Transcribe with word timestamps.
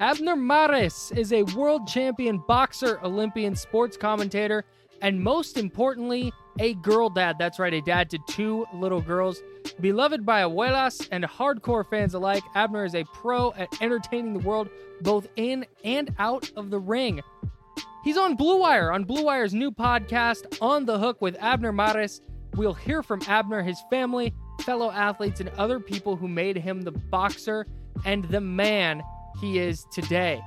Abner 0.00 0.34
Mares 0.34 1.12
is 1.14 1.30
a 1.30 1.42
world 1.42 1.86
champion 1.86 2.38
boxer, 2.48 2.98
Olympian 3.04 3.54
sports 3.54 3.98
commentator, 3.98 4.64
and 5.02 5.20
most 5.20 5.58
importantly, 5.58 6.32
a 6.58 6.72
girl 6.76 7.10
dad. 7.10 7.36
That's 7.38 7.58
right, 7.58 7.74
a 7.74 7.82
dad 7.82 8.08
to 8.10 8.18
two 8.26 8.64
little 8.72 9.02
girls. 9.02 9.42
Beloved 9.78 10.24
by 10.24 10.40
abuelas 10.40 11.06
and 11.12 11.24
hardcore 11.24 11.86
fans 11.86 12.14
alike, 12.14 12.42
Abner 12.54 12.86
is 12.86 12.94
a 12.94 13.04
pro 13.12 13.52
at 13.52 13.68
entertaining 13.82 14.32
the 14.32 14.38
world 14.38 14.70
both 15.02 15.28
in 15.36 15.66
and 15.84 16.14
out 16.18 16.50
of 16.56 16.70
the 16.70 16.78
ring. 16.78 17.20
He's 18.02 18.16
on 18.16 18.36
Blue 18.36 18.58
Wire, 18.58 18.92
on 18.92 19.04
Blue 19.04 19.24
Wire's 19.24 19.52
new 19.52 19.70
podcast, 19.70 20.62
On 20.62 20.86
the 20.86 20.98
Hook 20.98 21.20
with 21.20 21.36
Abner 21.40 21.72
Mares. 21.72 22.22
We'll 22.54 22.72
hear 22.72 23.02
from 23.02 23.20
Abner, 23.28 23.62
his 23.62 23.82
family, 23.90 24.32
fellow 24.62 24.90
athletes, 24.90 25.40
and 25.40 25.50
other 25.58 25.78
people 25.78 26.16
who 26.16 26.26
made 26.26 26.56
him 26.56 26.80
the 26.80 26.92
boxer 26.92 27.66
and 28.06 28.24
the 28.24 28.40
man 28.40 29.02
he 29.40 29.58
is 29.58 29.84
today. 29.92 30.42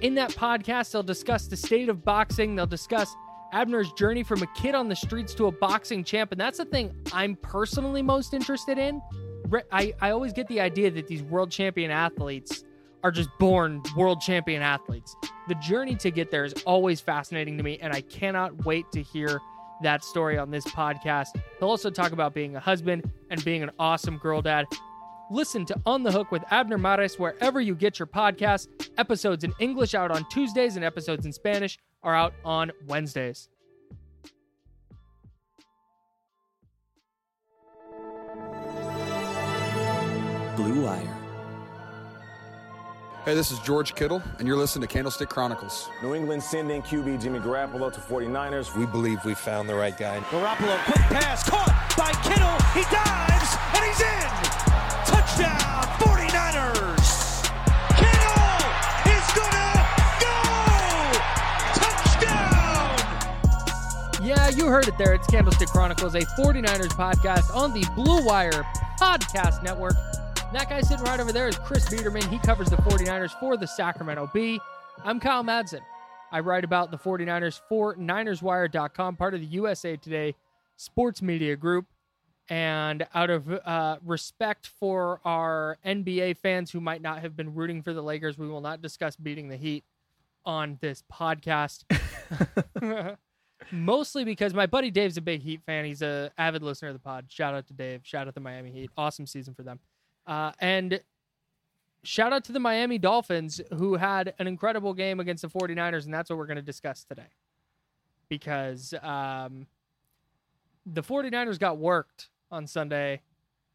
In 0.00 0.14
that 0.14 0.30
podcast, 0.30 0.92
they'll 0.92 1.02
discuss 1.02 1.46
the 1.46 1.56
state 1.56 1.88
of 1.88 2.04
boxing. 2.04 2.56
They'll 2.56 2.66
discuss 2.66 3.14
Abner's 3.52 3.92
journey 3.92 4.22
from 4.22 4.42
a 4.42 4.46
kid 4.48 4.74
on 4.74 4.88
the 4.88 4.96
streets 4.96 5.34
to 5.34 5.46
a 5.46 5.52
boxing 5.52 6.04
champ. 6.04 6.32
And 6.32 6.40
that's 6.40 6.58
the 6.58 6.64
thing 6.64 6.94
I'm 7.12 7.36
personally 7.36 8.02
most 8.02 8.32
interested 8.32 8.78
in. 8.78 9.02
I, 9.72 9.92
I 10.00 10.10
always 10.10 10.32
get 10.32 10.46
the 10.48 10.60
idea 10.60 10.90
that 10.92 11.06
these 11.08 11.22
world 11.22 11.50
champion 11.50 11.90
athletes 11.90 12.64
are 13.02 13.10
just 13.10 13.30
born 13.38 13.82
world 13.96 14.20
champion 14.20 14.62
athletes. 14.62 15.16
The 15.48 15.54
journey 15.56 15.96
to 15.96 16.10
get 16.10 16.30
there 16.30 16.44
is 16.44 16.54
always 16.64 17.00
fascinating 17.00 17.56
to 17.56 17.62
me, 17.62 17.78
and 17.80 17.92
I 17.92 18.02
cannot 18.02 18.64
wait 18.64 18.90
to 18.92 19.02
hear 19.02 19.40
that 19.82 20.04
story 20.04 20.38
on 20.38 20.50
this 20.50 20.64
podcast. 20.66 21.28
He'll 21.58 21.68
also 21.68 21.90
talk 21.90 22.12
about 22.12 22.34
being 22.34 22.56
a 22.56 22.60
husband 22.60 23.10
and 23.30 23.42
being 23.44 23.62
an 23.62 23.70
awesome 23.78 24.18
girl 24.18 24.42
dad. 24.42 24.66
Listen 25.30 25.64
to 25.66 25.80
On 25.86 26.02
the 26.02 26.10
Hook 26.10 26.32
with 26.32 26.42
Abner 26.50 26.76
Mares 26.76 27.16
wherever 27.16 27.60
you 27.60 27.76
get 27.76 28.00
your 28.00 28.06
podcasts. 28.06 28.66
Episodes 28.98 29.44
in 29.44 29.52
English 29.60 29.94
out 29.94 30.10
on 30.10 30.28
Tuesdays 30.28 30.74
and 30.74 30.84
episodes 30.84 31.24
in 31.24 31.32
Spanish 31.32 31.78
are 32.02 32.16
out 32.16 32.34
on 32.44 32.72
Wednesdays. 32.88 33.48
Blue 40.56 40.84
Wire. 40.84 41.16
Hey, 43.24 43.34
this 43.34 43.52
is 43.52 43.60
George 43.60 43.94
Kittle, 43.94 44.22
and 44.38 44.48
you're 44.48 44.56
listening 44.56 44.88
to 44.88 44.92
Candlestick 44.92 45.28
Chronicles. 45.28 45.88
New 46.02 46.14
England 46.14 46.42
sending 46.42 46.82
QB 46.82 47.22
Jimmy 47.22 47.38
Garoppolo 47.38 47.92
to 47.92 48.00
49ers. 48.00 48.76
We 48.76 48.86
believe 48.86 49.24
we 49.24 49.34
found 49.34 49.68
the 49.68 49.74
right 49.74 49.96
guy. 49.96 50.18
Garoppolo, 50.30 50.76
quick 50.86 51.20
pass, 51.20 51.48
caught 51.48 51.94
by 51.96 52.10
Kittle. 52.22 52.56
He 52.72 52.82
dives, 52.90 53.56
and 53.76 53.84
he's 53.84 54.00
in. 54.00 54.69
Touchdown, 55.30 55.84
49ers. 56.00 57.44
Kittle 57.96 58.58
is 59.06 59.26
gonna 59.38 59.86
go. 60.18 60.34
Touchdown. 61.78 62.98
Yeah, 64.26 64.48
you 64.48 64.66
heard 64.66 64.88
it 64.88 64.98
there. 64.98 65.14
It's 65.14 65.28
Candlestick 65.28 65.68
Chronicles, 65.68 66.16
a 66.16 66.22
49ers 66.22 66.88
podcast 66.88 67.54
on 67.54 67.72
the 67.72 67.86
Blue 67.94 68.24
Wire 68.24 68.64
Podcast 69.00 69.62
Network. 69.62 69.94
That 70.52 70.68
guy 70.68 70.80
sitting 70.80 71.04
right 71.04 71.20
over 71.20 71.30
there 71.30 71.46
is 71.46 71.56
Chris 71.58 71.88
Biederman. 71.88 72.28
He 72.28 72.40
covers 72.40 72.68
the 72.68 72.76
49ers 72.78 73.30
for 73.38 73.56
the 73.56 73.68
Sacramento 73.68 74.28
Bee. 74.34 74.60
I'm 75.04 75.20
Kyle 75.20 75.44
Madsen. 75.44 75.80
I 76.32 76.40
write 76.40 76.64
about 76.64 76.90
the 76.90 76.98
49ers 76.98 77.60
for 77.68 77.94
NinersWire.com, 77.94 79.14
part 79.14 79.34
of 79.34 79.40
the 79.40 79.46
USA 79.46 79.96
Today 79.96 80.34
sports 80.76 81.22
media 81.22 81.54
group. 81.54 81.86
And 82.50 83.06
out 83.14 83.30
of 83.30 83.48
uh, 83.48 83.98
respect 84.04 84.66
for 84.66 85.20
our 85.24 85.78
NBA 85.86 86.36
fans 86.38 86.72
who 86.72 86.80
might 86.80 87.00
not 87.00 87.20
have 87.20 87.36
been 87.36 87.54
rooting 87.54 87.80
for 87.80 87.94
the 87.94 88.02
Lakers, 88.02 88.36
we 88.36 88.48
will 88.48 88.60
not 88.60 88.82
discuss 88.82 89.14
beating 89.14 89.48
the 89.48 89.56
Heat 89.56 89.84
on 90.44 90.76
this 90.80 91.04
podcast. 91.10 91.84
Mostly 93.70 94.24
because 94.24 94.52
my 94.52 94.66
buddy 94.66 94.90
Dave's 94.90 95.16
a 95.16 95.20
big 95.20 95.42
Heat 95.42 95.62
fan. 95.64 95.84
He's 95.84 96.02
a 96.02 96.32
avid 96.36 96.64
listener 96.64 96.88
of 96.88 96.94
the 96.94 97.00
pod. 97.00 97.26
Shout 97.28 97.54
out 97.54 97.68
to 97.68 97.72
Dave. 97.72 98.00
Shout 98.02 98.22
out 98.22 98.30
to 98.30 98.34
the 98.34 98.40
Miami 98.40 98.72
Heat. 98.72 98.90
Awesome 98.96 99.26
season 99.26 99.54
for 99.54 99.62
them. 99.62 99.78
Uh, 100.26 100.50
and 100.58 101.00
shout 102.02 102.32
out 102.32 102.42
to 102.44 102.52
the 102.52 102.58
Miami 102.58 102.98
Dolphins, 102.98 103.60
who 103.76 103.94
had 103.94 104.34
an 104.40 104.48
incredible 104.48 104.92
game 104.92 105.20
against 105.20 105.42
the 105.42 105.48
49ers, 105.48 106.04
and 106.04 106.12
that's 106.12 106.30
what 106.30 106.36
we're 106.36 106.46
going 106.46 106.56
to 106.56 106.62
discuss 106.62 107.04
today. 107.04 107.28
Because 108.28 108.92
um, 109.02 109.68
the 110.84 111.02
49ers 111.02 111.58
got 111.58 111.78
worked 111.78 112.28
on 112.50 112.66
Sunday. 112.66 113.20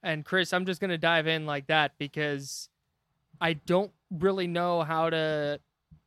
And 0.03 0.23
Chris, 0.23 0.53
I'm 0.53 0.65
just 0.65 0.79
going 0.79 0.91
to 0.91 0.97
dive 0.97 1.27
in 1.27 1.45
like 1.45 1.67
that 1.67 1.93
because 1.97 2.69
I 3.41 3.53
don't 3.53 3.91
really 4.11 4.47
know 4.47 4.83
how 4.83 5.09
to 5.09 5.59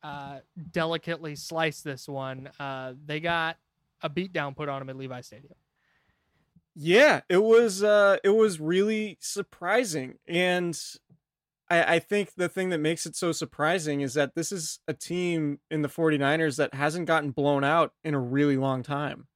uh, 0.03 0.38
delicately 0.70 1.35
slice 1.35 1.81
this 1.81 2.09
one. 2.09 2.50
Uh, 2.59 2.94
they 3.05 3.20
got 3.20 3.56
a 4.03 4.09
beatdown 4.09 4.55
put 4.56 4.69
on 4.69 4.81
them 4.81 4.91
at 4.91 4.97
Levi 4.97 5.20
Stadium. 5.20 5.55
Yeah, 6.81 7.23
it 7.29 7.43
was 7.43 7.82
uh 7.82 8.19
it 8.23 8.29
was 8.29 8.61
really 8.61 9.19
surprising. 9.20 10.15
And 10.29 10.81
I, 11.69 11.97
I 11.97 11.99
think 11.99 12.35
the 12.37 12.49
thing 12.49 12.70
that 12.70 12.79
makes 12.79 13.05
it 13.05 13.17
so 13.17 13.32
surprising 13.32 14.00
is 14.00 14.15
that 14.15 14.37
this 14.37 14.53
is 14.53 14.79
a 14.87 14.94
team 14.94 15.59
in 15.73 15.82
the 15.82 15.88
49ers 15.88 16.56
that 16.56 16.75
hasn't 16.75 17.06
gotten 17.06 17.32
blown 17.32 17.65
out 17.65 17.94
in 18.05 18.15
a 18.15 18.20
really 18.20 18.56
long 18.56 18.85
time. 18.85 19.26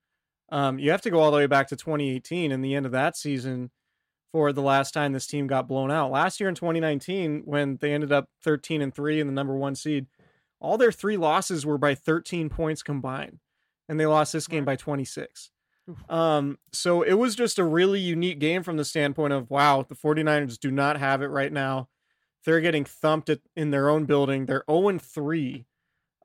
Um, 0.52 0.78
you 0.78 0.90
have 0.90 1.00
to 1.02 1.10
go 1.10 1.20
all 1.20 1.30
the 1.30 1.38
way 1.38 1.46
back 1.46 1.68
to 1.68 1.76
2018 1.76 2.52
and 2.52 2.62
the 2.62 2.74
end 2.74 2.84
of 2.84 2.92
that 2.92 3.16
season 3.16 3.70
for 4.32 4.52
the 4.52 4.60
last 4.60 4.92
time 4.92 5.12
this 5.12 5.26
team 5.26 5.46
got 5.46 5.66
blown 5.66 5.90
out. 5.90 6.10
Last 6.10 6.40
year 6.40 6.48
in 6.48 6.54
2019, 6.54 7.42
when 7.46 7.78
they 7.78 7.94
ended 7.94 8.12
up 8.12 8.28
13 8.44 8.82
and 8.82 8.94
3 8.94 9.20
in 9.20 9.26
the 9.26 9.32
number 9.32 9.56
one 9.56 9.74
seed, 9.74 10.06
all 10.60 10.76
their 10.76 10.92
three 10.92 11.16
losses 11.16 11.64
were 11.64 11.78
by 11.78 11.94
13 11.94 12.50
points 12.50 12.82
combined. 12.82 13.38
And 13.88 13.98
they 13.98 14.04
lost 14.04 14.34
this 14.34 14.46
game 14.46 14.66
by 14.66 14.76
26. 14.76 15.50
Um, 16.10 16.58
so 16.70 17.00
it 17.00 17.14
was 17.14 17.34
just 17.34 17.58
a 17.58 17.64
really 17.64 17.98
unique 17.98 18.38
game 18.38 18.62
from 18.62 18.76
the 18.76 18.84
standpoint 18.84 19.32
of 19.32 19.50
wow, 19.50 19.84
the 19.88 19.96
49ers 19.96 20.58
do 20.58 20.70
not 20.70 20.98
have 20.98 21.22
it 21.22 21.26
right 21.28 21.52
now. 21.52 21.88
They're 22.44 22.60
getting 22.60 22.84
thumped 22.84 23.30
at, 23.30 23.40
in 23.56 23.70
their 23.70 23.88
own 23.88 24.04
building. 24.04 24.44
They're 24.44 24.64
0 24.70 24.98
3 24.98 25.66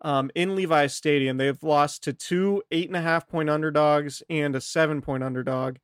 um, 0.02 0.32
in 0.36 0.56
Levi's 0.56 0.96
Stadium. 0.96 1.38
They've 1.38 1.62
lost 1.64 2.04
to 2.04 2.14
two 2.14 2.64
eight 2.72 2.88
and 2.88 2.98
a 2.98 3.02
half 3.02 3.28
point 3.28 3.50
underdogs 3.50 4.24
and 4.30 4.56
a 4.56 4.62
seven 4.62 5.02
point 5.02 5.24
underdog. 5.24 5.78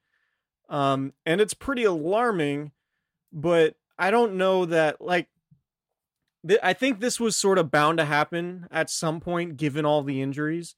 Um, 0.69 1.13
and 1.25 1.42
it's 1.42 1.54
pretty 1.54 1.83
alarming, 1.83 2.71
but 3.31 3.75
I 3.98 4.12
don't 4.12 4.36
know 4.36 4.65
that 4.65 5.01
like 5.01 5.27
th- 6.48 6.60
I 6.63 6.74
think 6.74 7.00
this 7.00 7.19
was 7.19 7.36
sort 7.36 7.57
of 7.57 7.71
bound 7.71 7.98
to 7.98 8.06
happen 8.06 8.68
at 8.71 8.89
some 8.89 9.19
point 9.19 9.57
given 9.57 9.86
all 9.86 10.04
the 10.04 10.21
injuries. 10.21 10.75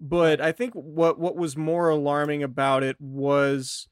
But 0.00 0.40
I 0.40 0.52
think 0.52 0.74
what 0.74 1.18
what 1.18 1.36
was 1.36 1.56
more 1.56 1.88
alarming 1.88 2.42
about 2.42 2.82
it 2.82 3.00
was 3.00 3.88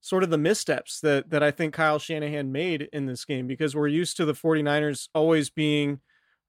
sort 0.00 0.22
of 0.22 0.30
the 0.30 0.38
missteps 0.38 1.00
that 1.00 1.30
that 1.30 1.42
I 1.42 1.50
think 1.50 1.74
Kyle 1.74 1.98
Shanahan 1.98 2.52
made 2.52 2.88
in 2.92 3.06
this 3.06 3.24
game 3.24 3.46
because 3.46 3.74
we're 3.74 3.88
used 3.88 4.16
to 4.18 4.24
the 4.24 4.34
49ers 4.34 5.08
always 5.14 5.50
being 5.50 6.00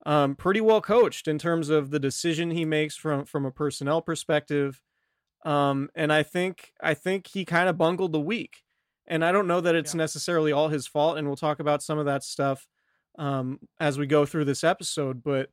um, 0.05 0.35
pretty 0.35 0.61
well 0.61 0.81
coached 0.81 1.27
in 1.27 1.37
terms 1.37 1.69
of 1.69 1.91
the 1.91 1.99
decision 1.99 2.51
he 2.51 2.65
makes 2.65 2.95
from 2.95 3.25
from 3.25 3.45
a 3.45 3.51
personnel 3.51 4.01
perspective. 4.01 4.81
Um, 5.45 5.89
and 5.95 6.11
I 6.11 6.23
think 6.23 6.73
I 6.81 6.93
think 6.93 7.27
he 7.27 7.45
kind 7.45 7.69
of 7.69 7.77
bungled 7.77 8.13
the 8.13 8.19
week. 8.19 8.63
And 9.07 9.25
I 9.25 9.31
don't 9.31 9.47
know 9.47 9.61
that 9.61 9.75
it's 9.75 9.95
yeah. 9.95 9.99
necessarily 9.99 10.51
all 10.51 10.67
his 10.67 10.85
fault. 10.85 11.17
And 11.17 11.27
we'll 11.27 11.35
talk 11.35 11.59
about 11.59 11.81
some 11.81 11.97
of 11.97 12.05
that 12.05 12.23
stuff 12.23 12.67
um, 13.17 13.59
as 13.79 13.97
we 13.97 14.05
go 14.05 14.25
through 14.25 14.45
this 14.45 14.63
episode. 14.63 15.23
But 15.23 15.49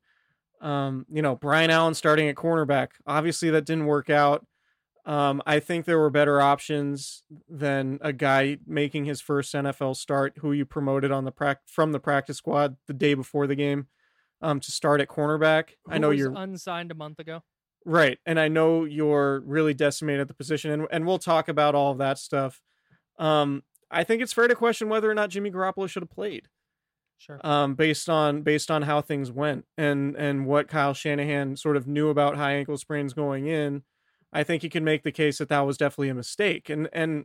um, 0.60 1.06
you 1.10 1.22
know, 1.22 1.36
Brian 1.36 1.70
Allen 1.70 1.94
starting 1.94 2.28
at 2.28 2.36
cornerback. 2.36 2.88
Obviously, 3.06 3.50
that 3.50 3.66
didn't 3.66 3.86
work 3.86 4.10
out. 4.10 4.46
Um, 5.04 5.40
I 5.46 5.60
think 5.60 5.84
there 5.84 6.00
were 6.00 6.10
better 6.10 6.40
options 6.40 7.22
than 7.48 7.98
a 8.02 8.12
guy 8.12 8.58
making 8.66 9.04
his 9.04 9.20
first 9.20 9.54
NFL 9.54 9.96
start, 9.96 10.38
who 10.38 10.52
you 10.52 10.66
promoted 10.66 11.12
on 11.12 11.24
the 11.24 11.30
pra- 11.30 11.60
from 11.64 11.92
the 11.92 12.00
practice 12.00 12.38
squad 12.38 12.76
the 12.88 12.92
day 12.92 13.14
before 13.14 13.46
the 13.46 13.54
game, 13.54 13.86
um, 14.42 14.60
to 14.60 14.70
start 14.70 15.00
at 15.00 15.08
cornerback. 15.08 15.70
Who 15.84 15.92
I 15.92 15.98
know 15.98 16.10
you're 16.10 16.32
unsigned 16.34 16.90
a 16.90 16.94
month 16.94 17.18
ago, 17.18 17.42
right? 17.84 18.18
And 18.26 18.38
I 18.38 18.48
know 18.48 18.84
you're 18.84 19.40
really 19.40 19.74
decimated 19.74 20.20
at 20.22 20.28
the 20.28 20.34
position, 20.34 20.70
and 20.70 20.86
and 20.90 21.06
we'll 21.06 21.18
talk 21.18 21.48
about 21.48 21.74
all 21.74 21.92
of 21.92 21.98
that 21.98 22.18
stuff. 22.18 22.60
Um, 23.18 23.62
I 23.90 24.04
think 24.04 24.22
it's 24.22 24.32
fair 24.32 24.48
to 24.48 24.54
question 24.54 24.88
whether 24.88 25.10
or 25.10 25.14
not 25.14 25.30
Jimmy 25.30 25.50
Garoppolo 25.50 25.88
should 25.88 26.02
have 26.02 26.10
played. 26.10 26.48
Sure. 27.18 27.40
Um, 27.42 27.74
based 27.74 28.10
on 28.10 28.42
based 28.42 28.70
on 28.70 28.82
how 28.82 29.00
things 29.00 29.30
went 29.30 29.64
and 29.78 30.14
and 30.16 30.46
what 30.46 30.68
Kyle 30.68 30.92
Shanahan 30.92 31.56
sort 31.56 31.76
of 31.76 31.86
knew 31.86 32.10
about 32.10 32.36
high 32.36 32.52
ankle 32.52 32.76
sprains 32.76 33.14
going 33.14 33.46
in, 33.46 33.84
I 34.32 34.42
think 34.42 34.62
you 34.62 34.68
can 34.68 34.84
make 34.84 35.02
the 35.02 35.12
case 35.12 35.38
that 35.38 35.48
that 35.48 35.60
was 35.60 35.78
definitely 35.78 36.10
a 36.10 36.14
mistake. 36.14 36.68
And 36.68 36.88
and 36.92 37.24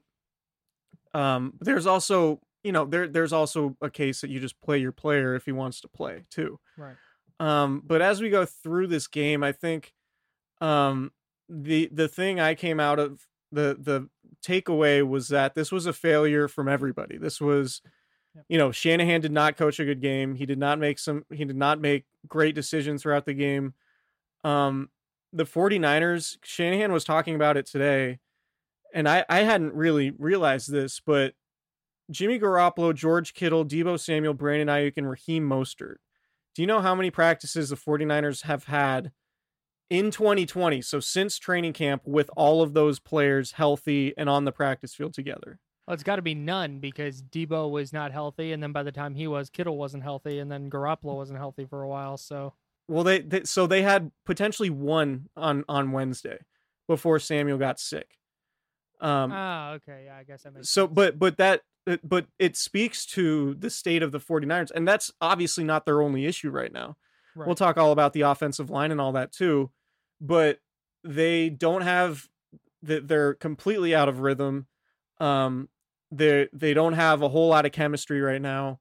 um, 1.14 1.54
there's 1.60 1.86
also 1.86 2.40
you 2.64 2.72
know 2.72 2.86
there 2.86 3.08
there's 3.08 3.34
also 3.34 3.76
a 3.82 3.90
case 3.90 4.22
that 4.22 4.30
you 4.30 4.40
just 4.40 4.60
play 4.62 4.78
your 4.78 4.92
player 4.92 5.36
if 5.36 5.46
he 5.46 5.52
wants 5.52 5.82
to 5.82 5.88
play 5.88 6.26
too. 6.30 6.60
Right. 6.78 6.96
Um, 7.40 7.82
but 7.86 8.02
as 8.02 8.22
we 8.22 8.30
go 8.30 8.46
through 8.46 8.88
this 8.88 9.08
game, 9.08 9.44
I 9.44 9.52
think 9.52 9.94
um, 10.62 11.12
the 11.50 11.90
the 11.92 12.08
thing 12.08 12.40
I 12.40 12.56
came 12.56 12.80
out 12.80 13.00
of 13.00 13.26
the 13.52 13.78
the 13.80 14.10
takeaway 14.46 15.08
was 15.08 15.30
that 15.30 15.56
this 15.56 15.72
was 15.72 15.86
a 15.86 15.94
failure 15.94 16.48
from 16.48 16.68
everybody. 16.68 17.18
This 17.18 17.42
was 17.42 17.82
you 18.48 18.58
know, 18.58 18.72
Shanahan 18.72 19.20
did 19.20 19.34
not 19.34 19.58
coach 19.58 19.80
a 19.80 19.86
good 19.86 20.00
game. 20.00 20.36
He 20.36 20.46
did 20.46 20.58
not 20.58 20.80
make 20.80 21.00
some 21.00 21.26
he 21.32 21.46
did 21.46 21.58
not 21.58 21.82
make 21.82 22.06
great 22.28 22.56
decisions 22.56 23.02
throughout 23.02 23.26
the 23.26 23.34
game. 23.34 23.74
Um 24.44 24.90
the 25.34 25.46
49ers, 25.46 26.38
Shanahan 26.44 26.92
was 26.92 27.06
talking 27.06 27.36
about 27.36 27.56
it 27.56 27.66
today, 27.66 28.20
and 28.94 29.08
I, 29.08 29.24
I 29.30 29.40
hadn't 29.44 29.74
really 29.74 30.12
realized 30.12 30.70
this, 30.70 31.00
but 31.00 31.36
Jimmy 32.12 32.40
Garoppolo, 32.40 32.94
George 32.94 33.34
Kittle, 33.34 33.66
Deebo 33.66 34.00
Samuel, 34.00 34.34
Brandon 34.34 34.68
Aiyuk, 34.68 34.94
and 34.98 35.10
Raheem 35.10 35.48
Mostert. 35.48 35.96
Do 36.54 36.62
you 36.62 36.68
know 36.68 36.82
how 36.82 36.94
many 36.94 37.10
practices 37.10 37.70
the 37.70 37.78
49ers 37.78 38.44
have 38.44 38.66
had 38.66 39.12
in 39.90 40.12
2020? 40.12 40.82
So 40.82 41.00
since 41.00 41.40
training 41.40 41.74
camp 41.74 42.04
with 42.06 42.30
all 42.36 42.62
of 42.62 42.74
those 42.74 43.00
players 43.00 43.54
healthy 43.54 44.14
and 44.18 44.30
on 44.30 44.44
the 44.46 44.52
practice 44.52 44.94
field 44.94 45.14
together? 45.14 45.60
Well, 45.88 45.94
it's 45.94 46.04
got 46.04 46.18
to 46.18 46.22
be 46.22 46.36
none 46.36 46.80
because 46.80 47.22
Deebo 47.22 47.72
was 47.72 47.92
not 47.92 48.12
healthy, 48.12 48.52
and 48.52 48.62
then 48.62 48.72
by 48.72 48.84
the 48.84 48.92
time 48.92 49.16
he 49.16 49.28
was, 49.28 49.50
Kittle 49.50 49.78
wasn't 49.78 50.04
healthy, 50.04 50.40
and 50.40 50.52
then 50.52 50.70
Garoppolo 50.70 51.16
wasn't 51.16 51.40
healthy 51.40 51.66
for 51.66 51.82
a 51.82 51.88
while. 51.88 52.18
So, 52.18 52.54
well, 52.88 53.04
they, 53.04 53.20
they 53.22 53.44
so 53.46 53.66
they 53.66 53.82
had 53.82 54.12
potentially 54.26 54.70
one 54.70 55.30
on 55.36 55.64
on 55.68 55.92
Wednesday 55.92 56.40
before 56.88 57.20
Samuel 57.20 57.58
got 57.58 57.80
sick. 57.80 58.18
Um, 59.02 59.32
ah, 59.34 59.72
okay, 59.74 60.04
yeah, 60.06 60.18
I 60.18 60.24
guess 60.24 60.44
that 60.44 60.54
makes 60.54 60.70
so. 60.70 60.86
Sense. 60.86 60.94
But 60.94 61.20
but 61.20 61.38
that 61.38 61.62
but 62.04 62.28
it 62.38 62.56
speaks 62.56 63.06
to 63.08 63.56
the 63.56 63.70
state 63.70 64.04
of 64.04 64.12
the 64.12 64.20
49ers, 64.20 64.72
and 64.72 64.88
that's 64.88 65.12
obviously 65.20 65.64
not 65.64 65.86
their 65.86 66.02
only 66.02 66.26
issue 66.26 66.52
right 66.52 66.72
now. 66.72 66.96
Right. 67.36 67.48
We'll 67.48 67.56
talk 67.56 67.78
all 67.78 67.92
about 67.92 68.14
the 68.14 68.22
offensive 68.22 68.70
line 68.70 68.92
and 68.92 69.02
all 69.02 69.14
that 69.14 69.32
too, 69.32 69.72
but 70.20 70.60
they 71.04 71.50
don't 71.50 71.82
have 71.82 72.28
that 72.84 73.08
they're 73.08 73.34
completely 73.34 73.96
out 73.96 74.10
of 74.10 74.20
rhythm. 74.20 74.68
Um, 75.20 75.70
they 76.12 76.50
they 76.54 76.74
don't 76.74 76.94
have 76.94 77.22
a 77.22 77.30
whole 77.30 77.48
lot 77.48 77.66
of 77.66 77.72
chemistry 77.72 78.22
right 78.22 78.42
now, 78.42 78.80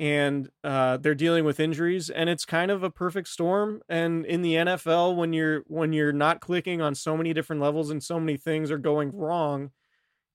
and 0.00 0.48
uh, 0.64 0.96
they're 0.96 1.14
dealing 1.14 1.44
with 1.44 1.60
injuries, 1.60 2.10
and 2.10 2.28
it's 2.28 2.44
kind 2.44 2.70
of 2.70 2.82
a 2.82 2.90
perfect 2.90 3.28
storm. 3.28 3.80
And 3.88 4.26
in 4.26 4.42
the 4.42 4.54
NFL, 4.54 5.16
when 5.16 5.32
you're 5.32 5.62
when 5.68 5.92
you're 5.92 6.12
not 6.12 6.40
clicking 6.40 6.80
on 6.80 6.94
so 6.94 7.16
many 7.16 7.32
different 7.32 7.62
levels 7.62 7.90
and 7.90 8.02
so 8.02 8.18
many 8.18 8.36
things 8.36 8.70
are 8.70 8.78
going 8.78 9.12
wrong, 9.12 9.70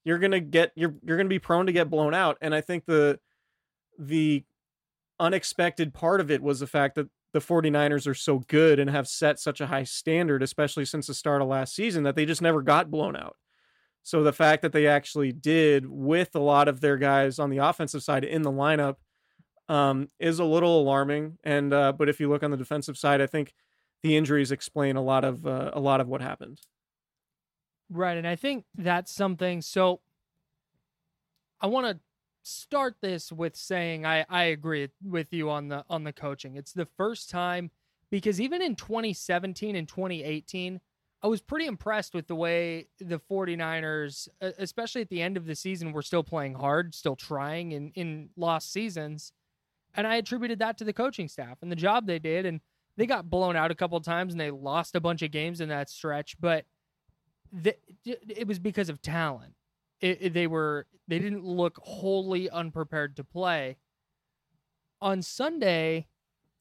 you're 0.05 0.19
gonna 0.19 0.39
get 0.39 0.71
you're 0.75 0.95
you're 1.03 1.17
gonna 1.17 1.29
be 1.29 1.39
prone 1.39 1.65
to 1.65 1.73
get 1.73 1.89
blown 1.89 2.13
out. 2.13 2.37
And 2.41 2.55
I 2.55 2.61
think 2.61 2.85
the 2.85 3.19
the 3.97 4.45
unexpected 5.19 5.93
part 5.93 6.21
of 6.21 6.31
it 6.31 6.41
was 6.41 6.61
the 6.61 6.67
fact 6.67 6.95
that 6.95 7.09
the 7.33 7.39
49ers 7.39 8.07
are 8.07 8.15
so 8.15 8.39
good 8.47 8.79
and 8.79 8.89
have 8.89 9.07
set 9.07 9.39
such 9.39 9.59
a 9.61 9.67
high 9.67 9.83
standard, 9.83 10.41
especially 10.41 10.85
since 10.85 11.07
the 11.07 11.13
start 11.13 11.41
of 11.41 11.49
last 11.49 11.75
season, 11.75 12.03
that 12.03 12.15
they 12.15 12.25
just 12.25 12.41
never 12.41 12.61
got 12.61 12.89
blown 12.89 13.15
out. 13.15 13.35
So 14.01 14.23
the 14.23 14.33
fact 14.33 14.61
that 14.61 14.71
they 14.71 14.87
actually 14.87 15.31
did 15.31 15.85
with 15.85 16.33
a 16.33 16.39
lot 16.39 16.67
of 16.67 16.79
their 16.79 16.97
guys 16.97 17.37
on 17.37 17.49
the 17.49 17.57
offensive 17.57 18.01
side 18.01 18.23
in 18.23 18.41
the 18.41 18.51
lineup 18.51 18.95
um, 19.69 20.09
is 20.19 20.39
a 20.39 20.43
little 20.43 20.81
alarming. 20.81 21.37
And 21.43 21.71
uh, 21.73 21.93
but 21.93 22.09
if 22.09 22.19
you 22.19 22.27
look 22.27 22.43
on 22.43 22.51
the 22.51 22.57
defensive 22.57 22.97
side, 22.97 23.21
I 23.21 23.27
think 23.27 23.53
the 24.03 24.17
injuries 24.17 24.51
explain 24.51 24.97
a 24.97 25.01
lot 25.01 25.23
of 25.23 25.47
uh, 25.47 25.71
a 25.73 25.79
lot 25.79 26.01
of 26.01 26.07
what 26.07 26.21
happened. 26.21 26.59
Right, 27.89 28.17
and 28.17 28.27
I 28.27 28.35
think 28.35 28.65
that's 28.75 29.11
something. 29.11 29.61
So 29.61 30.01
I 31.61 31.67
want 31.67 31.87
to 31.87 31.99
start 32.41 32.97
this 33.01 33.31
with 33.31 33.55
saying 33.55 34.05
I 34.05 34.25
I 34.29 34.45
agree 34.45 34.89
with 35.03 35.31
you 35.31 35.49
on 35.49 35.69
the 35.69 35.85
on 35.89 36.03
the 36.03 36.13
coaching. 36.13 36.55
It's 36.55 36.73
the 36.73 36.87
first 36.97 37.29
time 37.29 37.71
because 38.09 38.41
even 38.41 38.61
in 38.61 38.75
2017 38.75 39.75
and 39.75 39.87
2018 39.87 40.81
I 41.21 41.27
was 41.27 41.41
pretty 41.41 41.65
impressed 41.65 42.13
with 42.13 42.27
the 42.27 42.35
way 42.35 42.87
the 42.99 43.19
49ers, 43.19 44.29
especially 44.39 45.01
at 45.01 45.09
the 45.09 45.21
end 45.21 45.35
of 45.35 45.45
the 45.45 45.55
season, 45.55 45.91
were 45.91 46.01
still 46.01 46.23
playing 46.23 46.53
hard, 46.53 46.95
still 46.95 47.17
trying 47.17 47.73
in, 47.73 47.91
in 47.93 48.29
lost 48.37 48.71
seasons. 48.71 49.33
And 49.95 50.05
I 50.05 50.15
attributed 50.15 50.59
that 50.59 50.77
to 50.77 50.83
the 50.83 50.93
coaching 50.93 51.27
staff 51.27 51.57
and 51.61 51.71
the 51.71 51.75
job 51.75 52.05
they 52.05 52.19
did. 52.19 52.45
And 52.45 52.61
they 52.97 53.05
got 53.05 53.29
blown 53.29 53.55
out 53.55 53.71
a 53.71 53.75
couple 53.75 53.99
times 54.01 54.33
and 54.33 54.41
they 54.41 54.51
lost 54.51 54.95
a 54.95 54.99
bunch 54.99 55.21
of 55.21 55.31
games 55.31 55.61
in 55.61 55.69
that 55.69 55.89
stretch, 55.89 56.35
but 56.39 56.65
the, 57.51 57.75
it 58.05 58.45
was 58.47 58.59
because 58.59 58.89
of 58.89 59.01
talent. 59.01 59.53
It, 60.01 60.17
it, 60.21 60.33
they 60.33 60.47
were 60.47 60.85
they 61.07 61.19
didn't 61.19 61.45
look 61.45 61.79
wholly 61.81 62.49
unprepared 62.49 63.15
to 63.15 63.23
play. 63.23 63.77
On 65.01 65.21
Sunday, 65.21 66.07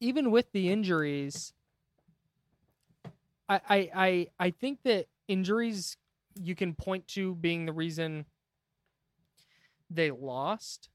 even 0.01 0.31
with 0.31 0.51
the 0.53 0.71
injuries, 0.71 1.53
I, 3.49 3.91
I 3.95 4.27
I 4.39 4.51
think 4.51 4.83
that 4.85 5.07
injuries 5.27 5.97
you 6.35 6.55
can 6.55 6.75
point 6.75 7.07
to 7.09 7.35
being 7.35 7.67
the 7.67 7.73
reason 7.73 8.27
they 9.91 10.11
lost, 10.11 10.89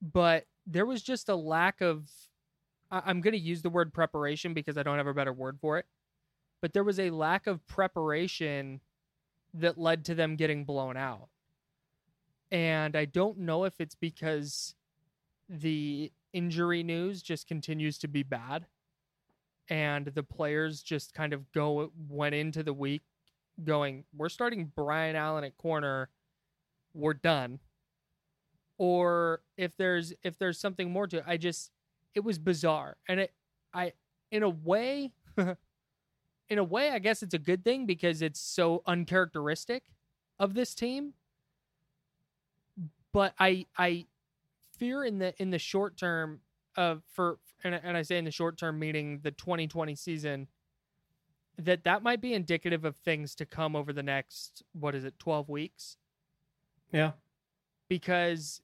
but 0.00 0.46
there 0.66 0.86
was 0.86 1.02
just 1.02 1.28
a 1.28 1.36
lack 1.36 1.80
of. 1.80 2.10
I'm 2.90 3.20
going 3.20 3.32
to 3.32 3.38
use 3.38 3.62
the 3.62 3.70
word 3.70 3.92
preparation 3.92 4.54
because 4.54 4.78
I 4.78 4.84
don't 4.84 4.96
have 4.98 5.08
a 5.08 5.14
better 5.14 5.32
word 5.32 5.58
for 5.60 5.76
it, 5.76 5.86
but 6.60 6.72
there 6.72 6.84
was 6.84 7.00
a 7.00 7.10
lack 7.10 7.48
of 7.48 7.66
preparation 7.66 8.80
that 9.54 9.76
led 9.76 10.04
to 10.04 10.14
them 10.14 10.36
getting 10.36 10.64
blown 10.64 10.96
out. 10.96 11.28
And 12.52 12.94
I 12.94 13.06
don't 13.06 13.38
know 13.38 13.64
if 13.64 13.80
it's 13.80 13.96
because 13.96 14.76
the 15.48 16.12
injury 16.32 16.84
news 16.84 17.22
just 17.22 17.48
continues 17.48 17.98
to 17.98 18.08
be 18.08 18.22
bad 18.22 18.66
and 19.68 20.06
the 20.06 20.22
players 20.22 20.82
just 20.82 21.12
kind 21.12 21.32
of 21.32 21.50
go 21.52 21.90
went 22.08 22.34
into 22.34 22.62
the 22.62 22.72
week 22.72 23.02
going, 23.64 24.04
"We're 24.14 24.28
starting 24.28 24.72
Brian 24.74 25.16
Allen 25.16 25.44
at 25.44 25.56
corner. 25.56 26.10
We're 26.94 27.14
done." 27.14 27.58
Or 28.78 29.40
if 29.56 29.76
there's 29.76 30.12
if 30.22 30.38
there's 30.38 30.58
something 30.58 30.90
more 30.90 31.06
to 31.06 31.18
it, 31.18 31.24
I 31.26 31.36
just 31.36 31.70
it 32.14 32.20
was 32.24 32.38
bizarre. 32.38 32.96
And 33.08 33.20
it 33.20 33.32
I 33.72 33.92
in 34.30 34.42
a 34.42 34.48
way 34.48 35.12
in 36.48 36.58
a 36.58 36.64
way 36.64 36.90
I 36.90 36.98
guess 36.98 37.22
it's 37.22 37.34
a 37.34 37.38
good 37.38 37.64
thing 37.64 37.86
because 37.86 38.22
it's 38.22 38.40
so 38.40 38.82
uncharacteristic 38.86 39.84
of 40.38 40.54
this 40.54 40.74
team. 40.74 41.14
But 43.12 43.34
I 43.38 43.66
I 43.78 44.06
fear 44.78 45.04
in 45.04 45.18
the 45.18 45.34
in 45.40 45.50
the 45.50 45.58
short 45.58 45.96
term 45.96 46.40
of 46.76 47.02
for 47.10 47.38
and, 47.64 47.74
and 47.74 47.96
I 47.96 48.02
say 48.02 48.18
in 48.18 48.24
the 48.26 48.30
short 48.30 48.58
term 48.58 48.78
meaning 48.78 49.20
the 49.22 49.30
2020 49.30 49.94
season 49.94 50.48
that 51.58 51.84
that 51.84 52.02
might 52.02 52.20
be 52.20 52.34
indicative 52.34 52.84
of 52.84 52.96
things 52.96 53.34
to 53.36 53.46
come 53.46 53.74
over 53.74 53.90
the 53.94 54.02
next 54.02 54.62
what 54.78 54.94
is 54.94 55.04
it 55.04 55.18
12 55.18 55.48
weeks 55.48 55.96
Yeah. 56.92 57.12
because 57.88 58.60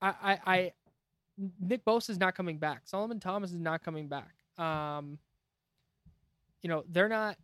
I 0.00 0.08
I, 0.08 0.38
I 0.46 0.72
Nick 1.60 1.84
Bosa 1.84 2.10
is 2.10 2.18
not 2.18 2.34
coming 2.34 2.58
back. 2.58 2.82
Solomon 2.84 3.20
Thomas 3.20 3.50
is 3.50 3.60
not 3.60 3.82
coming 3.82 4.08
back. 4.08 4.34
Um, 4.58 5.18
you 6.62 6.68
know 6.68 6.84
they're 6.88 7.08
not 7.08 7.36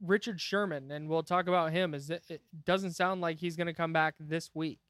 Richard 0.00 0.40
Sherman, 0.40 0.90
and 0.90 1.08
we'll 1.08 1.22
talk 1.22 1.48
about 1.48 1.72
him. 1.72 1.94
Is 1.94 2.10
it, 2.10 2.22
it 2.28 2.42
doesn't 2.64 2.92
sound 2.92 3.20
like 3.20 3.38
he's 3.38 3.56
going 3.56 3.66
to 3.66 3.74
come 3.74 3.92
back 3.92 4.14
this 4.18 4.50
week. 4.54 4.80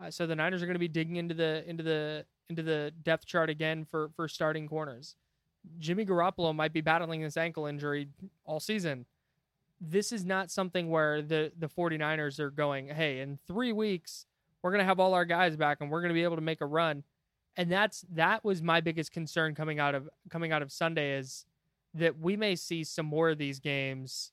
Uh, 0.00 0.10
so 0.10 0.26
the 0.26 0.36
Niners 0.36 0.62
are 0.62 0.66
going 0.66 0.74
to 0.74 0.80
be 0.80 0.88
digging 0.88 1.16
into 1.16 1.34
the 1.34 1.68
into 1.68 1.82
the 1.82 2.24
into 2.48 2.62
the 2.62 2.92
depth 3.02 3.26
chart 3.26 3.50
again 3.50 3.84
for 3.84 4.10
for 4.14 4.28
starting 4.28 4.68
corners. 4.68 5.16
Jimmy 5.78 6.06
Garoppolo 6.06 6.54
might 6.54 6.72
be 6.72 6.80
battling 6.80 7.20
this 7.22 7.36
ankle 7.36 7.66
injury 7.66 8.08
all 8.44 8.60
season. 8.60 9.06
This 9.80 10.12
is 10.12 10.24
not 10.24 10.50
something 10.50 10.90
where 10.90 11.20
the 11.22 11.52
the 11.58 11.68
49ers 11.68 12.38
are 12.38 12.50
going, 12.50 12.88
"Hey, 12.88 13.20
in 13.20 13.38
3 13.46 13.72
weeks 13.72 14.26
we're 14.62 14.70
going 14.70 14.80
to 14.80 14.86
have 14.86 15.00
all 15.00 15.14
our 15.14 15.24
guys 15.24 15.56
back 15.56 15.78
and 15.80 15.90
we're 15.90 16.00
going 16.00 16.10
to 16.10 16.14
be 16.14 16.24
able 16.24 16.36
to 16.36 16.42
make 16.42 16.60
a 16.60 16.66
run." 16.66 17.04
And 17.56 17.70
that's 17.70 18.04
that 18.12 18.44
was 18.44 18.62
my 18.62 18.80
biggest 18.80 19.12
concern 19.12 19.54
coming 19.54 19.78
out 19.78 19.94
of 19.94 20.08
coming 20.30 20.52
out 20.52 20.62
of 20.62 20.70
Sunday 20.70 21.16
is 21.18 21.44
that 21.94 22.18
we 22.18 22.36
may 22.36 22.54
see 22.54 22.84
some 22.84 23.06
more 23.06 23.30
of 23.30 23.38
these 23.38 23.58
games 23.58 24.32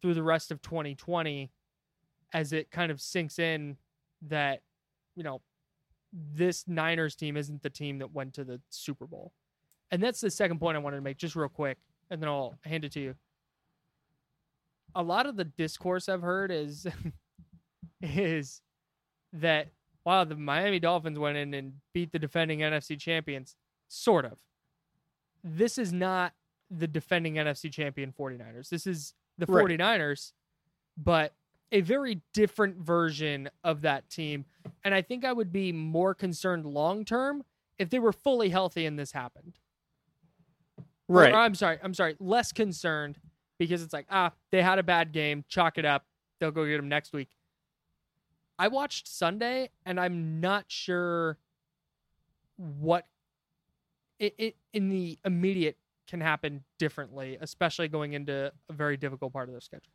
through 0.00 0.14
the 0.14 0.22
rest 0.22 0.50
of 0.50 0.62
2020 0.62 1.50
as 2.32 2.52
it 2.52 2.70
kind 2.70 2.90
of 2.90 3.00
sinks 3.00 3.38
in 3.38 3.76
that 4.22 4.62
you 5.14 5.22
know 5.22 5.40
this 6.12 6.64
Niners 6.66 7.14
team 7.14 7.36
isn't 7.36 7.62
the 7.62 7.70
team 7.70 7.98
that 7.98 8.12
went 8.12 8.34
to 8.34 8.44
the 8.44 8.60
Super 8.70 9.06
Bowl. 9.06 9.32
And 9.90 10.02
that's 10.02 10.20
the 10.20 10.30
second 10.30 10.58
point 10.58 10.76
I 10.76 10.80
wanted 10.80 10.96
to 10.96 11.02
make 11.02 11.18
just 11.18 11.36
real 11.36 11.48
quick 11.48 11.78
and 12.10 12.20
then 12.20 12.28
I'll 12.28 12.58
hand 12.64 12.84
it 12.84 12.92
to 12.92 13.00
you. 13.00 13.14
A 14.94 15.02
lot 15.02 15.26
of 15.26 15.36
the 15.36 15.44
discourse 15.44 16.08
I've 16.08 16.22
heard 16.22 16.50
is 16.50 16.86
is 18.00 18.60
that 19.40 19.68
wow, 20.04 20.22
the 20.22 20.36
Miami 20.36 20.78
Dolphins 20.78 21.18
went 21.18 21.36
in 21.36 21.52
and 21.52 21.72
beat 21.92 22.12
the 22.12 22.18
defending 22.18 22.60
NFC 22.60 22.98
champions. 22.98 23.56
Sort 23.88 24.24
of. 24.24 24.38
This 25.42 25.78
is 25.78 25.92
not 25.92 26.32
the 26.70 26.86
defending 26.86 27.34
NFC 27.34 27.72
champion 27.72 28.12
49ers. 28.16 28.68
This 28.68 28.86
is 28.86 29.14
the 29.36 29.46
Right. 29.46 29.66
49ers, 29.66 30.32
but 30.96 31.34
a 31.72 31.80
very 31.80 32.22
different 32.32 32.76
version 32.76 33.50
of 33.64 33.80
that 33.82 34.08
team. 34.08 34.44
And 34.84 34.94
I 34.94 35.02
think 35.02 35.24
I 35.24 35.32
would 35.32 35.52
be 35.52 35.72
more 35.72 36.14
concerned 36.14 36.64
long 36.66 37.04
term 37.04 37.44
if 37.78 37.90
they 37.90 37.98
were 37.98 38.12
fully 38.12 38.48
healthy 38.48 38.86
and 38.86 38.96
this 38.98 39.12
happened. 39.12 39.58
Right. 41.08 41.32
or 41.32 41.36
I'm 41.36 41.54
sorry. 41.54 41.78
I'm 41.82 41.94
sorry. 41.94 42.16
Less 42.18 42.52
concerned 42.52 43.18
because 43.58 43.82
it's 43.82 43.92
like, 43.92 44.06
ah, 44.10 44.32
they 44.52 44.62
had 44.62 44.78
a 44.78 44.82
bad 44.82 45.12
game. 45.12 45.44
Chalk 45.48 45.78
it 45.78 45.84
up. 45.84 46.04
They'll 46.40 46.50
go 46.50 46.64
get 46.66 46.76
them 46.76 46.88
next 46.88 47.12
week. 47.12 47.35
I 48.58 48.68
watched 48.68 49.08
Sunday 49.08 49.70
and 49.84 50.00
I'm 50.00 50.40
not 50.40 50.64
sure 50.68 51.38
what 52.56 53.06
it, 54.18 54.34
it 54.38 54.56
in 54.72 54.88
the 54.88 55.18
immediate 55.24 55.76
can 56.06 56.20
happen 56.20 56.64
differently, 56.78 57.36
especially 57.40 57.88
going 57.88 58.12
into 58.12 58.52
a 58.68 58.72
very 58.72 58.96
difficult 58.96 59.32
part 59.32 59.48
of 59.48 59.52
their 59.52 59.60
schedule. 59.60 59.92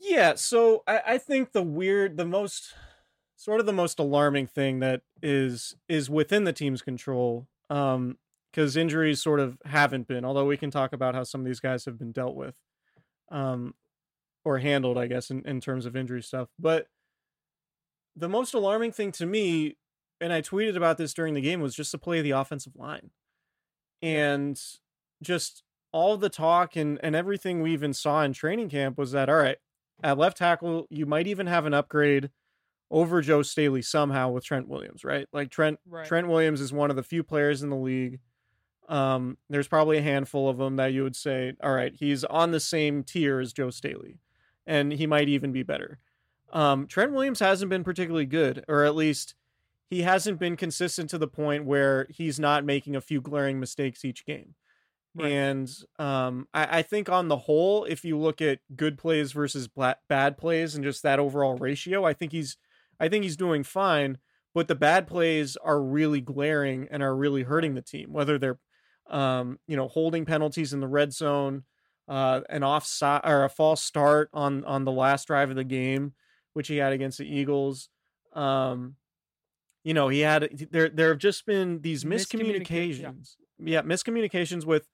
Yeah, 0.00 0.34
so 0.34 0.82
I, 0.86 1.00
I 1.06 1.18
think 1.18 1.52
the 1.52 1.62
weird, 1.62 2.16
the 2.16 2.24
most 2.24 2.74
sort 3.36 3.60
of 3.60 3.66
the 3.66 3.72
most 3.72 3.98
alarming 3.98 4.46
thing 4.46 4.80
that 4.80 5.02
is 5.22 5.76
is 5.88 6.10
within 6.10 6.44
the 6.44 6.52
team's 6.52 6.82
control, 6.82 7.46
um, 7.70 8.18
because 8.50 8.76
injuries 8.76 9.22
sort 9.22 9.40
of 9.40 9.58
haven't 9.64 10.06
been. 10.08 10.24
Although 10.24 10.44
we 10.44 10.56
can 10.56 10.70
talk 10.70 10.92
about 10.92 11.14
how 11.14 11.24
some 11.24 11.40
of 11.40 11.46
these 11.46 11.60
guys 11.60 11.84
have 11.84 11.98
been 11.98 12.12
dealt 12.12 12.34
with, 12.36 12.54
um, 13.30 13.74
or 14.44 14.58
handled, 14.58 14.98
I 14.98 15.06
guess, 15.06 15.30
in, 15.30 15.46
in 15.46 15.60
terms 15.60 15.86
of 15.86 15.96
injury 15.96 16.22
stuff. 16.22 16.48
But 16.58 16.88
the 18.18 18.28
most 18.28 18.54
alarming 18.54 18.92
thing 18.92 19.12
to 19.12 19.26
me, 19.26 19.76
and 20.20 20.32
I 20.32 20.42
tweeted 20.42 20.76
about 20.76 20.98
this 20.98 21.14
during 21.14 21.34
the 21.34 21.40
game, 21.40 21.60
was 21.60 21.74
just 21.74 21.92
the 21.92 21.98
play 21.98 22.18
of 22.18 22.24
the 22.24 22.32
offensive 22.32 22.74
line, 22.76 23.10
and 24.02 24.60
just 25.22 25.62
all 25.92 26.16
the 26.16 26.28
talk 26.28 26.76
and 26.76 26.98
and 27.02 27.16
everything 27.16 27.62
we 27.62 27.72
even 27.72 27.94
saw 27.94 28.22
in 28.22 28.32
training 28.32 28.68
camp 28.68 28.98
was 28.98 29.12
that 29.12 29.28
all 29.28 29.36
right 29.36 29.58
at 30.02 30.18
left 30.18 30.36
tackle, 30.36 30.86
you 30.90 31.06
might 31.06 31.26
even 31.26 31.46
have 31.46 31.66
an 31.66 31.74
upgrade 31.74 32.30
over 32.90 33.20
Joe 33.20 33.42
Staley 33.42 33.82
somehow 33.82 34.30
with 34.30 34.44
Trent 34.44 34.68
Williams, 34.68 35.04
right? 35.04 35.26
Like 35.32 35.50
Trent 35.50 35.78
Right. 35.86 36.06
Trent 36.06 36.28
Williams 36.28 36.60
is 36.60 36.72
one 36.72 36.90
of 36.90 36.96
the 36.96 37.02
few 37.02 37.22
players 37.22 37.62
in 37.62 37.70
the 37.70 37.76
league. 37.76 38.20
Um, 38.88 39.36
there's 39.50 39.68
probably 39.68 39.98
a 39.98 40.02
handful 40.02 40.48
of 40.48 40.56
them 40.56 40.76
that 40.76 40.92
you 40.94 41.02
would 41.02 41.16
say, 41.16 41.52
all 41.62 41.74
right, 41.74 41.94
he's 41.94 42.24
on 42.24 42.52
the 42.52 42.60
same 42.60 43.02
tier 43.02 43.38
as 43.38 43.52
Joe 43.52 43.68
Staley, 43.68 44.20
and 44.66 44.92
he 44.92 45.06
might 45.06 45.28
even 45.28 45.52
be 45.52 45.62
better. 45.62 45.98
Um, 46.52 46.86
Trent 46.86 47.12
Williams 47.12 47.40
hasn't 47.40 47.70
been 47.70 47.84
particularly 47.84 48.26
good, 48.26 48.64
or 48.68 48.84
at 48.84 48.94
least 48.94 49.34
he 49.90 50.02
hasn't 50.02 50.38
been 50.38 50.56
consistent 50.56 51.10
to 51.10 51.18
the 51.18 51.28
point 51.28 51.64
where 51.64 52.06
he's 52.10 52.38
not 52.38 52.64
making 52.64 52.96
a 52.96 53.00
few 53.00 53.20
glaring 53.20 53.58
mistakes 53.58 54.04
each 54.04 54.24
game. 54.24 54.54
Right. 55.14 55.32
And 55.32 55.70
um, 55.98 56.46
I, 56.52 56.78
I 56.78 56.82
think 56.82 57.08
on 57.08 57.28
the 57.28 57.36
whole, 57.36 57.84
if 57.84 58.04
you 58.04 58.18
look 58.18 58.40
at 58.40 58.60
good 58.76 58.98
plays 58.98 59.32
versus 59.32 59.66
bla- 59.66 59.96
bad 60.08 60.36
plays 60.36 60.74
and 60.74 60.84
just 60.84 61.02
that 61.02 61.18
overall 61.18 61.56
ratio, 61.56 62.04
I 62.04 62.12
think 62.12 62.32
he's, 62.32 62.56
I 63.00 63.08
think 63.08 63.24
he's 63.24 63.36
doing 63.36 63.64
fine. 63.64 64.18
But 64.54 64.68
the 64.68 64.74
bad 64.74 65.06
plays 65.06 65.56
are 65.56 65.80
really 65.80 66.20
glaring 66.20 66.88
and 66.90 67.02
are 67.02 67.14
really 67.14 67.42
hurting 67.42 67.74
the 67.74 67.82
team. 67.82 68.12
Whether 68.12 68.38
they're, 68.38 68.58
um, 69.08 69.58
you 69.66 69.76
know, 69.76 69.88
holding 69.88 70.24
penalties 70.24 70.72
in 70.72 70.80
the 70.80 70.88
red 70.88 71.12
zone, 71.12 71.64
uh, 72.08 72.40
an 72.48 72.64
offside 72.64 73.20
or 73.24 73.44
a 73.44 73.48
false 73.50 73.82
start 73.82 74.30
on 74.32 74.64
on 74.64 74.84
the 74.84 74.92
last 74.92 75.26
drive 75.26 75.50
of 75.50 75.56
the 75.56 75.64
game, 75.64 76.14
which 76.58 76.66
he 76.66 76.78
had 76.78 76.92
against 76.92 77.18
the 77.18 77.24
Eagles. 77.24 77.88
Um, 78.32 78.96
you 79.84 79.94
know, 79.94 80.08
he 80.08 80.18
had 80.18 80.68
there. 80.72 80.88
There 80.88 81.10
have 81.10 81.18
just 81.18 81.46
been 81.46 81.82
these 81.82 82.02
Miscommunica- 82.02 82.98
yeah. 82.98 83.12
miscommunications. 83.12 83.36
Yeah, 83.60 83.82
miscommunications 83.82 84.64
with 84.66 84.88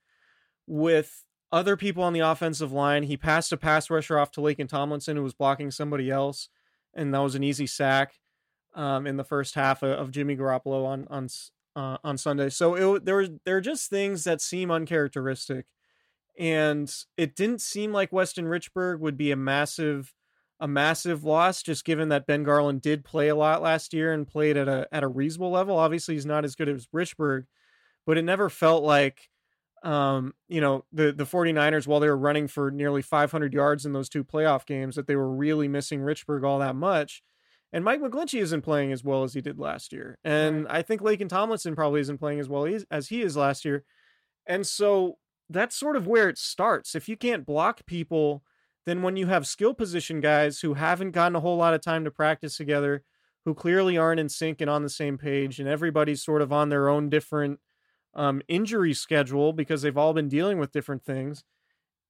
with 0.66 1.24
other 1.50 1.74
people 1.78 2.02
on 2.02 2.12
the 2.12 2.20
offensive 2.20 2.70
line. 2.70 3.04
He 3.04 3.16
passed 3.16 3.50
a 3.50 3.56
pass 3.56 3.88
rusher 3.88 4.18
off 4.18 4.30
to 4.32 4.42
Laken 4.42 4.68
Tomlinson, 4.68 5.16
who 5.16 5.22
was 5.22 5.32
blocking 5.32 5.70
somebody 5.70 6.10
else, 6.10 6.50
and 6.92 7.14
that 7.14 7.20
was 7.20 7.34
an 7.34 7.42
easy 7.42 7.66
sack 7.66 8.12
um, 8.74 9.06
in 9.06 9.16
the 9.16 9.24
first 9.24 9.54
half 9.54 9.82
of, 9.82 9.98
of 9.98 10.10
Jimmy 10.10 10.36
Garoppolo 10.36 10.84
on 10.84 11.06
on 11.08 11.28
uh, 11.74 11.96
on 12.04 12.18
Sunday. 12.18 12.50
So 12.50 12.96
it, 12.96 13.06
there 13.06 13.16
was 13.16 13.30
there 13.46 13.56
are 13.56 13.62
just 13.62 13.88
things 13.88 14.24
that 14.24 14.42
seem 14.42 14.70
uncharacteristic, 14.70 15.64
and 16.38 16.94
it 17.16 17.34
didn't 17.34 17.62
seem 17.62 17.90
like 17.90 18.12
Weston 18.12 18.44
Richburg 18.44 18.98
would 19.00 19.16
be 19.16 19.30
a 19.30 19.36
massive 19.36 20.12
a 20.64 20.68
massive 20.68 21.24
loss, 21.24 21.62
just 21.62 21.84
given 21.84 22.08
that 22.08 22.26
Ben 22.26 22.42
Garland 22.42 22.80
did 22.80 23.04
play 23.04 23.28
a 23.28 23.36
lot 23.36 23.60
last 23.60 23.92
year 23.92 24.14
and 24.14 24.26
played 24.26 24.56
at 24.56 24.66
a 24.66 24.88
at 24.90 25.02
a 25.02 25.08
reasonable 25.08 25.50
level. 25.50 25.76
Obviously, 25.76 26.14
he's 26.14 26.24
not 26.24 26.42
as 26.42 26.56
good 26.56 26.70
as 26.70 26.86
Richburg, 26.86 27.44
but 28.06 28.16
it 28.16 28.22
never 28.22 28.48
felt 28.48 28.82
like 28.82 29.28
um, 29.82 30.32
you 30.48 30.62
know, 30.62 30.86
the 30.90 31.12
the 31.12 31.26
49ers 31.26 31.86
while 31.86 32.00
they 32.00 32.08
were 32.08 32.16
running 32.16 32.48
for 32.48 32.70
nearly 32.70 33.02
500 33.02 33.52
yards 33.52 33.84
in 33.84 33.92
those 33.92 34.08
two 34.08 34.24
playoff 34.24 34.64
games 34.64 34.96
that 34.96 35.06
they 35.06 35.16
were 35.16 35.30
really 35.30 35.68
missing 35.68 36.00
Richburg 36.00 36.46
all 36.46 36.58
that 36.60 36.74
much. 36.74 37.22
And 37.70 37.84
Mike 37.84 38.00
McGlinchey 38.00 38.40
isn't 38.40 38.62
playing 38.62 38.90
as 38.90 39.04
well 39.04 39.22
as 39.24 39.34
he 39.34 39.42
did 39.42 39.58
last 39.58 39.92
year. 39.92 40.18
And 40.24 40.66
I 40.68 40.80
think 40.80 41.02
Laken 41.02 41.28
Tomlinson 41.28 41.76
probably 41.76 42.00
isn't 42.00 42.18
playing 42.18 42.40
as 42.40 42.48
well 42.48 42.64
as, 42.64 42.86
as 42.90 43.08
he 43.08 43.20
is 43.20 43.36
last 43.36 43.66
year. 43.66 43.84
And 44.46 44.66
so 44.66 45.18
that's 45.50 45.76
sort 45.76 45.96
of 45.96 46.06
where 46.06 46.30
it 46.30 46.38
starts. 46.38 46.94
If 46.94 47.06
you 47.06 47.16
can't 47.18 47.44
block 47.44 47.84
people, 47.84 48.42
then 48.86 49.02
when 49.02 49.16
you 49.16 49.26
have 49.26 49.46
skill 49.46 49.74
position 49.74 50.20
guys 50.20 50.60
who 50.60 50.74
haven't 50.74 51.12
gotten 51.12 51.36
a 51.36 51.40
whole 51.40 51.56
lot 51.56 51.74
of 51.74 51.80
time 51.80 52.04
to 52.04 52.10
practice 52.10 52.56
together, 52.56 53.02
who 53.44 53.54
clearly 53.54 53.96
aren't 53.96 54.20
in 54.20 54.28
sync 54.28 54.60
and 54.60 54.70
on 54.70 54.82
the 54.82 54.88
same 54.88 55.18
page, 55.18 55.58
and 55.58 55.68
everybody's 55.68 56.22
sort 56.22 56.42
of 56.42 56.52
on 56.52 56.68
their 56.68 56.88
own 56.88 57.08
different 57.08 57.60
um, 58.14 58.42
injury 58.48 58.94
schedule 58.94 59.52
because 59.52 59.82
they've 59.82 59.98
all 59.98 60.12
been 60.12 60.28
dealing 60.28 60.58
with 60.58 60.72
different 60.72 61.04
things. 61.04 61.44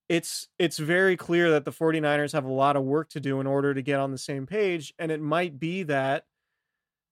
It's 0.09 0.49
it's 0.59 0.79
very 0.79 1.17
clear 1.17 1.51
that 1.51 1.65
the 1.65 1.73
49ers 1.73 2.33
have 2.33 2.45
a 2.45 2.53
lot 2.53 2.77
of 2.77 2.85
work 2.85 3.09
to 3.11 3.21
do 3.21 3.41
in 3.41 3.47
order 3.47 3.73
to 3.73 3.83
get 3.83 4.01
on 4.01 4.11
the 4.11 4.19
same 4.19 4.47
page. 4.47 4.93
And 4.99 5.11
it 5.11 5.21
might 5.21 5.59
be 5.59 5.83
that 5.85 6.27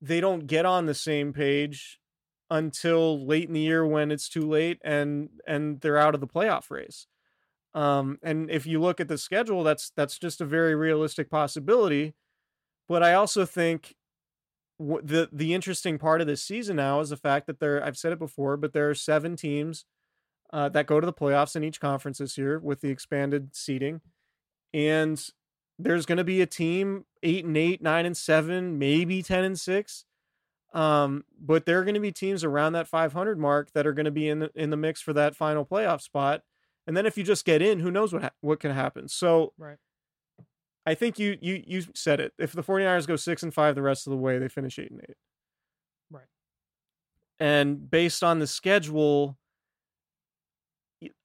they 0.01 0.21
don't 0.21 0.47
get 0.47 0.67
on 0.67 0.87
the 0.87 0.95
same 0.95 1.33
page 1.33 1.99
until 2.51 3.25
late 3.25 3.49
in 3.49 3.55
the 3.55 3.61
year 3.61 3.87
when 3.87 4.11
it's 4.11 4.29
too 4.29 4.47
late 4.47 4.79
and 4.85 5.31
and 5.47 5.81
they're 5.81 5.97
out 5.97 6.15
of 6.15 6.21
the 6.21 6.27
playoff 6.27 6.71
race. 6.71 7.07
Um, 7.75 8.19
and 8.23 8.51
if 8.51 8.67
you 8.67 8.81
look 8.81 9.01
at 9.01 9.09
the 9.09 9.19
schedule, 9.19 9.65
that's 9.65 9.91
that's 9.97 10.19
just 10.19 10.41
a 10.41 10.45
very 10.45 10.75
realistic 10.75 11.31
possibility. 11.31 12.15
But 12.89 13.03
I 13.03 13.15
also 13.15 13.47
think 13.47 13.95
w- 14.79 15.01
the 15.03 15.29
the 15.33 15.55
interesting 15.55 15.99
part 15.99 16.21
of 16.21 16.27
this 16.27 16.43
season 16.43 16.77
now 16.77 17.01
is 17.01 17.11
the 17.11 17.17
fact 17.17 17.47
that 17.47 17.61
there 17.61 17.83
I've 17.85 17.97
said 17.97 18.13
it 18.13 18.19
before, 18.19 18.57
but 18.57 18.73
there 18.73 18.91
are 18.91 18.95
seven 18.95 19.37
teams 19.37 19.87
uh, 20.53 20.69
that 20.71 20.87
go 20.87 21.01
to 21.01 21.07
the 21.07 21.13
playoffs 21.13 21.57
in 21.57 21.65
each 21.65 21.81
conference 21.81 22.19
this 22.19 22.37
year 22.37 22.59
with 22.59 22.81
the 22.83 22.91
expanded 22.91 23.57
seating, 23.57 24.03
and 24.75 25.27
there's 25.79 26.07
going 26.07 26.19
to 26.19 26.25
be 26.25 26.43
a 26.43 26.47
team 26.47 27.07
eight 27.23 27.45
and 27.45 27.57
eight, 27.57 27.83
nine 27.83 28.07
and 28.07 28.17
seven, 28.17 28.79
maybe 28.79 29.23
ten 29.23 29.45
and 29.45 29.59
six. 29.59 30.05
Um, 30.75 31.25
but 31.39 31.67
there 31.67 31.79
are 31.79 31.85
going 31.85 31.95
to 31.95 32.01
be 32.01 32.13
teams 32.13 32.45
around 32.45 32.73
that 32.73 32.89
500 32.89 33.39
mark 33.39 33.73
that 33.73 33.87
are 33.87 33.93
going 33.93 34.07
to 34.07 34.11
be 34.11 34.29
in 34.29 34.39
the 34.41 34.51
in 34.55 34.71
the 34.71 34.77
mix 34.77 35.01
for 35.03 35.13
that 35.13 35.37
final 35.37 35.67
playoff 35.67 36.01
spot. 36.01 36.43
And 36.87 36.97
then 36.97 37.07
if 37.07 37.17
you 37.17 37.25
just 37.25 37.45
get 37.45 37.63
in, 37.63 37.81
who 37.81 37.91
knows 37.91 38.13
what 38.13 38.23
ha- 38.23 38.31
what 38.41 38.61
can 38.61 38.73
happen. 38.73 39.09
So 39.09 39.55
Right. 39.57 39.79
I 40.85 40.95
think 40.95 41.19
you 41.19 41.39
you 41.41 41.63
you 41.67 41.83
said 41.95 42.21
it. 42.21 42.33
If 42.39 42.53
the 42.53 42.63
49ers 42.63 43.07
go 43.07 43.17
6 43.17 43.43
and 43.43 43.55
5 43.55 43.75
the 43.75 43.83
rest 43.83 44.07
of 44.07 44.11
the 44.11 44.17
way, 44.17 44.39
they 44.39 44.49
finish 44.49 44.79
8 44.79 44.91
and 44.91 45.01
8. 45.09 45.17
Right. 46.11 46.29
And 47.41 47.91
based 47.91 48.23
on 48.23 48.39
the 48.39 48.47
schedule, 48.47 49.39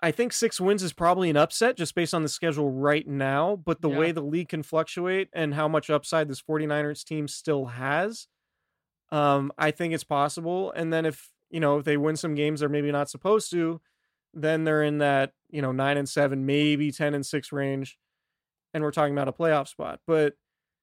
I 0.02 0.10
think 0.12 0.34
6 0.34 0.60
wins 0.60 0.82
is 0.82 0.92
probably 0.94 1.30
an 1.30 1.38
upset 1.38 1.78
just 1.78 1.94
based 1.94 2.14
on 2.14 2.24
the 2.24 2.30
schedule 2.30 2.72
right 2.72 3.08
now, 3.08 3.56
but 3.56 3.82
the 3.82 3.90
Yeah. 3.90 3.98
way 3.98 4.12
the 4.12 4.24
league 4.24 4.50
can 4.50 4.64
fluctuate 4.64 5.30
and 5.34 5.54
how 5.54 5.68
much 5.68 5.90
upside 5.90 6.28
this 6.28 6.42
49ers 6.42 7.04
team 7.04 7.28
still 7.28 7.66
has, 7.66 8.28
um 9.12 9.52
I 9.58 9.72
think 9.72 9.94
it's 9.94 10.04
possible. 10.06 10.72
And 10.74 10.94
then 10.94 11.06
if, 11.06 11.32
you 11.52 11.60
know, 11.62 11.80
if 11.80 11.86
they 11.86 11.98
win 11.98 12.18
some 12.18 12.36
games 12.36 12.62
they're 12.62 12.70
maybe 12.70 12.92
not 12.92 13.10
supposed 13.10 13.52
to, 13.52 13.82
then 14.42 14.64
they're 14.64 14.84
in 14.84 15.00
that, 15.00 15.34
you 15.50 15.62
know, 15.62 15.72
9 15.72 15.98
and 15.98 16.08
7, 16.08 16.46
maybe 16.46 16.92
10 16.92 17.14
and 17.14 17.26
6 17.26 17.52
range 17.52 17.98
and 18.74 18.84
we're 18.84 18.92
talking 18.92 19.14
about 19.14 19.28
a 19.28 19.34
playoff 19.34 19.68
spot. 19.68 20.00
But 20.06 20.36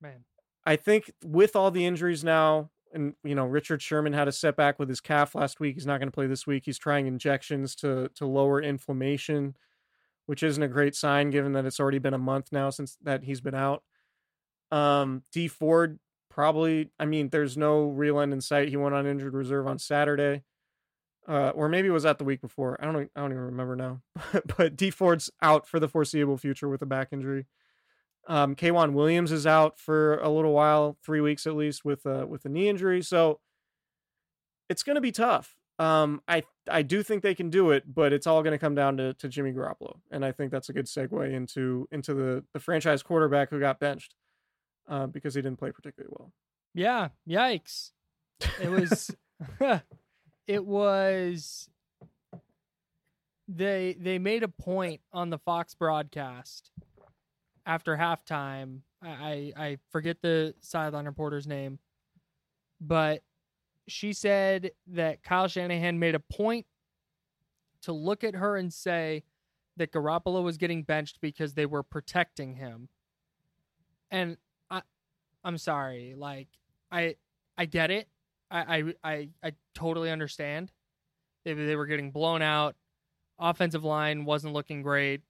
Man. 0.03 0.25
I 0.67 0.77
think 0.77 1.13
with 1.25 1.57
all 1.57 1.71
the 1.71 1.87
injuries 1.87 2.25
now, 2.25 2.71
and 2.93 3.15
you 3.25 3.35
know, 3.35 3.47
Richard 3.47 3.83
Sherman 3.83 4.13
had 4.13 4.29
a 4.29 4.33
setback 4.33 4.79
with 4.79 4.89
his 4.89 5.01
calf 5.01 5.35
last 5.35 5.61
week. 5.61 5.75
He's 5.75 5.87
not 5.87 5.99
going 5.99 6.09
to 6.09 6.15
play 6.15 6.27
this 6.27 6.47
week. 6.47 6.65
He's 6.67 6.79
trying 6.79 7.07
injections 7.07 7.75
to 7.77 8.09
to 8.17 8.27
lower 8.27 8.61
inflammation, 8.61 9.57
which 10.27 10.43
isn't 10.43 10.63
a 10.63 10.69
great 10.69 10.95
sign 10.95 11.31
given 11.31 11.53
that 11.53 11.65
it's 11.65 11.81
already 11.81 11.99
been 11.99 12.15
a 12.15 12.19
month 12.19 12.49
now 12.53 12.71
since 12.71 12.97
that 13.03 13.25
he's 13.25 13.41
been 13.41 13.55
out. 13.55 13.83
Um, 14.71 15.23
Dee 15.33 15.49
Ford 15.49 15.99
probably. 16.31 16.91
I 16.99 17.05
mean, 17.05 17.31
there's 17.31 17.57
no 17.57 17.85
real 17.85 18.21
end 18.21 18.33
in 18.33 18.41
sight. 18.41 18.69
He 18.69 18.77
went 18.77 18.95
on 18.95 19.07
injured 19.07 19.35
reserve 19.35 19.67
on 19.67 19.79
Saturday. 19.79 20.43
Uh, 21.27 21.51
or 21.51 21.69
maybe 21.69 21.89
it 21.89 21.93
was 21.93 22.03
that 22.03 22.19
the 22.19 22.25
week 22.25 22.41
before. 22.41 22.77
I 22.81 22.85
don't. 22.85 23.11
I 23.17 23.21
don't 23.21 23.33
even 23.33 23.45
remember 23.45 23.77
now. 23.77 24.03
but 24.57 24.77
Dee 24.77 24.91
Ford's 24.91 25.31
out 25.41 25.67
for 25.67 25.81
the 25.81 25.89
foreseeable 25.89 26.37
future 26.37 26.69
with 26.69 26.83
a 26.83 26.87
back 26.87 27.09
injury. 27.13 27.47
Um, 28.27 28.55
K'Waun 28.55 28.93
Williams 28.93 29.33
is 29.33 29.47
out 29.47 29.79
for 29.79 30.19
a 30.19 30.31
little 30.31 30.53
while, 30.53 30.97
three 31.05 31.21
weeks 31.21 31.47
at 31.47 31.57
least, 31.57 31.85
with 31.85 32.05
a 32.07 32.27
with 32.27 32.45
a 32.45 32.49
knee 32.49 32.69
injury. 32.69 33.03
So 33.03 33.41
it's 34.69 34.83
going 34.83 34.97
to 34.97 35.01
be 35.01 35.13
tough. 35.13 35.57
Um, 35.79 36.23
I 36.29 36.43
I 36.71 36.83
do 36.83 37.03
think 37.03 37.23
they 37.23 37.35
can 37.35 37.51
do 37.51 37.71
it, 37.71 37.93
but 37.93 38.13
it's 38.13 38.27
all 38.27 38.43
going 38.43 38.53
to 38.53 38.59
come 38.59 38.75
down 38.75 38.97
to 38.99 39.15
to 39.15 39.29
Jimmy 39.29 39.53
Garoppolo, 39.53 39.97
and 40.11 40.25
I 40.25 40.33
think 40.33 40.53
that's 40.53 40.69
a 40.69 40.73
good 40.73 40.87
segue 40.87 41.33
into 41.33 41.89
into 41.91 42.15
the 42.15 42.45
the 42.53 42.61
franchise 42.61 43.03
quarterback 43.03 43.51
who 43.51 43.59
got 43.59 43.81
benched 43.81 44.15
uh, 44.89 45.07
because 45.07 45.35
he 45.35 45.43
didn't 45.43 45.59
play 45.59 45.73
particularly 45.73 46.15
well. 46.17 46.33
Yeah, 46.75 47.09
yikes. 47.29 47.91
It 48.63 48.71
was 48.71 49.11
it 50.47 50.65
was 50.65 51.69
they 53.49 53.97
they 53.99 54.19
made 54.19 54.43
a 54.43 54.49
point 54.49 55.01
on 55.13 55.31
the 55.31 55.39
Fox 55.39 55.75
broadcast 55.75 56.71
after 57.67 57.97
halftime. 57.97 58.81
I 59.03 59.53
I, 59.57 59.79
forget 59.91 60.23
the 60.23 60.55
sideline 60.61 61.05
reporter's 61.05 61.47
name, 61.47 61.79
but 62.81 63.23
she 63.87 64.15
said 64.15 64.71
that 64.87 65.23
Kyle 65.23 65.47
Shanahan 65.47 65.99
made 65.99 66.15
a 66.15 66.21
point 66.21 66.67
to 67.83 67.93
look 67.93 68.25
at 68.25 68.35
her 68.35 68.57
and 68.57 68.73
say 68.73 69.25
that 69.77 69.93
Garoppolo 69.93 70.43
was 70.43 70.57
getting 70.57 70.83
benched 70.83 71.21
because 71.21 71.53
they 71.53 71.67
were 71.67 71.83
protecting 71.83 72.55
him. 72.55 72.89
And 74.11 74.39
I 74.71 74.83
I'm 75.45 75.59
sorry, 75.59 76.15
like 76.17 76.49
I 76.91 77.17
I 77.59 77.67
get 77.67 77.91
it. 77.91 78.09
I 78.55 78.95
I 79.03 79.29
I, 79.43 79.53
totally 79.75 80.11
understand. 80.11 80.73
They 81.45 81.55
they 81.55 81.77
were 81.77 81.87
getting 81.87 82.11
blown 82.11 82.43
out. 82.43 82.77
Offensive 83.39 83.85
line 83.85 84.25
wasn't 84.25 84.55
looking 84.55 84.83
great. 84.83 85.23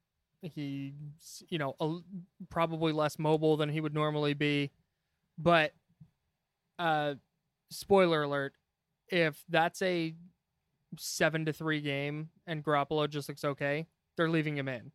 He, 0.43 0.93
you 1.49 1.59
know, 1.59 1.75
a, 1.81 1.97
probably 2.51 2.93
less 2.93 3.19
mobile 3.19 3.57
than 3.57 3.71
he 3.71 3.81
would 3.81 3.95
normally 3.95 4.35
be. 4.35 4.71
But, 5.39 5.73
uh, 6.79 7.15
spoiler 7.71 8.25
alert: 8.25 8.53
if 9.09 9.43
that's 9.49 9.81
a 9.81 10.15
seven 10.99 11.47
to 11.47 11.53
three 11.53 11.81
game 11.81 12.29
and 12.47 12.63
Garoppolo 12.63 13.09
just 13.09 13.29
looks 13.29 13.45
okay, 13.45 13.87
they're 14.17 14.29
leaving 14.29 14.57
him 14.59 14.69
in. 14.69 14.93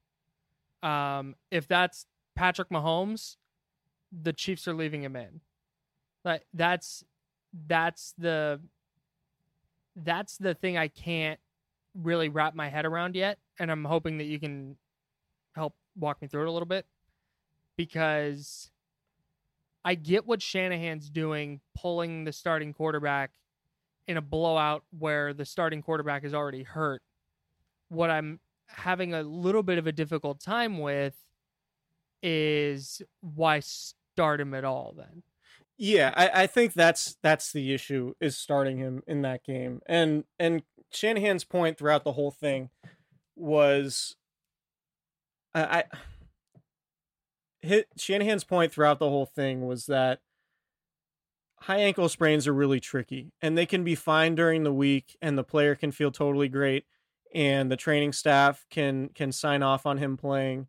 Um, 0.87 1.35
if 1.51 1.67
that's 1.67 2.05
Patrick 2.35 2.69
Mahomes, 2.69 3.37
the 4.11 4.33
Chiefs 4.33 4.67
are 4.67 4.73
leaving 4.73 5.03
him 5.03 5.15
in. 5.15 5.41
Like 6.23 6.43
that's 6.53 7.03
that's 7.67 8.13
the 8.17 8.59
that's 9.95 10.37
the 10.37 10.53
thing 10.53 10.77
I 10.77 10.87
can't 10.87 11.39
really 11.93 12.29
wrap 12.29 12.55
my 12.55 12.69
head 12.69 12.85
around 12.85 13.15
yet, 13.15 13.37
and 13.59 13.71
I'm 13.71 13.83
hoping 13.83 14.17
that 14.19 14.25
you 14.25 14.39
can 14.39 14.77
help 15.55 15.75
walk 15.97 16.21
me 16.21 16.27
through 16.27 16.43
it 16.43 16.47
a 16.47 16.51
little 16.51 16.67
bit 16.67 16.85
because 17.75 18.71
I 19.83 19.95
get 19.95 20.25
what 20.25 20.41
Shanahan's 20.41 21.09
doing, 21.09 21.61
pulling 21.75 22.23
the 22.23 22.31
starting 22.31 22.73
quarterback 22.73 23.31
in 24.07 24.17
a 24.17 24.21
blowout 24.21 24.83
where 24.97 25.33
the 25.33 25.45
starting 25.45 25.81
quarterback 25.81 26.23
is 26.23 26.33
already 26.33 26.63
hurt. 26.63 27.01
What 27.89 28.09
I'm 28.09 28.39
having 28.67 29.13
a 29.13 29.23
little 29.23 29.63
bit 29.63 29.77
of 29.77 29.87
a 29.87 29.91
difficult 29.91 30.39
time 30.39 30.79
with 30.79 31.15
is 32.21 33.01
why 33.21 33.61
start 33.61 34.41
him 34.41 34.53
at 34.53 34.63
all 34.63 34.93
then. 34.97 35.23
Yeah, 35.81 36.13
I, 36.13 36.43
I 36.43 36.47
think 36.47 36.73
that's 36.73 37.15
that's 37.23 37.53
the 37.53 37.73
issue 37.73 38.13
is 38.19 38.37
starting 38.37 38.77
him 38.79 39.01
in 39.07 39.21
that 39.21 39.45
game. 39.45 39.81
And 39.85 40.25
and 40.37 40.63
Shanahan's 40.91 41.45
point 41.45 41.77
throughout 41.77 42.03
the 42.03 42.11
whole 42.11 42.31
thing 42.31 42.69
was 43.37 44.17
I, 45.55 45.61
I 45.61 45.83
hit 47.61 47.87
Shanahan's 47.97 48.43
point 48.43 48.73
throughout 48.73 48.99
the 48.99 49.07
whole 49.07 49.25
thing 49.25 49.65
was 49.65 49.85
that 49.85 50.19
high 51.61 51.79
ankle 51.79 52.09
sprains 52.09 52.45
are 52.45 52.53
really 52.53 52.81
tricky 52.81 53.31
and 53.41 53.57
they 53.57 53.65
can 53.65 53.85
be 53.85 53.95
fine 53.95 54.35
during 54.35 54.63
the 54.63 54.73
week 54.73 55.15
and 55.21 55.37
the 55.37 55.43
player 55.45 55.75
can 55.75 55.91
feel 55.91 56.11
totally 56.11 56.49
great 56.49 56.85
and 57.33 57.71
the 57.71 57.77
training 57.77 58.11
staff 58.11 58.65
can 58.69 59.09
can 59.09 59.31
sign 59.31 59.61
off 59.61 59.85
on 59.85 59.97
him 59.97 60.17
playing 60.17 60.67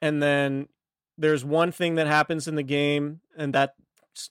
and 0.00 0.22
then 0.22 0.68
there's 1.16 1.44
one 1.44 1.72
thing 1.72 1.96
that 1.96 2.06
happens 2.06 2.46
in 2.46 2.56
the 2.56 2.62
game 2.62 3.20
and 3.36 3.54
that 3.54 3.74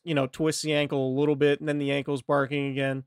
you 0.04 0.14
know 0.14 0.28
twists 0.28 0.62
the 0.62 0.74
ankle 0.74 1.10
a 1.14 1.18
little 1.20 1.36
bit 1.36 1.60
and 1.60 1.68
then 1.68 1.78
the 1.78 1.92
ankle's 1.92 2.22
barking 2.22 2.68
again 2.68 3.04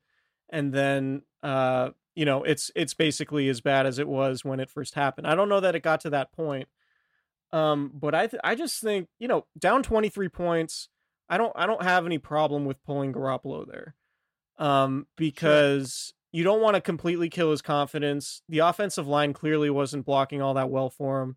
and 0.50 0.72
then 0.72 1.22
uh 1.42 1.90
you 2.14 2.24
know 2.24 2.42
it's 2.42 2.70
it's 2.74 2.94
basically 2.94 3.48
as 3.48 3.60
bad 3.60 3.86
as 3.86 3.98
it 3.98 4.08
was 4.08 4.44
when 4.44 4.60
it 4.60 4.70
first 4.70 4.94
happened. 4.94 5.26
I 5.26 5.34
don't 5.34 5.48
know 5.48 5.60
that 5.60 5.74
it 5.74 5.82
got 5.82 6.00
to 6.00 6.10
that 6.10 6.32
point 6.32 6.68
um 7.52 7.90
but 7.92 8.14
i 8.14 8.26
th- 8.26 8.40
i 8.44 8.54
just 8.54 8.80
think 8.80 9.08
you 9.18 9.26
know 9.26 9.44
down 9.58 9.82
23 9.82 10.28
points 10.28 10.88
i 11.28 11.36
don't 11.36 11.52
i 11.56 11.66
don't 11.66 11.82
have 11.82 12.06
any 12.06 12.18
problem 12.18 12.64
with 12.64 12.80
pulling 12.84 13.12
garoppolo 13.12 13.66
there 13.66 13.96
um 14.58 15.06
because 15.16 16.12
you 16.32 16.44
don't 16.44 16.62
want 16.62 16.76
to 16.76 16.80
completely 16.80 17.28
kill 17.28 17.50
his 17.50 17.60
confidence. 17.60 18.42
The 18.48 18.60
offensive 18.60 19.08
line 19.08 19.32
clearly 19.32 19.68
wasn't 19.68 20.06
blocking 20.06 20.40
all 20.40 20.54
that 20.54 20.70
well 20.70 20.88
for 20.90 21.22
him 21.22 21.36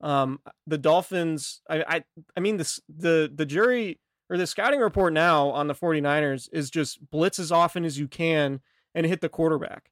um 0.00 0.40
the 0.66 0.78
dolphins 0.78 1.60
i 1.70 1.84
i, 1.86 2.04
I 2.36 2.40
mean 2.40 2.56
this 2.56 2.80
the 2.88 3.30
the 3.32 3.46
jury 3.46 4.00
or 4.32 4.38
the 4.38 4.46
scouting 4.46 4.80
report 4.80 5.12
now 5.12 5.50
on 5.50 5.66
the 5.66 5.74
49ers 5.74 6.48
is 6.54 6.70
just 6.70 7.10
blitz 7.10 7.38
as 7.38 7.52
often 7.52 7.84
as 7.84 7.98
you 7.98 8.08
can 8.08 8.62
and 8.94 9.04
hit 9.04 9.20
the 9.20 9.28
quarterback. 9.28 9.90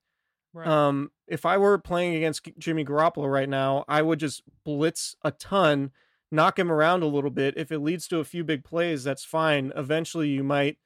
Right. 0.55 0.67
Um, 0.67 1.11
if 1.29 1.45
I 1.45 1.59
were 1.59 1.77
playing 1.77 2.15
against 2.15 2.49
Jimmy 2.59 2.83
Garoppolo 2.83 3.31
right 3.31 3.51
now, 3.51 3.85
I 3.87 4.01
would 4.01 4.19
just 4.19 4.43
blitz 4.65 5.15
a 5.23 5.31
ton, 5.31 5.91
knock 6.33 6.59
him 6.59 6.73
around 6.73 7.03
a 7.03 7.07
little 7.07 7.29
bit. 7.29 7.53
If 7.59 7.71
it 7.71 7.81
leads 7.81 8.09
to 8.09 8.19
a 8.19 8.25
few 8.25 8.43
big 8.43 8.65
plays, 8.65 9.05
that's 9.05 9.27
fine. 9.27 9.75
Eventually, 9.77 10.31
you 10.31 10.43
might, 10.43 10.79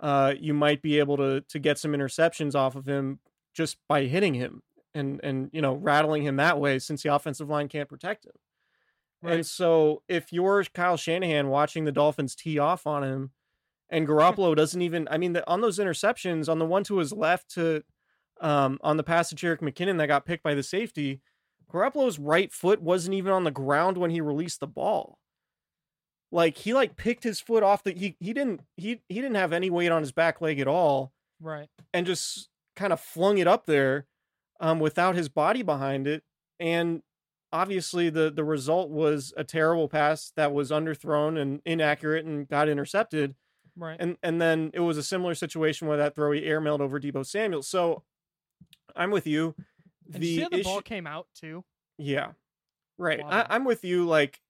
uh, 0.00 0.34
you 0.36 0.52
might 0.52 0.82
be 0.82 0.98
able 0.98 1.16
to 1.16 1.42
to 1.42 1.58
get 1.60 1.78
some 1.78 1.92
interceptions 1.92 2.56
off 2.56 2.74
of 2.74 2.86
him 2.86 3.20
just 3.54 3.78
by 3.88 4.06
hitting 4.06 4.34
him 4.34 4.64
and 4.94 5.20
and 5.22 5.48
you 5.52 5.62
know 5.62 5.74
rattling 5.74 6.24
him 6.24 6.36
that 6.36 6.58
way, 6.58 6.80
since 6.80 7.04
the 7.04 7.14
offensive 7.14 7.48
line 7.48 7.68
can't 7.68 7.88
protect 7.88 8.26
him. 8.26 8.32
And 9.22 9.46
so 9.46 10.02
if 10.08 10.32
you're 10.32 10.62
Kyle 10.64 10.96
Shanahan 10.96 11.48
watching 11.48 11.84
the 11.84 11.92
Dolphins 11.92 12.34
tee 12.34 12.58
off 12.58 12.86
on 12.86 13.02
him 13.02 13.30
and 13.90 14.06
Garoppolo 14.08 14.54
doesn't 14.54 14.82
even 14.82 15.08
I 15.10 15.18
mean 15.18 15.32
the, 15.32 15.48
on 15.48 15.60
those 15.60 15.78
interceptions 15.78 16.48
on 16.48 16.58
the 16.58 16.66
one 16.66 16.84
to 16.84 16.98
his 16.98 17.12
left 17.12 17.50
to 17.54 17.82
um 18.40 18.78
on 18.82 18.96
the 18.96 19.02
pass 19.02 19.30
to 19.30 19.34
Jerick 19.34 19.60
McKinnon 19.60 19.98
that 19.98 20.06
got 20.06 20.26
picked 20.26 20.42
by 20.42 20.54
the 20.54 20.62
safety, 20.62 21.20
Garoppolo's 21.72 22.18
right 22.18 22.52
foot 22.52 22.80
wasn't 22.82 23.14
even 23.14 23.32
on 23.32 23.44
the 23.44 23.50
ground 23.50 23.96
when 23.96 24.10
he 24.10 24.20
released 24.20 24.60
the 24.60 24.66
ball. 24.66 25.18
Like 26.32 26.56
he 26.58 26.74
like 26.74 26.96
picked 26.96 27.24
his 27.24 27.40
foot 27.40 27.62
off 27.62 27.82
the 27.84 27.92
he 27.92 28.16
he 28.20 28.32
didn't 28.32 28.60
he 28.76 29.00
he 29.08 29.14
didn't 29.16 29.36
have 29.36 29.52
any 29.52 29.70
weight 29.70 29.92
on 29.92 30.02
his 30.02 30.12
back 30.12 30.40
leg 30.40 30.58
at 30.60 30.68
all 30.68 31.12
Right. 31.40 31.68
and 31.92 32.06
just 32.06 32.48
kind 32.74 32.92
of 32.92 33.00
flung 33.00 33.38
it 33.38 33.46
up 33.46 33.66
there 33.66 34.06
um, 34.58 34.80
without 34.80 35.14
his 35.14 35.28
body 35.28 35.62
behind 35.62 36.06
it. 36.06 36.22
And 36.58 37.02
obviously 37.56 38.10
the 38.10 38.30
the 38.30 38.44
result 38.44 38.90
was 38.90 39.32
a 39.36 39.44
terrible 39.44 39.88
pass 39.88 40.32
that 40.36 40.52
was 40.52 40.70
underthrown 40.70 41.40
and 41.40 41.60
inaccurate 41.64 42.26
and 42.26 42.46
got 42.48 42.68
intercepted. 42.68 43.34
Right. 43.76 43.96
And 43.98 44.16
and 44.22 44.40
then 44.40 44.70
it 44.74 44.80
was 44.80 44.98
a 44.98 45.02
similar 45.02 45.34
situation 45.34 45.88
where 45.88 45.96
that 45.96 46.14
throw 46.14 46.32
he 46.32 46.42
airmailed 46.42 46.80
over 46.80 47.00
Deebo 47.00 47.24
Samuel. 47.26 47.62
So 47.62 48.02
I'm 48.94 49.10
with 49.10 49.26
you. 49.26 49.54
And 50.12 50.22
the, 50.22 50.36
see 50.36 50.42
how 50.42 50.48
the 50.48 50.60
issue- 50.60 50.64
ball 50.68 50.82
came 50.82 51.06
out 51.06 51.26
too. 51.34 51.64
yeah. 51.98 52.32
Right. 52.98 53.22
Wow. 53.22 53.28
I, 53.30 53.54
I'm 53.54 53.64
with 53.64 53.84
you. 53.84 54.06
Like, 54.06 54.40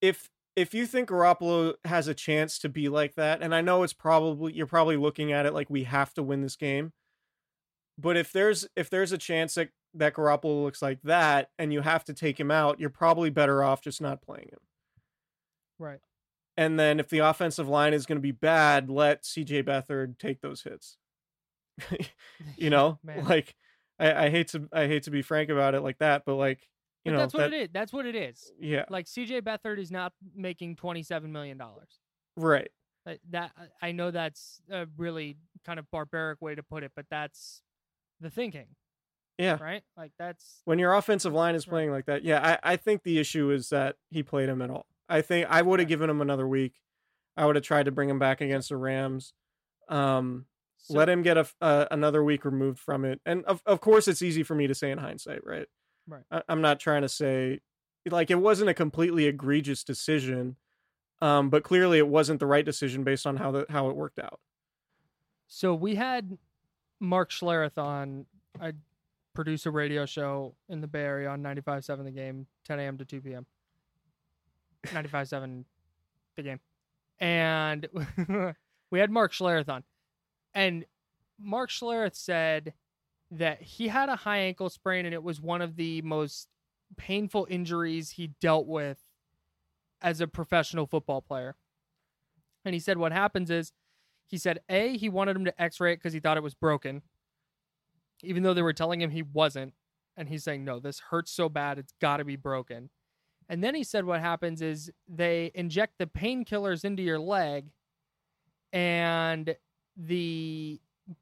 if 0.00 0.28
if 0.56 0.74
you 0.74 0.86
think 0.86 1.08
Garoppolo 1.08 1.74
has 1.84 2.08
a 2.08 2.14
chance 2.14 2.58
to 2.60 2.68
be 2.68 2.88
like 2.88 3.14
that, 3.14 3.42
and 3.42 3.54
I 3.54 3.60
know 3.60 3.84
it's 3.84 3.92
probably 3.92 4.52
you're 4.54 4.66
probably 4.66 4.96
looking 4.96 5.32
at 5.32 5.46
it 5.46 5.54
like 5.54 5.70
we 5.70 5.84
have 5.84 6.12
to 6.14 6.22
win 6.22 6.42
this 6.42 6.56
game, 6.56 6.92
but 7.98 8.16
if 8.16 8.32
there's 8.32 8.66
if 8.76 8.90
there's 8.90 9.12
a 9.12 9.18
chance 9.18 9.54
that 9.54 9.70
that 9.94 10.14
Garoppolo 10.14 10.62
looks 10.64 10.82
like 10.82 11.00
that, 11.02 11.50
and 11.58 11.72
you 11.72 11.80
have 11.80 12.04
to 12.04 12.14
take 12.14 12.38
him 12.38 12.50
out, 12.50 12.80
you're 12.80 12.90
probably 12.90 13.30
better 13.30 13.62
off 13.62 13.80
just 13.80 14.00
not 14.00 14.22
playing 14.22 14.48
him. 14.48 14.58
Right. 15.78 16.00
And 16.56 16.78
then 16.78 17.00
if 17.00 17.08
the 17.08 17.18
offensive 17.18 17.68
line 17.68 17.94
is 17.94 18.06
going 18.06 18.18
to 18.18 18.22
be 18.22 18.32
bad, 18.32 18.88
let 18.88 19.24
CJ 19.24 19.64
Beathard 19.64 20.18
take 20.18 20.40
those 20.40 20.62
hits. 20.62 20.96
you 22.56 22.70
know, 22.70 22.98
like 23.28 23.54
I, 23.98 24.26
I 24.26 24.30
hate 24.30 24.48
to 24.48 24.68
I 24.72 24.86
hate 24.86 25.04
to 25.04 25.10
be 25.10 25.22
frank 25.22 25.50
about 25.50 25.74
it 25.74 25.80
like 25.80 25.98
that, 25.98 26.22
but 26.24 26.34
like 26.34 26.60
you 27.04 27.10
But 27.10 27.12
know 27.12 27.18
that's 27.18 27.34
what 27.34 27.40
that, 27.40 27.52
it 27.52 27.62
is. 27.62 27.68
That's 27.72 27.92
what 27.92 28.06
it 28.06 28.14
is. 28.14 28.52
yeah 28.58 28.84
Like 28.88 29.06
CJ 29.06 29.42
Beathard 29.42 29.78
is 29.78 29.90
not 29.90 30.12
making 30.34 30.76
twenty 30.76 31.02
seven 31.02 31.32
million 31.32 31.58
dollars. 31.58 31.98
right 32.36 32.70
Like, 33.04 33.20
That 33.30 33.52
I 33.82 33.92
know 33.92 34.10
that's 34.10 34.60
a 34.70 34.86
really 34.96 35.36
kind 35.66 35.78
of 35.78 35.90
barbaric 35.90 36.40
way 36.40 36.54
to 36.54 36.62
put 36.62 36.84
it, 36.84 36.92
but 36.94 37.06
that's 37.10 37.62
the 38.24 38.30
thinking, 38.30 38.66
yeah 39.38 39.58
right? 39.60 39.82
Like 39.96 40.12
that's 40.18 40.62
when 40.64 40.78
your 40.78 40.94
offensive 40.94 41.32
line 41.32 41.54
is 41.54 41.66
Right. 41.66 41.72
playing 41.72 41.90
like 41.92 42.06
that 42.06 42.24
yeah 42.24 42.58
I, 42.64 42.72
I 42.72 42.76
think 42.76 43.02
the 43.02 43.18
issue 43.18 43.50
is 43.50 43.68
that 43.70 43.96
he 44.10 44.22
played 44.22 44.48
him 44.48 44.62
at 44.62 44.70
all 44.70 44.86
i 45.08 45.20
think 45.22 45.46
i 45.50 45.60
would 45.62 45.78
have 45.80 45.86
Right. 45.86 45.88
given 45.88 46.08
him 46.10 46.20
another 46.20 46.46
week 46.48 46.80
i 47.36 47.44
would 47.46 47.56
have 47.56 47.64
tried 47.64 47.84
to 47.86 47.92
bring 47.92 48.08
him 48.08 48.18
back 48.18 48.40
against 48.40 48.68
the 48.70 48.76
rams 48.76 49.32
um 49.88 50.46
so, 50.78 50.94
let 50.94 51.08
him 51.08 51.22
get 51.22 51.36
a, 51.38 51.46
uh, 51.62 51.86
another 51.90 52.22
week 52.22 52.44
removed 52.44 52.78
from 52.78 53.04
it 53.04 53.20
and 53.26 53.44
of, 53.46 53.62
of 53.66 53.80
course 53.80 54.06
it's 54.08 54.22
easy 54.22 54.42
for 54.42 54.54
me 54.54 54.66
to 54.66 54.74
say 54.74 54.90
in 54.90 54.98
hindsight 54.98 55.44
right 55.44 55.66
Right. 56.06 56.22
I, 56.30 56.42
i'm 56.48 56.60
not 56.60 56.78
trying 56.80 57.02
to 57.02 57.08
say 57.08 57.60
like 58.08 58.30
it 58.30 58.40
wasn't 58.40 58.70
a 58.70 58.74
completely 58.74 59.26
egregious 59.26 59.82
decision 59.84 60.56
um 61.20 61.50
but 61.50 61.62
clearly 61.64 61.98
it 61.98 62.08
wasn't 62.08 62.38
the 62.40 62.46
right 62.46 62.64
decision 62.64 63.02
based 63.04 63.26
on 63.26 63.36
how 63.36 63.50
the 63.50 63.66
how 63.68 63.88
it 63.90 63.96
worked 63.96 64.18
out 64.18 64.40
So 65.46 65.74
we 65.74 65.94
had 65.94 66.38
Mark 67.04 67.30
Schlereth 67.30 67.78
on. 67.78 68.26
I 68.60 68.72
produce 69.34 69.66
a 69.66 69.70
radio 69.70 70.06
show 70.06 70.54
in 70.68 70.80
the 70.80 70.86
Bay 70.86 71.02
Area 71.02 71.28
on 71.28 71.42
95.7 71.42 72.04
The 72.04 72.10
Game, 72.10 72.46
10 72.66 72.78
a.m. 72.78 72.98
to 72.98 73.04
2 73.04 73.20
p.m. 73.20 73.46
95.7 74.86 75.64
The 76.36 76.42
Game. 76.42 76.60
And 77.18 77.88
we 78.90 78.98
had 78.98 79.10
Mark 79.10 79.32
Schlereth 79.32 79.68
on. 79.68 79.82
And 80.54 80.84
Mark 81.38 81.70
Schlereth 81.70 82.14
said 82.14 82.74
that 83.30 83.60
he 83.60 83.88
had 83.88 84.08
a 84.08 84.16
high 84.16 84.38
ankle 84.38 84.70
sprain 84.70 85.04
and 85.04 85.14
it 85.14 85.22
was 85.22 85.40
one 85.40 85.62
of 85.62 85.76
the 85.76 86.02
most 86.02 86.48
painful 86.96 87.46
injuries 87.50 88.10
he 88.10 88.28
dealt 88.40 88.66
with 88.66 88.98
as 90.00 90.20
a 90.20 90.28
professional 90.28 90.86
football 90.86 91.20
player. 91.20 91.56
And 92.64 92.74
he 92.74 92.80
said 92.80 92.98
what 92.98 93.12
happens 93.12 93.50
is 93.50 93.72
he 94.26 94.38
said 94.38 94.60
A, 94.68 94.96
he 94.96 95.08
wanted 95.08 95.36
him 95.36 95.44
to 95.44 95.62
x-ray 95.62 95.92
it 95.92 95.96
because 95.96 96.12
he 96.12 96.20
thought 96.20 96.36
it 96.36 96.42
was 96.42 96.54
broken. 96.54 97.02
Even 98.22 98.42
though 98.42 98.54
they 98.54 98.62
were 98.62 98.72
telling 98.72 99.00
him 99.00 99.10
he 99.10 99.22
wasn't. 99.22 99.74
And 100.16 100.28
he's 100.28 100.44
saying, 100.44 100.64
no, 100.64 100.78
this 100.80 101.00
hurts 101.00 101.32
so 101.32 101.48
bad, 101.48 101.78
it's 101.78 101.92
gotta 102.00 102.24
be 102.24 102.36
broken. 102.36 102.90
And 103.48 103.62
then 103.62 103.74
he 103.74 103.84
said 103.84 104.04
what 104.04 104.20
happens 104.20 104.62
is 104.62 104.90
they 105.08 105.50
inject 105.54 105.98
the 105.98 106.06
painkillers 106.06 106.84
into 106.84 107.02
your 107.02 107.18
leg, 107.18 107.66
and 108.72 109.54
the 109.96 110.80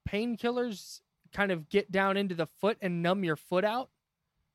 painkillers 0.09 1.01
kind 1.33 1.51
of 1.51 1.69
get 1.69 1.91
down 1.91 2.17
into 2.17 2.35
the 2.35 2.47
foot 2.47 2.77
and 2.81 3.03
numb 3.03 3.25
your 3.25 3.37
foot 3.37 3.65
out. 3.65 3.91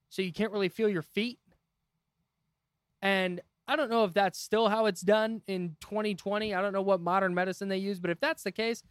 So 0.09 0.21
you 0.21 0.31
can't 0.31 0.53
really 0.53 0.69
feel 0.69 0.87
your 0.87 1.01
feet. 1.01 1.39
And 3.01 3.41
I 3.67 3.75
don't 3.75 3.89
know 3.89 4.03
if 4.05 4.13
that's 4.13 4.39
still 4.39 4.69
how 4.69 4.85
it's 4.85 5.01
done 5.01 5.41
in 5.47 5.75
2020. 5.81 6.53
I 6.53 6.61
don't 6.61 6.73
know 6.73 6.81
what 6.81 7.01
modern 7.01 7.33
medicine 7.35 7.67
they 7.67 7.77
use, 7.77 7.99
but 7.99 8.09
if 8.09 8.19
that's 8.19 8.43
the 8.43 8.51
case, 8.51 8.81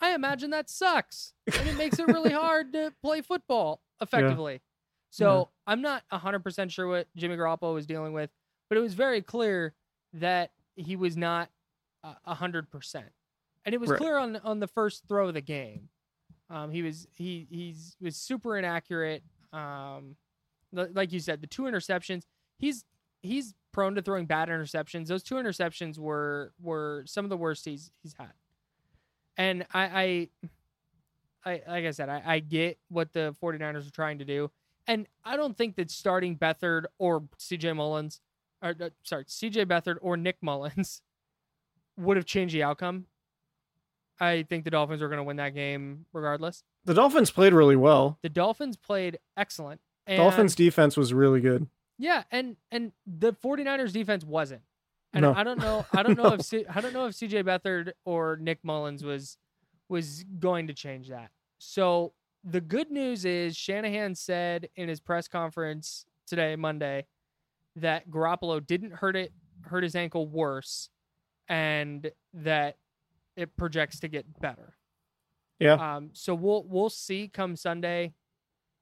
I 0.00 0.14
imagine 0.14 0.50
that 0.50 0.68
sucks. 0.68 1.32
And 1.58 1.68
it 1.68 1.76
makes 1.76 1.98
it 1.98 2.06
really 2.06 2.32
hard 2.32 2.72
to 2.74 2.92
play 3.02 3.22
football 3.22 3.80
effectively. 4.00 4.60
So 5.10 5.48
I'm 5.66 5.80
not 5.80 6.02
100% 6.12 6.70
sure 6.70 6.86
what 6.86 7.08
Jimmy 7.16 7.36
Garoppolo 7.36 7.72
was 7.72 7.86
dealing 7.86 8.12
with, 8.12 8.28
but 8.68 8.76
it 8.76 8.82
was 8.82 8.92
very 8.92 9.22
clear 9.22 9.72
that 10.12 10.50
he 10.74 10.96
was 10.96 11.16
not 11.16 11.48
uh, 12.04 12.14
100%. 12.34 13.04
And 13.64 13.74
it 13.74 13.80
was 13.80 13.90
Right. 13.90 13.98
clear 13.98 14.16
on 14.18 14.36
on 14.36 14.60
the 14.60 14.68
first 14.68 15.04
throw 15.08 15.28
of 15.28 15.34
the 15.34 15.40
game. 15.40 15.88
Um, 16.50 16.70
he 16.70 16.82
was 16.82 17.08
he 17.12 17.48
he's 17.50 17.96
was 18.00 18.16
super 18.16 18.56
inaccurate. 18.56 19.24
Um, 19.52 20.16
li- 20.72 20.86
like 20.94 21.12
you 21.12 21.18
said, 21.18 21.40
the 21.40 21.48
two 21.48 21.62
interceptions. 21.62 22.24
He's 22.58 22.84
he's 23.26 23.54
prone 23.72 23.94
to 23.94 24.02
throwing 24.02 24.24
bad 24.26 24.48
interceptions. 24.48 25.08
Those 25.08 25.22
two 25.22 25.34
interceptions 25.34 25.98
were 25.98 26.52
were 26.60 27.04
some 27.06 27.24
of 27.24 27.28
the 27.28 27.36
worst 27.36 27.64
he's 27.64 27.90
he's 28.02 28.14
had. 28.18 28.32
And 29.36 29.66
I 29.74 30.28
I, 31.44 31.50
I 31.50 31.62
like 31.68 31.84
I 31.84 31.90
said, 31.90 32.08
I, 32.08 32.22
I 32.24 32.38
get 32.38 32.78
what 32.88 33.12
the 33.12 33.34
49ers 33.42 33.86
are 33.86 33.92
trying 33.92 34.18
to 34.18 34.24
do. 34.24 34.50
And 34.86 35.06
I 35.24 35.36
don't 35.36 35.56
think 35.56 35.76
that 35.76 35.90
starting 35.90 36.38
Beathard 36.38 36.84
or 36.98 37.22
CJ 37.38 37.76
Mullins 37.76 38.20
or 38.62 38.74
uh, 38.80 38.88
sorry, 39.02 39.24
CJ 39.24 39.66
Beathard 39.66 39.96
or 40.00 40.16
Nick 40.16 40.38
Mullens 40.42 41.02
would 41.98 42.16
have 42.16 42.26
changed 42.26 42.54
the 42.54 42.62
outcome. 42.62 43.06
I 44.18 44.44
think 44.48 44.64
the 44.64 44.70
Dolphins 44.70 45.02
are 45.02 45.08
going 45.08 45.18
to 45.18 45.24
win 45.24 45.36
that 45.36 45.54
game 45.54 46.06
regardless. 46.14 46.64
the 46.86 46.94
dolphins 46.94 47.30
played 47.30 47.52
really 47.52 47.76
well 47.76 48.18
The 48.22 48.30
Dolphins 48.30 48.78
played 48.78 49.18
excellent. 49.36 49.82
And 50.06 50.16
dolphins 50.16 50.54
defense 50.54 50.96
was 50.96 51.12
really 51.12 51.42
good 51.42 51.66
Yeah, 51.98 52.24
and 52.30 52.56
and 52.70 52.92
the 53.06 53.32
49ers 53.32 53.92
defense 53.92 54.24
wasn't. 54.24 54.62
And 55.12 55.22
No. 55.22 55.32
I 55.34 55.44
don't 55.44 55.58
know 55.58 55.86
I 55.92 56.02
don't 56.02 56.16
know 56.18 56.24
No. 56.30 56.34
if 56.34 56.42
C, 56.42 56.64
I 56.68 56.80
don't 56.80 56.92
know 56.92 57.06
if 57.06 57.14
CJ 57.14 57.44
Beathard 57.44 57.92
or 58.04 58.36
Nick 58.40 58.62
Mullens 58.64 59.02
was 59.02 59.38
was 59.88 60.24
going 60.38 60.66
to 60.66 60.74
change 60.74 61.08
that. 61.08 61.30
So 61.58 62.12
the 62.44 62.60
good 62.60 62.90
news 62.90 63.24
is 63.24 63.56
Shanahan 63.56 64.14
said 64.14 64.68
in 64.76 64.88
his 64.88 65.00
press 65.00 65.26
conference 65.28 66.04
today, 66.26 66.54
Monday, 66.56 67.06
that 67.76 68.08
Garoppolo 68.10 68.64
didn't 68.64 68.92
hurt 68.92 69.16
it 69.16 69.32
hurt 69.62 69.82
his 69.82 69.94
ankle 69.96 70.26
worse 70.26 70.90
and 71.48 72.10
that 72.34 72.76
it 73.36 73.56
projects 73.56 74.00
to 74.00 74.08
get 74.08 74.40
better. 74.40 74.74
Yeah. 75.58 75.96
Um 75.96 76.10
so 76.12 76.34
we'll 76.34 76.64
we'll 76.68 76.90
see 76.90 77.28
come 77.28 77.56
Sunday, 77.56 78.12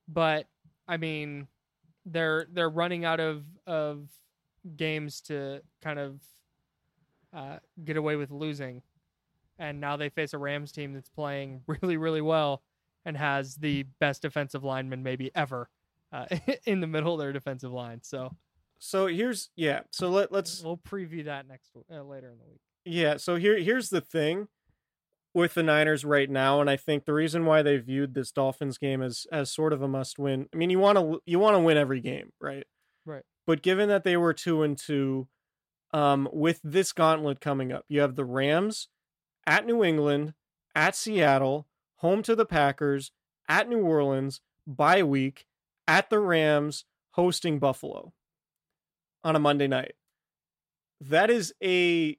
but 0.09 0.47
I 0.89 0.97
mean 0.97 1.47
they're 2.05 2.47
they're 2.53 2.71
running 2.71 3.05
out 3.05 3.21
of 3.21 3.45
of 3.67 4.09
games 4.77 5.21
to 5.23 5.63
kind 5.83 5.99
of 5.99 6.21
uh, 7.35 7.59
get 7.85 7.97
away 7.97 8.17
with 8.17 8.31
losing, 8.31 8.83
and 9.59 9.81
now 9.81 9.97
they 9.97 10.09
face 10.09 10.33
a 10.33 10.39
Rams 10.39 10.73
team 10.73 10.93
that's 10.93 11.09
playing 11.09 11.63
really 11.67 11.97
really 11.97 12.21
well 12.21 12.63
and 13.05 13.17
has 13.17 13.57
the 13.57 13.85
best 14.01 14.23
defensive 14.23 14.65
lineman 14.65 15.03
maybe 15.03 15.31
ever 15.35 15.69
uh, 16.13 16.27
in 16.67 16.81
the 16.81 16.87
middle 16.87 17.13
of 17.13 17.21
their 17.21 17.33
defensive 17.33 17.73
line. 17.73 18.01
So 18.03 18.31
so 18.79 19.07
here's 19.07 19.51
yeah 19.57 19.81
so 19.91 20.11
let, 20.11 20.33
let's 20.33 20.63
we'll 20.63 20.77
preview 20.77 21.25
that 21.25 21.47
next 21.49 21.71
uh, 21.91 22.03
later 22.03 22.31
in 22.31 22.39
the 22.39 22.45
week. 22.45 22.61
Yeah, 22.85 23.17
so 23.17 23.37
here 23.37 23.59
here's 23.59 23.89
the 23.91 24.01
thing 24.01 24.49
with 25.35 25.55
the 25.55 25.63
Niners 25.63 26.05
right 26.05 26.31
now, 26.31 26.61
and 26.61 26.71
I 26.71 26.77
think 26.77 27.05
the 27.05 27.13
reason 27.13 27.45
why 27.45 27.63
they 27.63 27.77
viewed 27.77 28.15
this 28.15 28.31
Dolphins 28.31 28.79
game 28.79 29.03
as 29.03 29.27
as 29.33 29.51
sort 29.51 29.73
of 29.73 29.83
a 29.83 29.89
must 29.89 30.19
win. 30.19 30.49
I 30.55 30.57
mean, 30.57 30.71
you 30.71 30.79
want 30.79 30.97
to 30.97 31.21
you 31.27 31.39
want 31.39 31.57
to 31.57 31.61
win 31.61 31.77
every 31.77 32.01
game, 32.01 32.31
right? 32.41 32.65
Right. 33.05 33.25
But 33.47 33.63
given 33.63 33.89
that 33.89 34.05
they 34.05 34.17
were 34.17 34.33
two 34.33 34.63
and 34.63 34.79
two, 34.79 35.29
um, 35.93 36.29
with 36.33 36.61
this 36.63 36.93
gauntlet 36.93 37.41
coming 37.41 37.73
up, 37.73 37.85
you 37.89 38.01
have 38.01 38.15
the 38.15 38.25
Rams 38.25 38.89
at 39.47 39.67
New 39.67 39.85
England, 39.85 40.35
at 40.75 40.97
Seattle, 40.97 41.67
home 41.97 42.23
to 42.23 42.35
the 42.35 42.47
Packers, 42.47 43.11
at 43.49 43.69
New 43.69 43.83
Orleans, 43.83 44.41
bye 44.67 45.03
week, 45.03 45.47
at 45.87 46.09
the 46.09 46.21
Rams, 46.21 46.85
hosting 47.13 47.59
Buffalo 47.59 48.13
on 49.23 49.37
a 49.37 49.41
Monday 49.41 49.67
night. 49.67 49.95
That 51.01 51.29
is 51.29 51.53
a 51.63 52.17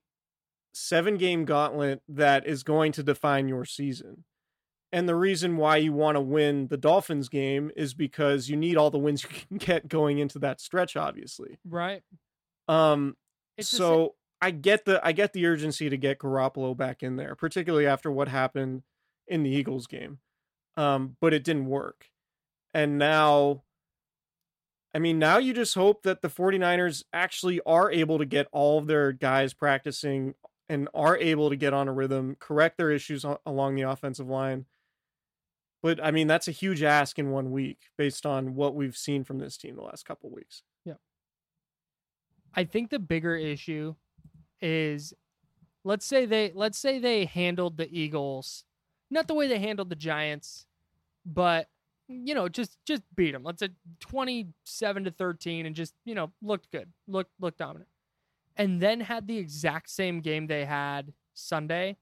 seven 0.76 1.18
game 1.18 1.46
gauntlet 1.46 2.02
that 2.10 2.46
is 2.46 2.64
going 2.64 2.92
to 2.92 3.04
define 3.04 3.48
your 3.48 3.66
season. 3.66 4.26
And 4.92 5.10
the 5.10 5.16
reason 5.16 5.58
why 5.58 5.78
you 5.78 5.94
want 5.94 6.16
to 6.16 6.22
win 6.22 6.68
the 6.68 6.78
Dolphins 6.78 7.30
game 7.30 7.72
is 7.76 7.94
because 7.94 8.50
you 8.50 8.56
need 8.56 8.78
all 8.78 8.92
the 8.92 8.98
wins 8.98 9.24
you 9.24 9.30
can 9.48 9.58
get 9.58 9.88
going 9.88 10.20
into 10.20 10.38
that 10.40 10.62
stretch, 10.62 10.96
obviously. 10.96 11.58
Right. 11.68 12.04
Um, 12.68 13.16
It's 13.58 13.70
so 13.70 14.16
I 14.42 14.52
get 14.52 14.86
the 14.86 15.06
I 15.06 15.12
get 15.14 15.34
the 15.34 15.46
urgency 15.46 15.90
to 15.90 15.98
get 15.98 16.20
Garoppolo 16.20 16.76
back 16.76 17.04
in 17.04 17.16
there, 17.16 17.36
particularly 17.36 17.88
after 17.88 18.12
what 18.12 18.28
happened 18.28 18.84
in 19.28 19.44
the 19.44 19.50
Eagles 19.50 19.88
game. 19.88 20.20
Um, 20.78 21.16
but 21.22 21.34
it 21.34 21.44
didn't 21.44 21.68
work. 21.68 22.08
And 22.74 22.98
now 22.98 23.64
I 24.94 25.00
mean, 25.00 25.20
now 25.20 25.40
you 25.40 25.54
just 25.54 25.76
hope 25.76 26.04
that 26.04 26.22
the 26.22 26.30
49ers 26.30 27.04
actually 27.12 27.60
are 27.66 27.92
able 27.92 28.18
to 28.18 28.26
get 28.26 28.48
all 28.54 28.78
of 28.78 28.88
their 28.88 29.12
guys 29.12 29.54
practicing 29.54 30.36
and 30.70 30.90
are 30.94 31.18
able 31.18 31.50
to 31.50 31.56
get 31.56 31.74
on 31.74 31.88
a 31.88 31.94
rhythm, 31.94 32.36
correct 32.40 32.78
their 32.78 32.92
issues 32.92 33.26
along 33.46 33.76
the 33.76 33.84
offensive 33.84 34.28
line. 34.28 34.66
But 35.84 36.04
I 36.04 36.12
mean, 36.12 36.28
that's 36.28 36.48
a 36.48 36.52
huge 36.52 36.82
ask 36.82 37.20
in 37.20 37.30
one 37.30 37.52
week 37.52 37.90
based 37.98 38.26
on 38.26 38.56
what 38.56 38.74
we've 38.74 38.98
seen 38.98 39.24
from 39.24 39.38
this 39.38 39.58
team 39.58 39.76
the 39.76 39.84
last 39.84 40.06
couple 40.06 40.32
weeks. 40.32 40.64
Yeah. 40.84 40.96
I 42.56 42.64
think 42.64 42.90
the 42.90 43.00
bigger 43.00 43.36
issue 43.36 43.96
is 44.62 45.14
let's 45.84 46.06
say 46.06 46.26
they 46.26 46.52
let's 46.56 46.80
say 46.80 46.98
they 46.98 47.26
handled 47.26 47.78
the 47.78 47.88
Eagles 47.92 48.64
not 49.10 49.28
the 49.28 49.34
way 49.34 49.48
they 49.48 49.60
handled 49.60 49.90
the 49.90 49.96
Giants, 49.96 50.66
but 51.26 51.68
you 52.08 52.36
know, 52.36 52.48
just 52.48 52.78
just 52.86 53.02
beat 53.16 53.32
them. 53.32 53.44
Let's 53.44 53.60
say 53.60 53.70
27 54.00 55.06
to 55.06 55.12
13 55.12 55.66
and 55.66 55.76
just, 55.76 55.94
you 56.06 56.14
know, 56.16 56.32
looked 56.42 56.72
good. 56.72 56.92
Looked 57.08 57.32
looked 57.40 57.58
dominant. 57.58 57.90
And 58.58 58.82
then 58.82 59.02
had 59.02 59.28
the 59.28 59.38
exact 59.38 59.90
same 59.90 60.22
game 60.22 60.48
they 60.48 60.66
had 60.66 61.14
Sunday. 61.34 61.98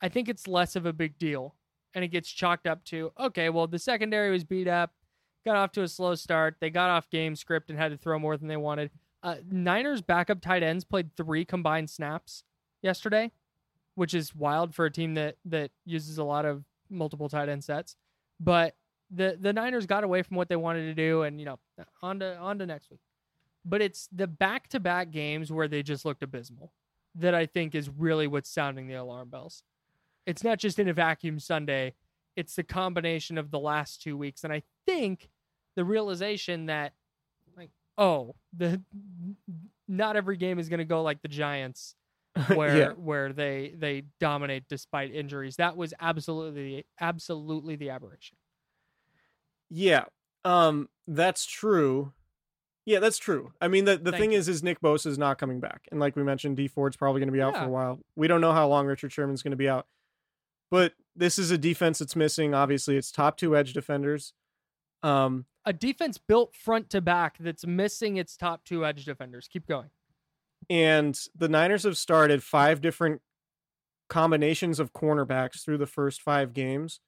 I 0.00 0.08
think 0.08 0.28
it's 0.28 0.46
less 0.46 0.76
of 0.76 0.86
a 0.86 0.92
big 0.92 1.18
deal. 1.18 1.54
And 1.94 2.04
it 2.04 2.08
gets 2.08 2.30
chalked 2.30 2.66
up 2.66 2.84
to, 2.86 3.12
okay, 3.18 3.48
well, 3.48 3.66
the 3.66 3.78
secondary 3.78 4.30
was 4.30 4.44
beat 4.44 4.68
up, 4.68 4.92
got 5.44 5.56
off 5.56 5.72
to 5.72 5.82
a 5.82 5.88
slow 5.88 6.14
start. 6.14 6.56
They 6.60 6.70
got 6.70 6.90
off 6.90 7.08
game 7.10 7.34
script 7.34 7.70
and 7.70 7.78
had 7.78 7.90
to 7.90 7.96
throw 7.96 8.18
more 8.18 8.36
than 8.36 8.48
they 8.48 8.56
wanted. 8.56 8.90
Uh, 9.22 9.36
Niners 9.50 10.02
backup 10.02 10.40
tight 10.40 10.62
ends 10.62 10.84
played 10.84 11.16
three 11.16 11.44
combined 11.44 11.90
snaps 11.90 12.44
yesterday, 12.82 13.32
which 13.94 14.14
is 14.14 14.34
wild 14.34 14.74
for 14.74 14.84
a 14.84 14.90
team 14.90 15.14
that 15.14 15.36
that 15.44 15.70
uses 15.84 16.18
a 16.18 16.24
lot 16.24 16.44
of 16.44 16.64
multiple 16.88 17.28
tight 17.28 17.48
end 17.48 17.64
sets. 17.64 17.96
But 18.38 18.76
the 19.10 19.36
the 19.40 19.52
Niners 19.52 19.86
got 19.86 20.04
away 20.04 20.22
from 20.22 20.36
what 20.36 20.48
they 20.48 20.56
wanted 20.56 20.82
to 20.82 20.94
do, 20.94 21.22
and 21.22 21.40
you 21.40 21.46
know, 21.46 21.58
on 22.02 22.20
to 22.20 22.36
on 22.36 22.58
to 22.58 22.66
next 22.66 22.90
week. 22.90 23.00
But 23.64 23.82
it's 23.82 24.08
the 24.12 24.26
back 24.26 24.68
to 24.68 24.80
back 24.80 25.10
games 25.10 25.52
where 25.52 25.68
they 25.68 25.82
just 25.82 26.04
looked 26.04 26.22
abysmal 26.22 26.72
that 27.14 27.34
I 27.34 27.46
think 27.46 27.74
is 27.74 27.88
really 27.88 28.26
what's 28.26 28.50
sounding 28.50 28.86
the 28.86 28.94
alarm 28.94 29.28
bells. 29.28 29.62
It's 30.26 30.44
not 30.44 30.58
just 30.58 30.78
in 30.78 30.88
a 30.88 30.92
vacuum 30.92 31.38
Sunday; 31.38 31.94
it's 32.36 32.54
the 32.54 32.62
combination 32.62 33.38
of 33.38 33.50
the 33.50 33.58
last 33.58 34.02
two 34.02 34.16
weeks, 34.16 34.44
and 34.44 34.52
I 34.52 34.62
think 34.86 35.30
the 35.74 35.84
realization 35.84 36.66
that, 36.66 36.92
like, 37.56 37.70
oh, 37.96 38.34
the 38.56 38.80
not 39.86 40.16
every 40.16 40.36
game 40.36 40.58
is 40.58 40.68
going 40.68 40.78
to 40.78 40.84
go 40.84 41.02
like 41.02 41.22
the 41.22 41.28
Giants 41.28 41.94
where 42.54 42.76
yeah. 42.76 42.88
where 42.90 43.32
they 43.32 43.74
they 43.76 44.04
dominate 44.20 44.64
despite 44.68 45.14
injuries. 45.14 45.56
That 45.56 45.76
was 45.76 45.94
absolutely 46.00 46.86
absolutely 47.00 47.76
the 47.76 47.90
aberration. 47.90 48.36
Yeah, 49.70 50.04
um, 50.44 50.88
that's 51.06 51.44
true. 51.44 52.12
Yeah, 52.88 53.00
that's 53.00 53.18
true. 53.18 53.52
I 53.60 53.68
mean, 53.68 53.84
the, 53.84 53.98
the 53.98 54.12
thing 54.12 54.32
you. 54.32 54.38
is, 54.38 54.48
is 54.48 54.62
Nick 54.62 54.80
Bosa 54.80 55.08
is 55.08 55.18
not 55.18 55.36
coming 55.36 55.60
back, 55.60 55.86
and 55.90 56.00
like 56.00 56.16
we 56.16 56.22
mentioned, 56.22 56.56
Dee 56.56 56.68
Ford's 56.68 56.96
probably 56.96 57.20
going 57.20 57.28
to 57.28 57.34
be 57.34 57.42
out 57.42 57.52
yeah. 57.52 57.60
for 57.60 57.66
a 57.66 57.70
while. 57.70 57.98
We 58.16 58.28
don't 58.28 58.40
know 58.40 58.52
how 58.52 58.66
long 58.66 58.86
Richard 58.86 59.12
Sherman's 59.12 59.42
going 59.42 59.50
to 59.50 59.58
be 59.58 59.68
out, 59.68 59.86
but 60.70 60.94
this 61.14 61.38
is 61.38 61.50
a 61.50 61.58
defense 61.58 61.98
that's 61.98 62.16
missing. 62.16 62.54
Obviously, 62.54 62.96
it's 62.96 63.12
top 63.12 63.36
two 63.36 63.54
edge 63.54 63.74
defenders. 63.74 64.32
Um, 65.02 65.44
a 65.66 65.74
defense 65.74 66.16
built 66.16 66.56
front 66.56 66.88
to 66.88 67.02
back 67.02 67.36
that's 67.38 67.66
missing 67.66 68.16
its 68.16 68.38
top 68.38 68.64
two 68.64 68.86
edge 68.86 69.04
defenders. 69.04 69.48
Keep 69.52 69.66
going. 69.66 69.90
And 70.70 71.20
the 71.36 71.50
Niners 71.50 71.82
have 71.82 71.98
started 71.98 72.42
five 72.42 72.80
different 72.80 73.20
combinations 74.08 74.80
of 74.80 74.94
cornerbacks 74.94 75.62
through 75.62 75.76
the 75.76 75.86
first 75.86 76.22
five 76.22 76.54
games, 76.54 77.00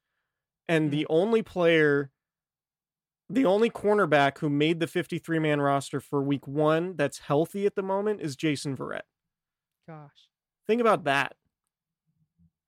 and 0.69 0.91
mm-hmm. 0.91 0.99
the 0.99 1.07
only 1.09 1.41
player 1.41 2.11
the 3.31 3.45
only 3.45 3.71
cornerback 3.71 4.39
who 4.39 4.51
made 4.51 4.81
the 4.81 4.87
53 4.87 5.39
man 5.39 5.61
roster 5.61 6.01
for 6.01 6.21
week 6.21 6.47
one 6.47 6.97
that's 6.97 7.19
healthy 7.19 7.65
at 7.65 7.77
the 7.77 7.83
moment 7.83 8.21
is 8.21 8.35
Jason 8.37 8.77
Verrett. 8.77 9.03
Gosh. 9.89 10.29
Think 10.67 10.81
about 10.81 11.05
that. 11.05 11.37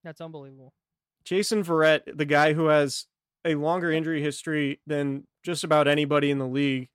That's 0.05 0.20
unbelievable. 0.20 0.72
Jason 1.25 1.64
Verrett, 1.64 2.01
the 2.16 2.25
guy 2.25 2.53
who 2.53 2.66
has 2.66 3.07
a 3.44 3.57
longer 3.57 3.90
injury 3.90 4.22
history 4.22 4.81
than 4.87 5.27
just 5.42 5.64
about 5.64 5.88
anybody 5.88 6.31
in 6.31 6.38
the 6.38 6.46
league, 6.46 6.88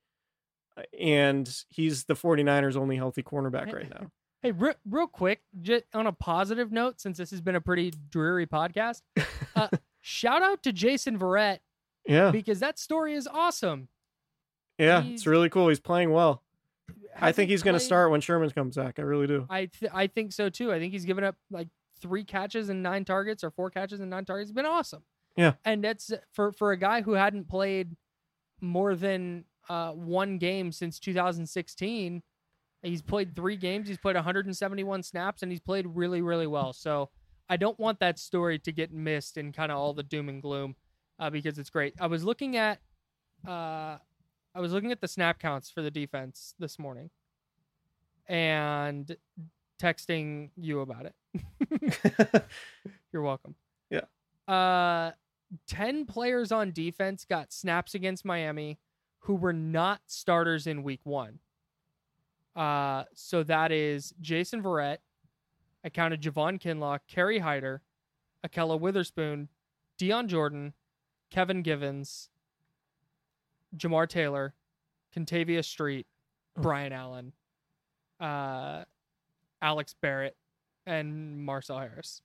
uh, 0.77 0.83
and 0.99 1.63
he's 1.69 2.05
the 2.05 2.13
49ers' 2.13 2.75
only 2.75 2.95
healthy 2.95 3.23
cornerback 3.23 3.73
right 3.73 3.89
now. 3.89 4.07
Hey, 4.43 4.51
re- 4.51 4.75
real 4.87 5.07
quick, 5.07 5.41
just 5.63 5.85
on 5.95 6.05
a 6.05 6.11
positive 6.11 6.71
note, 6.71 7.01
since 7.01 7.17
this 7.17 7.31
has 7.31 7.41
been 7.41 7.55
a 7.55 7.59
pretty 7.59 7.91
dreary 8.11 8.45
podcast, 8.45 9.01
uh, 9.55 9.67
shout 10.01 10.43
out 10.43 10.61
to 10.61 10.71
Jason 10.71 11.17
Verrett 11.17 11.57
yeah. 12.07 12.31
Because 12.31 12.59
that 12.59 12.79
story 12.79 13.13
is 13.13 13.27
awesome. 13.27 13.87
Yeah, 14.77 15.01
he's, 15.01 15.21
it's 15.21 15.27
really 15.27 15.49
cool. 15.49 15.69
He's 15.69 15.79
playing 15.79 16.11
well. 16.11 16.43
I 17.19 17.31
think 17.31 17.49
he's 17.49 17.63
going 17.63 17.73
to 17.73 17.79
start 17.79 18.11
when 18.11 18.21
Sherman 18.21 18.49
comes 18.51 18.75
back. 18.75 18.99
I 18.99 19.01
really 19.01 19.27
do. 19.27 19.45
I 19.49 19.65
th- 19.65 19.91
I 19.93 20.07
think 20.07 20.31
so 20.33 20.49
too. 20.49 20.71
I 20.71 20.79
think 20.79 20.93
he's 20.93 21.05
given 21.05 21.23
up 21.23 21.35
like 21.49 21.67
three 21.99 22.23
catches 22.23 22.69
and 22.69 22.83
nine 22.83 23.05
targets 23.05 23.43
or 23.43 23.49
four 23.49 23.69
catches 23.69 23.99
and 23.99 24.09
nine 24.09 24.25
targets. 24.25 24.49
It's 24.49 24.55
been 24.55 24.65
awesome. 24.65 25.03
Yeah. 25.35 25.53
And 25.65 25.83
that's 25.83 26.11
for 26.33 26.51
for 26.51 26.71
a 26.71 26.77
guy 26.77 27.01
who 27.01 27.13
hadn't 27.13 27.49
played 27.49 27.95
more 28.61 28.95
than 28.95 29.45
uh, 29.69 29.91
one 29.91 30.37
game 30.37 30.71
since 30.71 30.99
2016. 30.99 32.21
He's 32.83 33.01
played 33.01 33.35
three 33.35 33.57
games. 33.57 33.87
He's 33.87 33.97
played 33.97 34.15
171 34.15 35.03
snaps, 35.03 35.41
and 35.41 35.51
he's 35.51 35.59
played 35.59 35.87
really, 35.87 36.21
really 36.21 36.47
well. 36.47 36.73
So 36.73 37.09
I 37.49 37.57
don't 37.57 37.79
want 37.79 37.99
that 37.99 38.19
story 38.19 38.59
to 38.59 38.71
get 38.71 38.93
missed 38.93 39.37
in 39.37 39.51
kind 39.51 39.71
of 39.71 39.77
all 39.77 39.93
the 39.93 40.03
doom 40.03 40.29
and 40.29 40.41
gloom 40.41 40.75
uh, 41.19 41.29
because 41.29 41.57
it's 41.57 41.69
great. 41.69 41.93
I 41.99 42.07
was 42.07 42.23
looking 42.23 42.57
at 42.57 42.79
uh, 43.47 43.97
I 44.55 44.59
was 44.59 44.71
looking 44.73 44.91
at 44.91 45.01
the 45.01 45.07
snap 45.07 45.39
counts 45.39 45.69
for 45.69 45.81
the 45.81 45.91
defense 45.91 46.55
this 46.59 46.79
morning 46.79 47.09
and 48.27 49.15
texting 49.81 50.49
you 50.57 50.81
about 50.81 51.05
it. 51.05 52.43
You're 53.13 53.21
welcome. 53.21 53.55
Yeah. 53.89 54.01
Uh 54.51 55.11
10 55.67 56.05
players 56.05 56.51
on 56.51 56.71
defense 56.71 57.23
got 57.23 57.53
snaps 57.53 57.95
against 57.95 58.25
Miami 58.25 58.79
who 59.19 59.35
were 59.35 59.53
not 59.53 60.01
starters 60.07 60.67
in 60.67 60.83
week 60.83 61.01
1. 61.03 61.39
Uh 62.55 63.03
so 63.13 63.43
that 63.43 63.71
is 63.71 64.13
Jason 64.19 64.61
Verrett, 64.63 64.97
I 65.83 65.89
counted 65.89 66.21
Javon 66.21 66.59
Kinlaw, 66.59 66.99
Kerry 67.07 67.39
Hyder, 67.39 67.81
Ahkello 68.45 68.79
Witherspoon, 68.79 69.49
Dion 69.97 70.27
Jordan, 70.27 70.73
Kevin 71.29 71.61
Givens, 71.61 72.29
Jamar 73.75 74.07
Taylor, 74.07 74.53
Kentavius 75.15 75.65
Street, 75.65 76.07
Brian 76.55 76.93
Allen, 76.93 77.33
uh, 78.19 78.83
Alex 79.61 79.95
Barrett, 80.01 80.35
and 80.85 81.43
Marcel 81.43 81.79
Harris. 81.79 82.21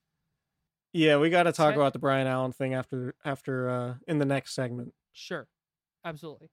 Yeah, 0.93 1.17
we 1.17 1.31
got 1.31 1.45
to 1.45 1.53
talk 1.53 1.75
about 1.75 1.95
the 1.95 1.99
Brian 1.99 2.27
Allen 2.27 2.53
thing 2.53 2.75
after 2.75 3.15
after 3.25 3.69
uh 3.69 3.95
in 4.07 4.19
the 4.19 4.27
next 4.27 4.55
segment. 4.55 4.95
Sure. 5.13 5.49
Absolutely. 6.05 6.51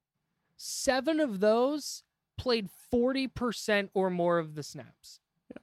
7 0.55 1.19
of 1.19 1.39
those 1.39 2.03
played 2.37 2.69
40% 2.93 3.89
or 3.93 4.09
more 4.09 4.37
of 4.37 4.55
the 4.55 4.63
snaps. 4.63 5.19
Yeah. 5.51 5.61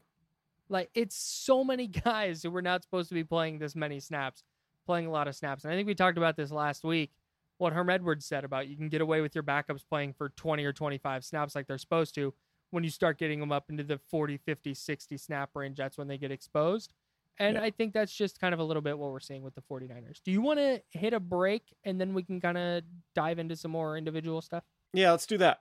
Like 0.69 0.91
it's 0.95 1.17
so 1.17 1.65
many 1.65 1.87
guys 2.05 2.43
who 2.43 2.51
were 2.51 2.63
not 2.63 2.83
supposed 2.83 3.09
to 3.09 3.15
be 3.15 3.25
playing 3.25 3.59
this 3.59 3.75
many 3.75 4.01
snaps 4.01 4.43
playing 4.87 5.07
a 5.07 5.11
lot 5.11 5.29
of 5.29 5.35
snaps. 5.35 5.65
And 5.65 5.73
I 5.73 5.77
think 5.77 5.87
we 5.87 5.95
talked 5.95 6.19
about 6.19 6.37
this 6.37 6.51
last 6.51 6.85
week. 6.85 7.13
What 7.59 7.73
Herm 7.73 7.91
Edwards 7.91 8.27
said 8.27 8.45
about 8.45 8.69
you 8.69 8.77
can 8.77 8.89
get 8.89 9.01
away 9.01 9.21
with 9.21 9.35
your 9.35 9.45
backups 9.45 9.83
playing 9.89 10.13
for 10.13 10.29
20 10.31 10.65
or 10.65 10.73
25 10.73 11.25
snaps 11.25 11.55
like 11.55 11.67
they're 11.67 11.79
supposed 11.79 12.15
to. 12.17 12.35
When 12.71 12.85
you 12.85 12.91
start 12.91 13.19
getting 13.19 13.41
them 13.41 13.53
up 13.53 13.71
into 13.71 13.83
the 13.83 13.99
40, 14.11 14.37
50, 14.39 14.75
60 14.75 15.17
snap 15.17 15.51
range, 15.55 15.77
that's 15.77 15.97
when 15.97 16.09
they 16.09 16.19
get 16.19 16.31
exposed. 16.31 16.93
And 17.39 17.57
yeah. 17.57 17.63
I 17.63 17.71
think 17.71 17.93
that's 17.93 18.15
just 18.15 18.41
kind 18.41 18.55
of 18.55 18.61
a 18.61 18.65
little 18.65 18.83
bit 18.83 18.99
what 18.99 19.11
we're 19.11 19.21
seeing 19.21 19.43
with 19.43 19.55
the 19.55 19.63
49ers. 19.63 20.23
Do 20.25 20.31
you 20.31 20.41
want 20.41 20.59
to 20.59 20.83
hit 20.91 21.13
a 21.13 21.21
break 21.21 21.63
and 21.85 22.01
then 22.01 22.15
we 22.15 22.23
can 22.23 22.41
kind 22.41 22.59
of 22.59 22.83
dive 23.15 23.39
into 23.39 23.57
some 23.57 23.71
more 23.71 23.97
individual 23.97 24.41
stuff? 24.41 24.65
Yeah, 24.93 25.11
let's 25.11 25.27
do 25.27 25.39
that. 25.39 25.61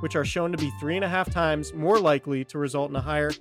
which 0.00 0.16
are 0.16 0.24
shown 0.24 0.52
to 0.52 0.58
be 0.58 0.70
three 0.80 0.96
and 0.96 1.04
a 1.04 1.08
half 1.08 1.30
times 1.30 1.72
more 1.74 1.98
likely 1.98 2.44
to 2.44 2.58
result 2.58 2.90
in 2.90 2.96
a 2.96 3.00
hire. 3.00 3.32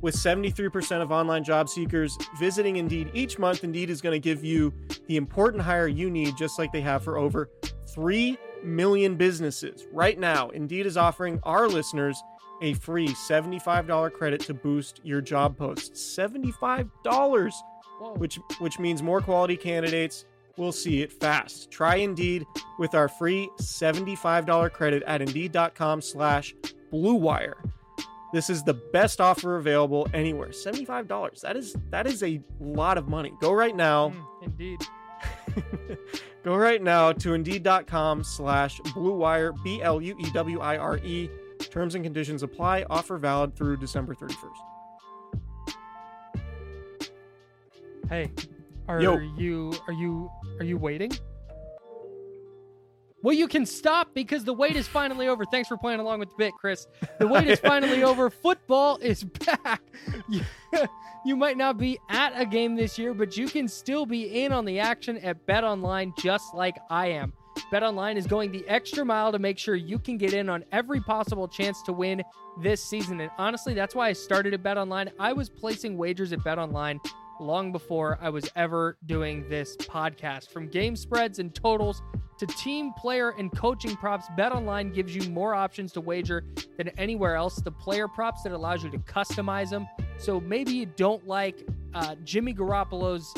With 0.00 0.14
73% 0.14 1.00
of 1.00 1.10
online 1.10 1.44
job 1.44 1.68
seekers 1.68 2.18
visiting 2.38 2.76
Indeed 2.76 3.10
each 3.14 3.38
month, 3.38 3.64
Indeed 3.64 3.88
is 3.88 4.00
going 4.00 4.12
to 4.12 4.20
give 4.20 4.44
you 4.44 4.72
the 5.06 5.16
important 5.16 5.62
hire 5.62 5.88
you 5.88 6.10
need, 6.10 6.36
just 6.36 6.58
like 6.58 6.72
they 6.72 6.82
have 6.82 7.02
for 7.02 7.16
over 7.16 7.48
3 7.94 8.36
million 8.62 9.16
businesses. 9.16 9.86
Right 9.92 10.18
now, 10.18 10.50
Indeed 10.50 10.86
is 10.86 10.96
offering 10.96 11.40
our 11.42 11.68
listeners 11.68 12.22
a 12.62 12.74
free 12.74 13.08
$75 13.08 14.12
credit 14.12 14.40
to 14.42 14.54
boost 14.54 15.00
your 15.04 15.20
job 15.20 15.56
posts. 15.56 16.16
$75, 16.16 17.52
which 18.16 18.38
which 18.58 18.78
means 18.78 19.02
more 19.02 19.20
quality 19.20 19.56
candidates 19.56 20.24
will 20.56 20.72
see 20.72 21.02
it 21.02 21.12
fast. 21.12 21.70
Try 21.70 21.96
Indeed 21.96 22.44
with 22.78 22.94
our 22.94 23.08
free 23.08 23.48
$75 23.60 24.72
credit 24.72 25.02
at 25.06 25.22
Indeed.com 25.22 26.00
slash 26.00 26.54
BlueWire. 26.92 27.54
This 28.32 28.50
is 28.50 28.64
the 28.64 28.74
best 28.74 29.20
offer 29.20 29.56
available 29.56 30.08
anywhere. 30.12 30.48
$75. 30.48 31.40
That 31.40 31.56
is 31.56 31.76
that 31.90 32.06
is 32.08 32.22
a 32.24 32.40
lot 32.58 32.98
of 32.98 33.06
money. 33.08 33.32
Go 33.40 33.52
right 33.52 33.76
now. 33.76 34.08
Mm, 34.08 34.42
indeed. 34.42 34.80
Go 36.42 36.56
right 36.56 36.82
now 36.82 37.12
to 37.12 37.34
Indeed.com 37.34 38.24
slash 38.24 38.80
BlueWire, 38.80 39.54
B-L-U-E-W-I-R-E. 39.62 41.30
Terms 41.70 41.94
and 41.94 42.04
conditions 42.04 42.42
apply. 42.42 42.84
Offer 42.90 43.18
valid 43.18 43.54
through 43.54 43.76
December 43.76 44.14
31st. 44.16 44.50
Hey, 48.08 48.30
are 48.88 49.00
Yo. 49.00 49.18
you 49.36 49.72
are 49.86 49.92
you 49.92 50.30
are 50.58 50.64
you 50.64 50.76
waiting? 50.76 51.12
Well, 53.22 53.34
you 53.34 53.48
can 53.48 53.64
stop 53.64 54.12
because 54.12 54.44
the 54.44 54.52
wait 54.52 54.76
is 54.76 54.86
finally 54.86 55.28
over. 55.28 55.46
Thanks 55.46 55.66
for 55.66 55.78
playing 55.78 55.98
along 55.98 56.18
with 56.18 56.28
the 56.28 56.34
bit, 56.36 56.52
Chris. 56.60 56.86
The 57.18 57.26
wait 57.26 57.48
is 57.48 57.58
finally 57.58 58.02
over. 58.10 58.28
Football 58.28 58.98
is 58.98 59.24
back. 59.24 59.80
You, 60.28 60.42
you 61.24 61.34
might 61.34 61.56
not 61.56 61.78
be 61.78 61.98
at 62.10 62.38
a 62.38 62.44
game 62.44 62.76
this 62.76 62.98
year, 62.98 63.14
but 63.14 63.34
you 63.34 63.48
can 63.48 63.66
still 63.66 64.04
be 64.04 64.44
in 64.44 64.52
on 64.52 64.66
the 64.66 64.78
action 64.78 65.16
at 65.18 65.46
Bet 65.46 65.64
Online 65.64 66.12
just 66.18 66.54
like 66.54 66.76
I 66.90 67.06
am. 67.06 67.32
Bet 67.70 67.82
Online 67.82 68.18
is 68.18 68.26
going 68.26 68.52
the 68.52 68.62
extra 68.68 69.06
mile 69.06 69.32
to 69.32 69.38
make 69.38 69.58
sure 69.58 69.74
you 69.74 69.98
can 69.98 70.18
get 70.18 70.34
in 70.34 70.50
on 70.50 70.62
every 70.70 71.00
possible 71.00 71.48
chance 71.48 71.80
to 71.84 71.94
win 71.94 72.22
this 72.60 72.84
season. 72.84 73.22
And 73.22 73.30
honestly, 73.38 73.72
that's 73.72 73.94
why 73.94 74.08
I 74.08 74.12
started 74.12 74.52
at 74.52 74.62
Bet 74.62 74.76
Online. 74.76 75.10
I 75.18 75.32
was 75.32 75.48
placing 75.48 75.96
wagers 75.96 76.34
at 76.34 76.44
Bet 76.44 76.58
Online 76.58 77.00
long 77.44 77.72
before 77.72 78.18
I 78.20 78.30
was 78.30 78.50
ever 78.56 78.96
doing 79.06 79.48
this 79.48 79.76
podcast. 79.76 80.50
From 80.50 80.68
game 80.68 80.96
spreads 80.96 81.38
and 81.38 81.54
totals 81.54 82.02
to 82.38 82.46
team, 82.46 82.92
player, 82.94 83.30
and 83.38 83.54
coaching 83.56 83.94
props, 83.96 84.26
BetOnline 84.36 84.92
gives 84.92 85.14
you 85.14 85.30
more 85.30 85.54
options 85.54 85.92
to 85.92 86.00
wager 86.00 86.44
than 86.76 86.88
anywhere 86.90 87.36
else. 87.36 87.56
The 87.56 87.70
player 87.70 88.08
props 88.08 88.42
that 88.42 88.52
allows 88.52 88.82
you 88.82 88.90
to 88.90 88.98
customize 88.98 89.70
them. 89.70 89.86
So 90.16 90.40
maybe 90.40 90.72
you 90.72 90.86
don't 90.86 91.26
like 91.26 91.66
uh, 91.94 92.16
Jimmy 92.24 92.54
Garoppolo's 92.54 93.32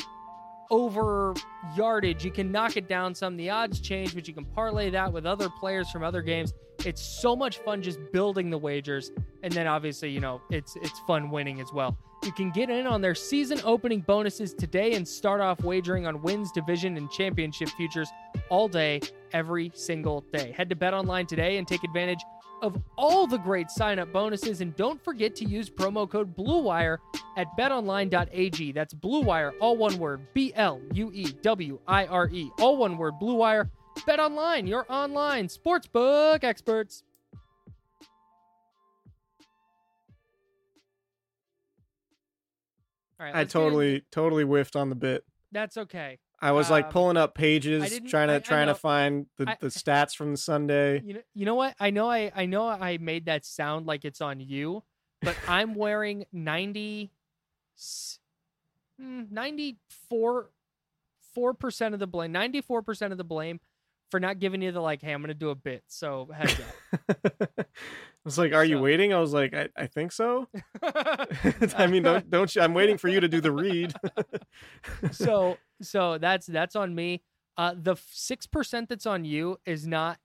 over 0.71 1.35
yardage. 1.77 2.25
You 2.25 2.31
can 2.31 2.51
knock 2.51 2.77
it 2.77 2.88
down 2.88 3.14
some. 3.14 3.37
The 3.37 3.51
odds 3.51 3.81
change, 3.81 4.14
but 4.14 4.27
you 4.27 4.35
can 4.35 4.45
parlay 4.45 4.90
that 4.90 5.12
with 5.12 5.27
other 5.27 5.49
players 5.49 5.90
from 5.90 6.03
other 6.03 6.23
games. 6.23 6.53
It's 6.85 7.03
so 7.03 7.35
much 7.35 7.59
fun 7.59 7.83
just 7.83 7.99
building 8.12 8.51
the 8.51 8.59
wagers, 8.59 9.11
and 9.42 9.53
then 9.53 9.66
obviously, 9.66 10.11
you 10.11 10.21
know, 10.21 10.40
it's 10.51 10.77
it's 10.77 10.99
fun 11.07 11.31
winning 11.31 11.61
as 11.61 11.73
well. 11.73 11.99
You 12.24 12.33
can 12.33 12.50
get 12.50 12.70
in 12.70 12.87
on 12.87 13.00
their 13.00 13.14
season 13.14 13.61
opening 13.64 14.00
bonuses 14.00 14.52
today 14.52 14.94
and 14.94 15.07
start 15.07 15.40
off 15.40 15.62
wagering 15.62 16.07
on 16.07 16.22
wins, 16.22 16.50
division, 16.50 16.96
and 16.96 17.11
championship 17.11 17.68
futures 17.70 18.11
all 18.48 18.68
day, 18.68 19.00
every 19.33 19.70
single 19.74 20.22
day. 20.33 20.52
Head 20.52 20.68
to 20.70 20.76
Bet 20.76 20.92
Online 20.92 21.26
today 21.26 21.59
and 21.59 21.68
take 21.68 21.85
advantage 21.85 22.20
of 22.62 22.83
all 22.96 23.26
the 23.26 23.38
great 23.38 23.70
sign 23.70 23.98
up 23.98 24.12
bonuses. 24.12 24.61
And 24.61 24.74
don't 24.76 25.02
forget 25.05 25.37
to 25.37 25.44
use 25.44 25.70
promo 25.70 26.09
code 26.11 26.37
BLUEWIRE 26.37 26.98
at 27.37 27.46
betonline.ag. 27.59 28.72
That's 28.72 28.94
BLUEWIRE, 28.94 29.52
all 29.61 29.76
one 29.76 29.98
word, 29.98 30.26
B 30.35 30.52
L 30.57 30.81
U 30.94 31.11
E 31.12 31.33
W 31.42 31.79
I 31.87 32.07
R 32.07 32.29
E, 32.29 32.50
all 32.59 32.76
one 32.76 32.96
word, 32.96 33.14
BLUEWIRE. 33.20 33.68
Bet 34.07 34.20
Online, 34.20 34.66
your 34.66 34.85
online 34.90 35.48
sportsbook 35.48 36.44
experts. 36.44 37.02
All 43.18 43.26
right, 43.26 43.35
I 43.35 43.44
totally 43.44 44.05
totally 44.12 44.44
whiffed 44.44 44.76
on 44.76 44.88
the 44.90 44.94
bit. 44.94 45.24
That's 45.52 45.76
okay. 45.76 46.18
I 46.38 46.52
was 46.52 46.68
like 46.70 46.87
Um, 46.87 46.92
pulling 46.92 47.16
up 47.16 47.35
pages, 47.35 47.98
trying 48.09 48.29
to 48.29 48.35
I 48.35 48.38
trying 48.40 48.66
know. 48.66 48.74
to 48.74 48.79
find 48.79 49.26
the, 49.38 49.48
I- 49.50 49.57
the 49.59 49.68
stats 49.68 50.14
from 50.14 50.33
the 50.33 50.37
Sunday. 50.37 51.00
You 51.02 51.14
know, 51.14 51.22
you 51.35 51.46
know 51.46 51.55
what? 51.55 51.74
I 51.81 51.90
know 51.90 52.11
I 52.11 52.31
I 52.35 52.44
know 52.46 52.66
I 52.68 52.98
made 52.98 53.24
that 53.26 53.46
sound 53.46 53.87
like 53.87 54.05
it's 54.05 54.20
on 54.20 54.40
you, 54.40 54.83
but 55.22 55.35
I'm 55.48 55.74
wearing 55.74 56.26
90 56.33 57.11
s- 57.76 58.18
mm, 59.00 59.31
94 59.31 60.50
4% 61.37 61.92
of 61.92 61.98
the 62.00 62.07
blame, 62.07 62.33
94% 62.33 63.12
of 63.12 63.18
the 63.18 63.24
blame 63.24 63.61
for 64.11 64.18
not 64.18 64.38
giving 64.38 64.62
you 64.62 64.72
the 64.72 64.81
like, 64.81 65.02
hey, 65.02 65.12
I'm 65.12 65.20
going 65.20 65.29
to 65.29 65.35
do 65.35 65.50
a 65.50 65.55
bit. 65.55 65.85
So, 65.87 66.31
heads 66.35 66.57
I 67.09 67.64
was 68.27 68.39
like, 68.39 68.53
"Are 68.53 68.65
you 68.65 68.81
waiting?" 68.81 69.15
I 69.15 69.21
was 69.21 69.33
like, 69.33 69.55
"I, 69.55 69.69
I 69.77 69.87
think 69.87 70.11
so." 70.12 70.49
I 70.83 71.87
mean, 71.89 72.03
don't 72.03 72.29
don't 72.29 72.55
you? 72.55 72.61
I'm 72.61 72.75
waiting 72.75 72.99
for 72.99 73.09
you 73.09 73.21
to 73.21 73.29
do 73.29 73.41
the 73.41 73.53
read. 73.53 73.95
so 75.12 75.57
so 75.81 76.19
that's 76.19 76.47
that's 76.47 76.77
on 76.77 76.95
me. 76.95 77.23
Uh 77.57 77.75
the 77.81 77.97
six 78.11 78.47
percent 78.47 78.89
that's 78.89 79.07
on 79.07 79.25
you 79.25 79.59
is 79.65 79.87
not 79.87 80.19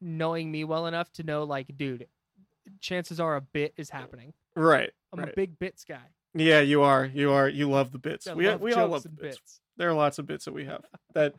knowing 0.00 0.50
me 0.50 0.64
well 0.64 0.86
enough 0.86 1.12
to 1.12 1.22
know 1.22 1.44
like, 1.44 1.68
dude, 1.76 2.08
chances 2.80 3.20
are 3.20 3.36
a 3.36 3.40
bit 3.40 3.72
is 3.76 3.88
happening. 3.88 4.34
right. 4.54 4.90
I'm 5.12 5.20
right. 5.20 5.28
a 5.28 5.32
big 5.34 5.58
bits 5.58 5.84
guy. 5.84 6.08
Yeah, 6.34 6.60
you 6.60 6.82
are. 6.82 7.06
You 7.06 7.32
are. 7.32 7.48
You 7.48 7.70
love 7.70 7.92
the 7.92 7.98
bits. 7.98 8.26
I 8.26 8.34
we 8.34 8.52
we 8.56 8.72
all 8.74 8.88
love 8.88 9.04
the 9.04 9.10
and 9.10 9.18
bits. 9.18 9.60
There 9.76 9.88
are 9.88 9.94
lots 9.94 10.18
of 10.18 10.26
bits 10.26 10.44
that 10.44 10.52
we 10.52 10.64
have 10.64 10.82
that 11.14 11.34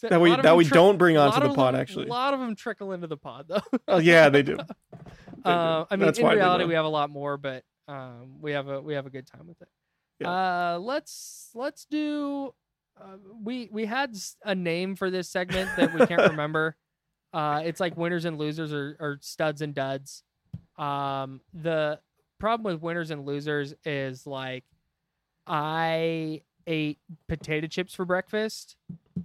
So 0.00 0.08
that 0.08 0.20
we 0.20 0.30
that 0.30 0.56
we 0.56 0.62
trick- 0.64 0.74
don't 0.74 0.96
bring 0.96 1.16
onto 1.16 1.40
the 1.40 1.52
pod. 1.54 1.74
them- 1.74 1.80
Actually, 1.80 2.06
a 2.06 2.10
lot 2.10 2.32
of 2.32 2.38
them 2.38 2.54
trickle 2.54 2.92
into 2.92 3.08
the 3.08 3.16
pod 3.16 3.46
though. 3.48 3.78
oh 3.88 3.98
yeah, 3.98 4.28
they 4.28 4.42
do. 4.42 4.56
They 5.38 5.42
do. 5.44 5.50
uh, 5.50 5.86
I 5.88 5.94
mean, 5.96 6.06
That's 6.06 6.18
in 6.18 6.26
reality, 6.26 6.64
we 6.64 6.74
have 6.74 6.84
a 6.84 6.88
lot 6.88 7.10
more, 7.10 7.36
but 7.36 7.62
um, 7.86 8.40
we 8.40 8.52
have 8.52 8.68
a 8.68 8.80
we 8.80 8.94
have 8.94 9.06
a 9.06 9.10
good 9.10 9.26
time 9.26 9.46
with 9.46 9.60
it. 9.62 9.68
Yeah. 10.20 10.30
Uh, 10.74 10.78
let's 10.80 11.50
let's 11.54 11.84
do. 11.84 12.54
Uh, 13.00 13.16
we 13.42 13.68
we 13.72 13.86
had 13.86 14.16
a 14.44 14.54
name 14.54 14.96
for 14.96 15.10
this 15.10 15.28
segment 15.28 15.70
that 15.76 15.92
we 15.94 16.04
can't 16.06 16.22
remember. 16.30 16.76
Uh, 17.32 17.62
it's 17.64 17.78
like 17.80 17.96
winners 17.96 18.24
and 18.24 18.36
losers 18.38 18.72
or, 18.72 18.96
or 18.98 19.18
studs 19.20 19.62
and 19.62 19.74
duds. 19.74 20.22
Um, 20.76 21.40
the 21.54 22.00
problem 22.40 22.72
with 22.72 22.82
winners 22.82 23.10
and 23.12 23.24
losers 23.24 23.74
is 23.84 24.26
like 24.26 24.64
I 25.46 26.42
ate 26.68 26.98
potato 27.28 27.66
chips 27.66 27.94
for 27.94 28.04
breakfast, 28.04 28.76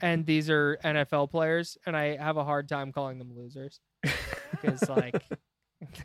and 0.01 0.25
these 0.25 0.49
are 0.49 0.79
NFL 0.83 1.29
players, 1.29 1.77
and 1.85 1.95
I 1.95 2.15
have 2.15 2.37
a 2.37 2.43
hard 2.43 2.67
time 2.69 2.91
calling 2.91 3.19
them 3.19 3.31
losers 3.35 3.79
because 4.51 4.87
like 4.89 5.21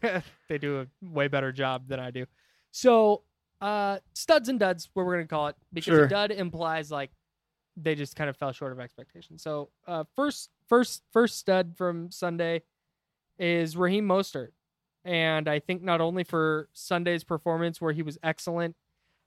they 0.48 0.58
do 0.58 0.80
a 0.80 0.86
way 1.00 1.28
better 1.28 1.52
job 1.52 1.86
than 1.88 2.00
I 2.00 2.10
do. 2.10 2.26
So, 2.72 3.22
uh, 3.60 3.98
studs 4.14 4.48
and 4.48 4.58
duds, 4.58 4.90
what 4.94 5.06
we're 5.06 5.14
gonna 5.16 5.26
call 5.28 5.46
it, 5.48 5.56
because 5.72 5.84
Sure. 5.94 6.04
a 6.04 6.08
dud 6.08 6.30
implies 6.32 6.90
like 6.90 7.10
they 7.76 7.94
just 7.94 8.16
kind 8.16 8.28
of 8.28 8.36
fell 8.36 8.50
short 8.52 8.72
of 8.72 8.80
expectations. 8.80 9.40
So, 9.42 9.70
uh, 9.86 10.04
first, 10.16 10.50
first, 10.68 11.04
first 11.12 11.38
stud 11.38 11.74
from 11.76 12.10
Sunday 12.10 12.62
is 13.38 13.76
Raheem 13.76 14.06
Mostert, 14.06 14.50
and 15.04 15.48
I 15.48 15.60
think 15.60 15.82
not 15.82 16.00
only 16.00 16.24
for 16.24 16.68
Sunday's 16.72 17.22
performance 17.22 17.80
where 17.80 17.92
he 17.92 18.02
was 18.02 18.18
excellent, 18.22 18.74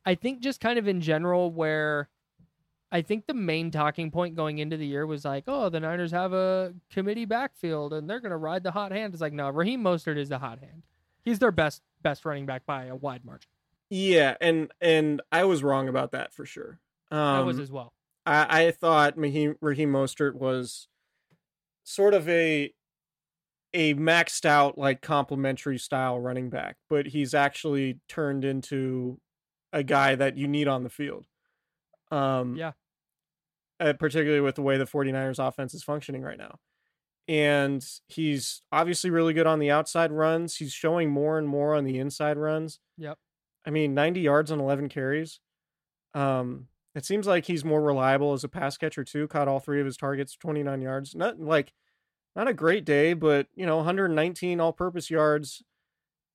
I 0.06 0.16
think 0.16 0.42
just 0.42 0.60
kind 0.60 0.80
of 0.80 0.88
in 0.88 1.02
general 1.02 1.52
where. 1.52 2.10
I 2.94 3.02
think 3.02 3.26
the 3.26 3.34
main 3.34 3.72
talking 3.72 4.12
point 4.12 4.36
going 4.36 4.58
into 4.58 4.76
the 4.76 4.86
year 4.86 5.08
was 5.08 5.24
like, 5.24 5.46
oh, 5.48 5.70
the 5.70 5.80
Niners 5.80 6.12
have 6.12 6.34
a 6.34 6.74
committee 6.92 7.24
backfield 7.24 7.94
and 7.94 8.10
they're 8.10 8.20
going 8.20 8.32
to 8.32 8.38
ride 8.38 8.64
the 8.64 8.72
hot 8.72 8.92
hand. 8.92 9.14
It's 9.14 9.22
like, 9.22 9.32
no, 9.32 9.50
Raheem 9.50 9.82
Mostert 9.82 10.18
is 10.18 10.28
the 10.28 10.40
hot 10.40 10.60
hand. 10.60 10.84
He's 11.24 11.40
their 11.40 11.54
best 11.54 11.84
best 12.02 12.26
running 12.26 12.46
back 12.46 12.66
by 12.66 12.88
a 12.88 12.96
wide 12.96 13.24
margin. 13.24 13.48
Yeah, 13.90 14.36
and 14.42 14.72
and 14.82 15.22
I 15.32 15.46
was 15.46 15.64
wrong 15.64 15.88
about 15.88 16.12
that 16.12 16.34
for 16.34 16.46
sure. 16.46 16.80
Um, 17.12 17.20
I 17.20 17.40
was 17.42 17.60
as 17.60 17.72
well. 17.72 17.94
I, 18.26 18.66
I 18.66 18.72
thought 18.72 19.18
Raheem, 19.18 19.56
Raheem 19.62 19.92
Mostert 19.92 20.36
was 20.36 20.88
sort 21.84 22.14
of 22.14 22.28
a 22.30 22.74
a 23.74 23.94
maxed 23.96 24.46
out 24.46 24.78
like 24.78 25.02
complementary 25.02 25.78
style 25.78 26.20
running 26.20 26.50
back, 26.50 26.76
but 26.90 27.08
he's 27.08 27.34
actually 27.34 28.00
turned 28.08 28.44
into 28.44 29.20
a 29.74 29.84
guy 29.84 30.16
that 30.16 30.38
you 30.38 30.48
need 30.48 30.68
on 30.68 30.84
the 30.84 30.90
field. 30.90 31.26
Um, 32.12 32.56
Yeah. 32.56 32.74
uh, 33.80 33.94
particularly 33.94 34.42
with 34.42 34.56
the 34.56 34.62
way 34.62 34.78
the 34.78 34.86
49ers 34.86 35.40
offense 35.46 35.74
is 35.74 35.84
functioning 35.84 36.22
right 36.22 36.38
now. 36.38 36.60
And 37.28 37.86
he's 38.08 38.62
obviously 38.72 39.10
really 39.10 39.34
good 39.34 39.48
on 39.48 39.60
the 39.60 39.72
outside 39.72 40.12
runs. 40.12 40.58
He's 40.58 40.74
showing 40.74 41.10
more 41.10 41.38
and 41.38 41.48
more 41.48 41.76
on 41.76 41.86
the 41.86 41.98
inside 42.00 42.38
runs. 42.38 42.80
Yep. 42.98 43.18
I 43.66 43.70
mean, 43.70 43.94
90 43.94 44.20
yards 44.22 44.52
on 44.52 44.60
11 44.60 44.90
carries. 44.90 45.40
Um, 46.14 46.68
it 46.94 47.06
seems 47.06 47.28
like 47.28 47.46
he's 47.46 47.64
more 47.64 47.82
reliable 47.82 48.34
as 48.34 48.44
a 48.44 48.50
pass 48.50 48.76
catcher 48.78 49.04
too. 49.06 49.28
Caught 49.28 49.48
all 49.48 49.60
three 49.60 49.80
of 49.80 49.86
his 49.86 49.96
targets, 49.98 50.36
29 50.36 50.82
yards. 50.82 51.16
Not 51.16 51.40
like 51.40 51.72
not 52.36 52.48
a 52.50 52.54
great 52.54 52.84
day, 52.86 53.14
but 53.14 53.48
you 53.56 53.66
know, 53.66 53.78
119 53.78 54.60
all-purpose 54.60 55.10
yards 55.10 55.64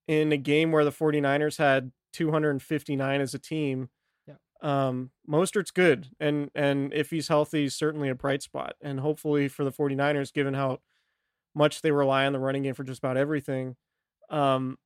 in 0.09 0.33
a 0.33 0.37
game 0.39 0.73
where 0.73 0.85
the 0.85 0.93
49ers 0.93 1.59
had 1.59 1.93
259 2.17 3.21
as 3.21 3.35
a 3.35 3.39
team. 3.39 3.91
Yeah. 4.27 4.35
Um, 4.63 5.11
Mostert's 5.29 5.71
good, 5.71 6.09
and 6.19 6.51
and 6.55 6.93
if 6.95 7.11
he's 7.11 7.29
healthy, 7.29 7.63
he's 7.63 7.75
certainly 7.75 8.09
a 8.09 8.15
bright 8.15 8.43
spot. 8.43 8.75
And 8.81 9.01
hopefully 9.01 9.49
for 9.49 9.65
the 9.65 9.73
49ers, 9.73 10.33
given 10.33 10.55
how 10.55 10.81
much 11.55 11.83
they 11.83 11.91
rely 11.91 12.27
on 12.27 12.33
the 12.33 12.39
running 12.39 12.63
game 12.63 12.75
for 12.75 12.85
just 12.85 12.99
about 12.99 13.17
everything, 13.17 13.77
um, 14.31 14.79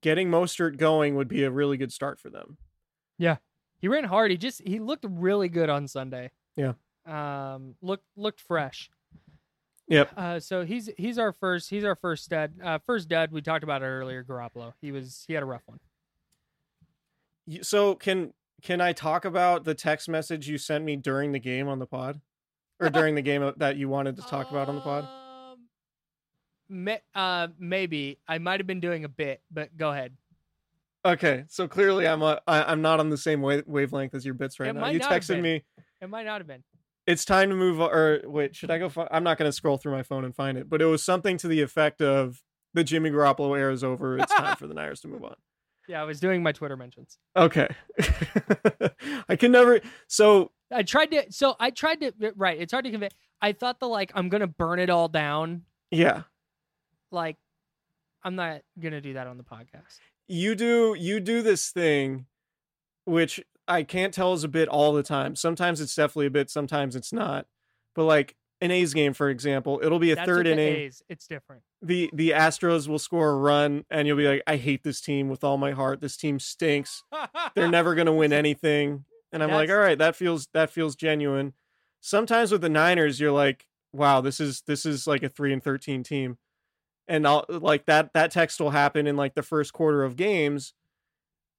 getting 0.00 0.30
Mostert 0.30 0.76
going 0.76 1.16
would 1.16 1.28
be 1.28 1.44
a 1.44 1.50
really 1.50 1.76
good 1.76 1.92
start 1.92 2.20
for 2.20 2.30
them. 2.30 2.58
Yeah, 3.18 3.36
he 3.80 3.88
ran 3.88 4.04
hard. 4.04 4.30
He 4.30 4.36
just 4.36 4.62
he 4.64 4.78
looked 4.78 5.06
really 5.08 5.48
good 5.48 5.68
on 5.68 5.88
Sunday. 5.88 6.30
Yeah. 6.56 6.74
Um, 7.06 7.74
looked 7.82 8.06
looked 8.16 8.40
fresh. 8.40 8.90
Yep. 9.88 10.10
Uh, 10.16 10.38
so 10.40 10.64
he's 10.64 10.90
he's 10.98 11.18
our 11.18 11.32
first 11.32 11.70
he's 11.70 11.84
our 11.84 11.94
first 11.94 12.24
stud. 12.24 12.52
Uh, 12.62 12.78
first 12.86 13.08
dud. 13.08 13.32
We 13.32 13.40
talked 13.40 13.64
about 13.64 13.82
it 13.82 13.86
earlier. 13.86 14.22
Garoppolo. 14.22 14.74
He 14.80 14.92
was 14.92 15.24
he 15.26 15.34
had 15.34 15.42
a 15.42 15.46
rough 15.46 15.62
one. 15.66 15.80
So 17.62 17.94
can 17.94 18.32
can 18.62 18.80
I 18.80 18.92
talk 18.92 19.24
about 19.24 19.64
the 19.64 19.74
text 19.74 20.08
message 20.08 20.48
you 20.48 20.58
sent 20.58 20.84
me 20.84 20.96
during 20.96 21.32
the 21.32 21.38
game 21.38 21.68
on 21.68 21.78
the 21.78 21.86
pod, 21.86 22.20
or 22.80 22.90
during 22.90 23.14
the 23.14 23.22
game 23.22 23.52
that 23.56 23.76
you 23.76 23.88
wanted 23.88 24.16
to 24.16 24.22
talk 24.22 24.50
about 24.50 24.68
on 24.68 24.74
the 24.74 24.80
pod? 24.80 25.04
Um, 25.04 25.58
may, 26.68 27.00
uh, 27.14 27.48
maybe 27.58 28.18
I 28.26 28.38
might 28.38 28.60
have 28.60 28.66
been 28.66 28.80
doing 28.80 29.04
a 29.04 29.08
bit, 29.08 29.42
but 29.50 29.76
go 29.76 29.90
ahead. 29.90 30.12
Okay, 31.04 31.44
so 31.48 31.68
clearly 31.68 32.06
I'm 32.08 32.22
a, 32.22 32.40
I, 32.46 32.64
I'm 32.64 32.82
not 32.82 32.98
on 32.98 33.08
the 33.08 33.16
same 33.16 33.40
wa- 33.40 33.62
wavelength 33.66 34.14
as 34.14 34.24
your 34.24 34.34
bits 34.34 34.58
right 34.58 34.70
It 34.70 34.72
now. 34.74 34.88
You 34.88 35.00
texted 35.00 35.40
me. 35.40 35.64
It 36.00 36.10
might 36.10 36.26
not 36.26 36.40
have 36.40 36.46
been. 36.46 36.64
It's 37.06 37.24
time 37.24 37.48
to 37.50 37.56
move. 37.56 37.80
Or 37.80 38.20
wait, 38.24 38.54
should 38.54 38.70
I 38.70 38.78
go? 38.78 38.90
I'm 39.10 39.24
not 39.24 39.38
going 39.38 39.48
to 39.48 39.52
scroll 39.52 39.78
through 39.78 39.92
my 39.92 40.02
phone 40.02 40.24
and 40.24 40.34
find 40.34 40.58
it, 40.58 40.68
but 40.68 40.82
it 40.82 40.86
was 40.86 41.02
something 41.02 41.38
to 41.38 41.48
the 41.48 41.62
effect 41.62 42.02
of 42.02 42.42
the 42.74 42.84
Jimmy 42.84 43.10
Garoppolo 43.10 43.58
era 43.58 43.72
is 43.72 43.82
over. 43.82 44.18
It's 44.18 44.34
time 44.34 44.56
for 44.58 44.66
the 44.66 44.74
Niners 44.74 45.00
to 45.00 45.08
move 45.08 45.24
on. 45.24 45.36
Yeah, 45.88 46.00
I 46.02 46.04
was 46.04 46.20
doing 46.20 46.42
my 46.42 46.52
Twitter 46.52 46.76
mentions. 46.76 47.18
Okay, 47.34 47.66
I 49.28 49.36
can 49.36 49.50
never. 49.52 49.80
So 50.06 50.52
I 50.70 50.82
tried 50.82 51.10
to. 51.12 51.32
So 51.32 51.56
I 51.58 51.70
tried 51.70 52.00
to. 52.02 52.12
Right, 52.36 52.60
it's 52.60 52.72
hard 52.72 52.84
to 52.84 52.90
convey. 52.90 53.08
I 53.40 53.52
thought 53.52 53.80
the 53.80 53.88
like 53.88 54.12
I'm 54.14 54.28
gonna 54.28 54.46
burn 54.46 54.78
it 54.78 54.90
all 54.90 55.08
down. 55.08 55.62
yeah, 55.90 56.22
Like, 57.10 57.36
I'm 58.22 58.34
not 58.36 58.60
gonna 58.78 59.00
do 59.00 59.14
that 59.14 59.26
on 59.26 59.38
the 59.38 59.44
podcast. 59.44 59.98
you 60.26 60.54
do 60.54 60.94
you 60.98 61.20
do 61.20 61.40
this 61.42 61.70
thing 61.70 62.26
which 63.06 63.42
i 63.66 63.82
can't 63.82 64.12
tell 64.12 64.34
is 64.34 64.44
a 64.44 64.48
bit 64.48 64.68
all 64.68 64.92
the 64.92 65.02
time 65.02 65.34
sometimes 65.34 65.80
it's 65.80 65.94
definitely 65.94 66.26
a 66.26 66.30
bit 66.30 66.50
sometimes 66.50 66.94
it's 66.94 67.10
not 67.14 67.46
but 67.94 68.04
like 68.04 68.36
an 68.60 68.70
a's 68.70 68.92
game 68.94 69.12
for 69.12 69.28
example 69.30 69.80
it'll 69.82 69.98
be 69.98 70.10
a 70.10 70.16
That's 70.16 70.26
third 70.26 70.46
inning 70.46 70.74
A's. 70.74 71.02
It's 71.08 71.26
different. 71.26 71.62
the 71.80 72.10
the 72.12 72.30
astros 72.30 72.88
will 72.88 72.98
score 72.98 73.30
a 73.30 73.36
run 73.36 73.84
and 73.90 74.06
you'll 74.08 74.16
be 74.16 74.26
like 74.28 74.42
i 74.46 74.56
hate 74.56 74.82
this 74.82 75.00
team 75.00 75.28
with 75.28 75.44
all 75.44 75.56
my 75.58 75.72
heart 75.72 76.00
this 76.00 76.16
team 76.16 76.38
stinks 76.40 77.04
they're 77.54 77.70
never 77.70 77.94
going 77.94 78.06
to 78.06 78.12
win 78.12 78.32
anything 78.44 79.04
and 79.32 79.42
i'm 79.42 79.50
like 79.50 79.70
all 79.70 79.76
right 79.76 79.98
that 79.98 80.16
feels 80.16 80.48
that 80.54 80.70
feels 80.70 80.96
genuine 80.96 81.52
sometimes 82.00 82.50
with 82.50 82.60
the 82.62 82.68
niners 82.68 83.20
you're 83.20 83.30
like 83.32 83.66
wow 83.92 84.20
this 84.20 84.40
is 84.40 84.62
this 84.66 84.84
is 84.84 85.06
like 85.06 85.22
a 85.22 85.28
3 85.28 85.52
and 85.52 85.62
13 85.62 86.02
team 86.02 86.36
and 87.06 87.26
I'll 87.26 87.46
like 87.48 87.86
that 87.86 88.12
that 88.12 88.30
text 88.32 88.60
will 88.60 88.70
happen 88.70 89.06
in 89.06 89.16
like 89.16 89.34
the 89.34 89.42
first 89.42 89.72
quarter 89.72 90.04
of 90.04 90.14
games 90.16 90.74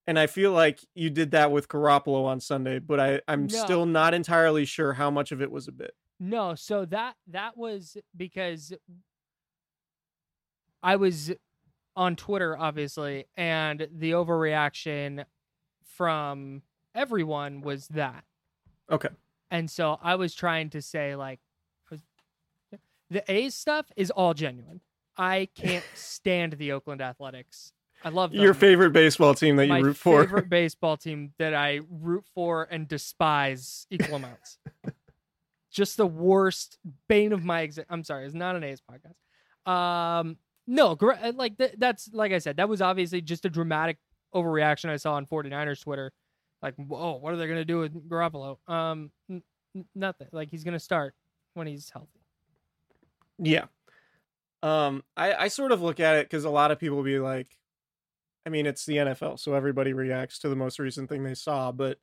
and 0.06 0.18
I 0.20 0.28
feel 0.28 0.52
like 0.52 0.80
you 0.96 1.10
did 1.10 1.32
that 1.32 1.52
with 1.52 1.68
Garoppolo 1.68 2.26
on 2.26 2.40
Sunday, 2.40 2.80
but 2.80 3.00
I 3.00 3.22
I'm 3.28 3.44
No. 3.48 3.48
still 3.64 3.86
not 3.86 4.14
entirely 4.16 4.66
sure 4.66 4.94
how 4.94 5.12
much 5.12 5.32
of 5.32 5.40
it 5.42 5.52
was 5.52 5.68
a 5.68 5.72
bit. 5.72 5.94
No, 6.20 6.56
so 6.56 6.86
that 6.86 7.16
that 7.28 7.58
was 7.58 7.98
because 8.16 8.74
I 10.84 10.96
was 10.98 11.32
on 11.96 12.16
Twitter, 12.16 12.58
obviously, 12.58 13.26
and 13.38 13.88
the 13.92 14.12
overreaction 14.12 15.26
from 15.84 16.62
everyone 16.94 17.62
was 17.62 17.88
that. 17.90 18.24
Okay. 18.92 19.10
And 19.52 19.70
so 19.70 20.00
I 20.02 20.16
was 20.16 20.34
trying 20.34 20.70
to 20.72 20.82
say 20.82 21.16
like 21.16 21.40
the 23.10 23.24
A's 23.32 23.56
stuff 23.56 23.92
is 23.96 24.12
all 24.12 24.34
genuine. 24.34 24.82
I 25.18 25.50
can't 25.56 25.86
stand 25.96 26.54
the 26.54 26.72
Oakland 26.72 27.02
Athletics. 27.02 27.74
I 28.04 28.10
love 28.10 28.32
them. 28.32 28.42
Your 28.42 28.54
favorite 28.54 28.92
baseball 28.92 29.34
team 29.34 29.58
that 29.58 29.66
you 29.66 29.70
my 29.74 29.80
root 29.80 29.98
for. 29.98 30.22
favorite 30.22 30.50
baseball 30.50 30.96
team 30.96 31.34
that 31.38 31.54
I 31.54 31.82
root 31.90 32.24
for 32.34 32.68
and 32.72 32.88
despise 32.88 33.88
equal 33.90 34.16
amounts. 34.18 34.58
Just 35.72 35.98
the 35.98 36.08
worst 36.08 36.80
bane 37.08 37.32
of 37.32 37.44
my 37.44 37.62
exist. 37.62 37.88
I'm 37.90 38.04
sorry, 38.04 38.26
it's 38.26 38.34
not 38.34 38.56
an 38.56 38.64
A's 38.64 38.82
podcast. 38.82 39.72
Um, 39.72 40.38
no, 40.68 40.98
uh, 41.00 41.32
like 41.36 41.58
th- 41.58 41.76
that's 41.78 42.10
like 42.14 42.32
I 42.32 42.40
said, 42.40 42.58
that 42.58 42.70
was 42.70 42.82
obviously 42.82 43.22
just 43.22 43.46
a 43.46 43.50
dramatic 43.50 43.98
overreaction 44.34 44.90
I 44.90 44.98
saw 44.98 45.14
on 45.14 45.26
49ers 45.26 45.82
Twitter. 45.82 46.12
Like, 46.62 46.76
whoa, 46.76 47.18
what 47.18 47.34
are 47.34 47.38
they 47.38 47.48
gonna 47.48 47.66
do 47.66 47.80
with 47.80 48.10
Garoppolo? 48.10 48.58
Um, 48.68 49.12
n- 49.30 49.44
nothing. 49.96 50.28
Like 50.32 50.50
he's 50.50 50.64
gonna 50.64 50.80
start 50.80 51.14
when 51.54 51.68
he's 51.68 51.90
healthy. 51.90 52.20
Yeah. 53.38 53.66
Um, 54.62 55.04
I, 55.16 55.34
I 55.34 55.48
sort 55.48 55.72
of 55.72 55.82
look 55.82 56.00
at 56.00 56.18
it 56.18 56.26
because 56.26 56.44
a 56.44 56.50
lot 56.50 56.72
of 56.72 56.80
people 56.80 56.98
will 56.98 57.04
be 57.04 57.20
like, 57.20 57.48
I 58.46 58.50
mean, 58.50 58.66
it's 58.66 58.86
the 58.86 58.98
NFL, 58.98 59.40
so 59.40 59.54
everybody 59.54 59.94
reacts 59.94 60.40
to 60.40 60.50
the 60.50 60.56
most 60.56 60.80
recent 60.80 61.10
thing 61.10 61.24
they 61.24 61.36
saw, 61.36 61.72
but 61.72 61.98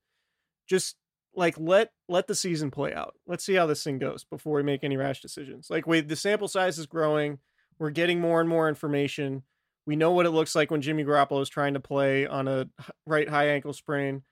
just 0.67 0.97
like 1.37 1.55
let 1.59 1.91
let 2.09 2.27
the 2.27 2.35
season 2.35 2.71
play 2.71 2.95
out. 2.95 3.15
Let's 3.27 3.45
see 3.45 3.55
how 3.55 3.67
this 3.67 3.85
thing 3.85 3.99
goes 3.99 4.25
before 4.25 4.57
we 4.57 4.63
make 4.63 4.83
any 4.83 4.97
rash 4.97 5.21
decisions. 5.21 5.69
Like 5.71 5.87
we 5.87 6.01
the 6.01 6.17
sample 6.17 6.49
size 6.49 6.79
is 6.79 6.87
growing, 6.87 7.39
we're 7.79 7.91
getting 7.91 8.21
more 8.21 8.41
and 8.41 8.49
more 8.49 8.69
information. 8.69 9.43
We 9.87 9.95
know 9.95 10.11
what 10.11 10.27
it 10.27 10.31
looks 10.31 10.55
like 10.55 10.71
when 10.71 10.83
Jimmy 10.83 11.05
Garoppolo 11.05 11.43
is 11.43 11.49
trying 11.49 11.75
to 11.75 11.81
play 11.81 12.27
on 12.27 12.49
a 12.49 12.69
right 13.07 13.29
high 13.29 13.51
ankle 13.51 13.73
sprain. 13.73 14.23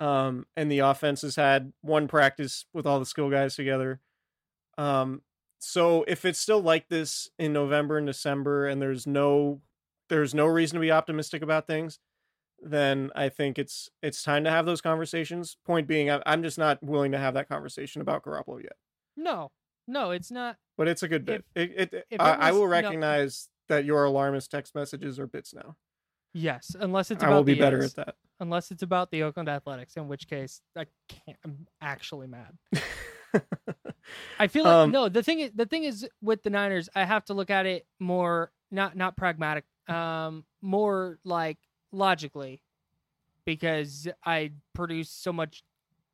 Um, 0.00 0.46
and 0.56 0.70
the 0.70 0.80
offense 0.80 1.22
has 1.22 1.36
had 1.36 1.72
one 1.80 2.08
practice 2.08 2.66
with 2.74 2.84
all 2.86 2.98
the 2.98 3.06
skill 3.06 3.30
guys 3.30 3.56
together. 3.56 4.00
Um, 4.76 5.22
so 5.60 6.04
if 6.06 6.24
it's 6.24 6.38
still 6.38 6.60
like 6.60 6.88
this 6.88 7.28
in 7.38 7.52
November 7.52 7.96
and 7.96 8.06
December 8.06 8.66
and 8.66 8.82
there's 8.82 9.06
no 9.06 9.62
there's 10.10 10.34
no 10.34 10.46
reason 10.46 10.74
to 10.74 10.80
be 10.80 10.92
optimistic 10.92 11.42
about 11.42 11.66
things, 11.66 11.98
then 12.64 13.10
I 13.14 13.28
think 13.28 13.58
it's 13.58 13.90
it's 14.02 14.22
time 14.22 14.44
to 14.44 14.50
have 14.50 14.66
those 14.66 14.80
conversations. 14.80 15.56
Point 15.66 15.86
being, 15.86 16.10
I- 16.10 16.22
I'm 16.26 16.42
just 16.42 16.58
not 16.58 16.82
willing 16.82 17.12
to 17.12 17.18
have 17.18 17.34
that 17.34 17.48
conversation 17.48 18.00
about 18.00 18.22
Garoppolo 18.24 18.62
yet. 18.62 18.76
No, 19.16 19.50
no, 19.86 20.10
it's 20.10 20.30
not. 20.30 20.56
But 20.76 20.88
it's 20.88 21.02
a 21.02 21.08
good 21.08 21.24
bit. 21.24 21.44
it, 21.54 21.72
it, 21.76 22.06
it 22.10 22.20
I, 22.20 22.32
I 22.32 22.50
was- 22.50 22.60
will 22.60 22.66
no. 22.66 22.72
recognize 22.72 23.48
that 23.68 23.84
your 23.84 24.04
alarmist 24.04 24.50
text 24.50 24.74
messages 24.74 25.18
are 25.18 25.26
bits 25.26 25.54
now. 25.54 25.76
Yes, 26.32 26.74
unless 26.78 27.10
it's 27.12 27.22
I 27.22 27.28
about 27.28 27.36
will 27.36 27.44
be 27.44 27.54
the 27.54 27.60
better 27.60 27.78
A's. 27.82 27.96
at 27.96 28.06
that. 28.06 28.14
unless 28.40 28.70
it's 28.72 28.82
about 28.82 29.10
the 29.12 29.22
Oakland 29.22 29.48
Athletics, 29.48 29.96
in 29.96 30.08
which 30.08 30.26
case 30.26 30.60
I 30.76 30.86
can't. 31.08 31.38
I'm 31.44 31.66
actually 31.80 32.26
mad. 32.26 32.56
I 34.38 34.48
feel 34.48 34.64
like 34.64 34.72
Um, 34.74 34.90
no. 34.90 35.08
The 35.08 35.22
thing 35.22 35.40
is, 35.40 35.50
the 35.54 35.66
thing 35.66 35.84
is 35.84 36.06
with 36.20 36.42
the 36.42 36.50
Niners, 36.50 36.88
I 36.94 37.04
have 37.04 37.24
to 37.26 37.34
look 37.34 37.50
at 37.50 37.66
it 37.66 37.86
more 38.00 38.52
not 38.70 38.96
not 38.96 39.16
pragmatic, 39.16 39.64
um, 39.88 40.44
more 40.60 41.18
like 41.24 41.58
logically, 41.94 42.62
because 43.44 44.08
I 44.24 44.52
produce 44.74 45.10
so 45.10 45.32
much 45.32 45.62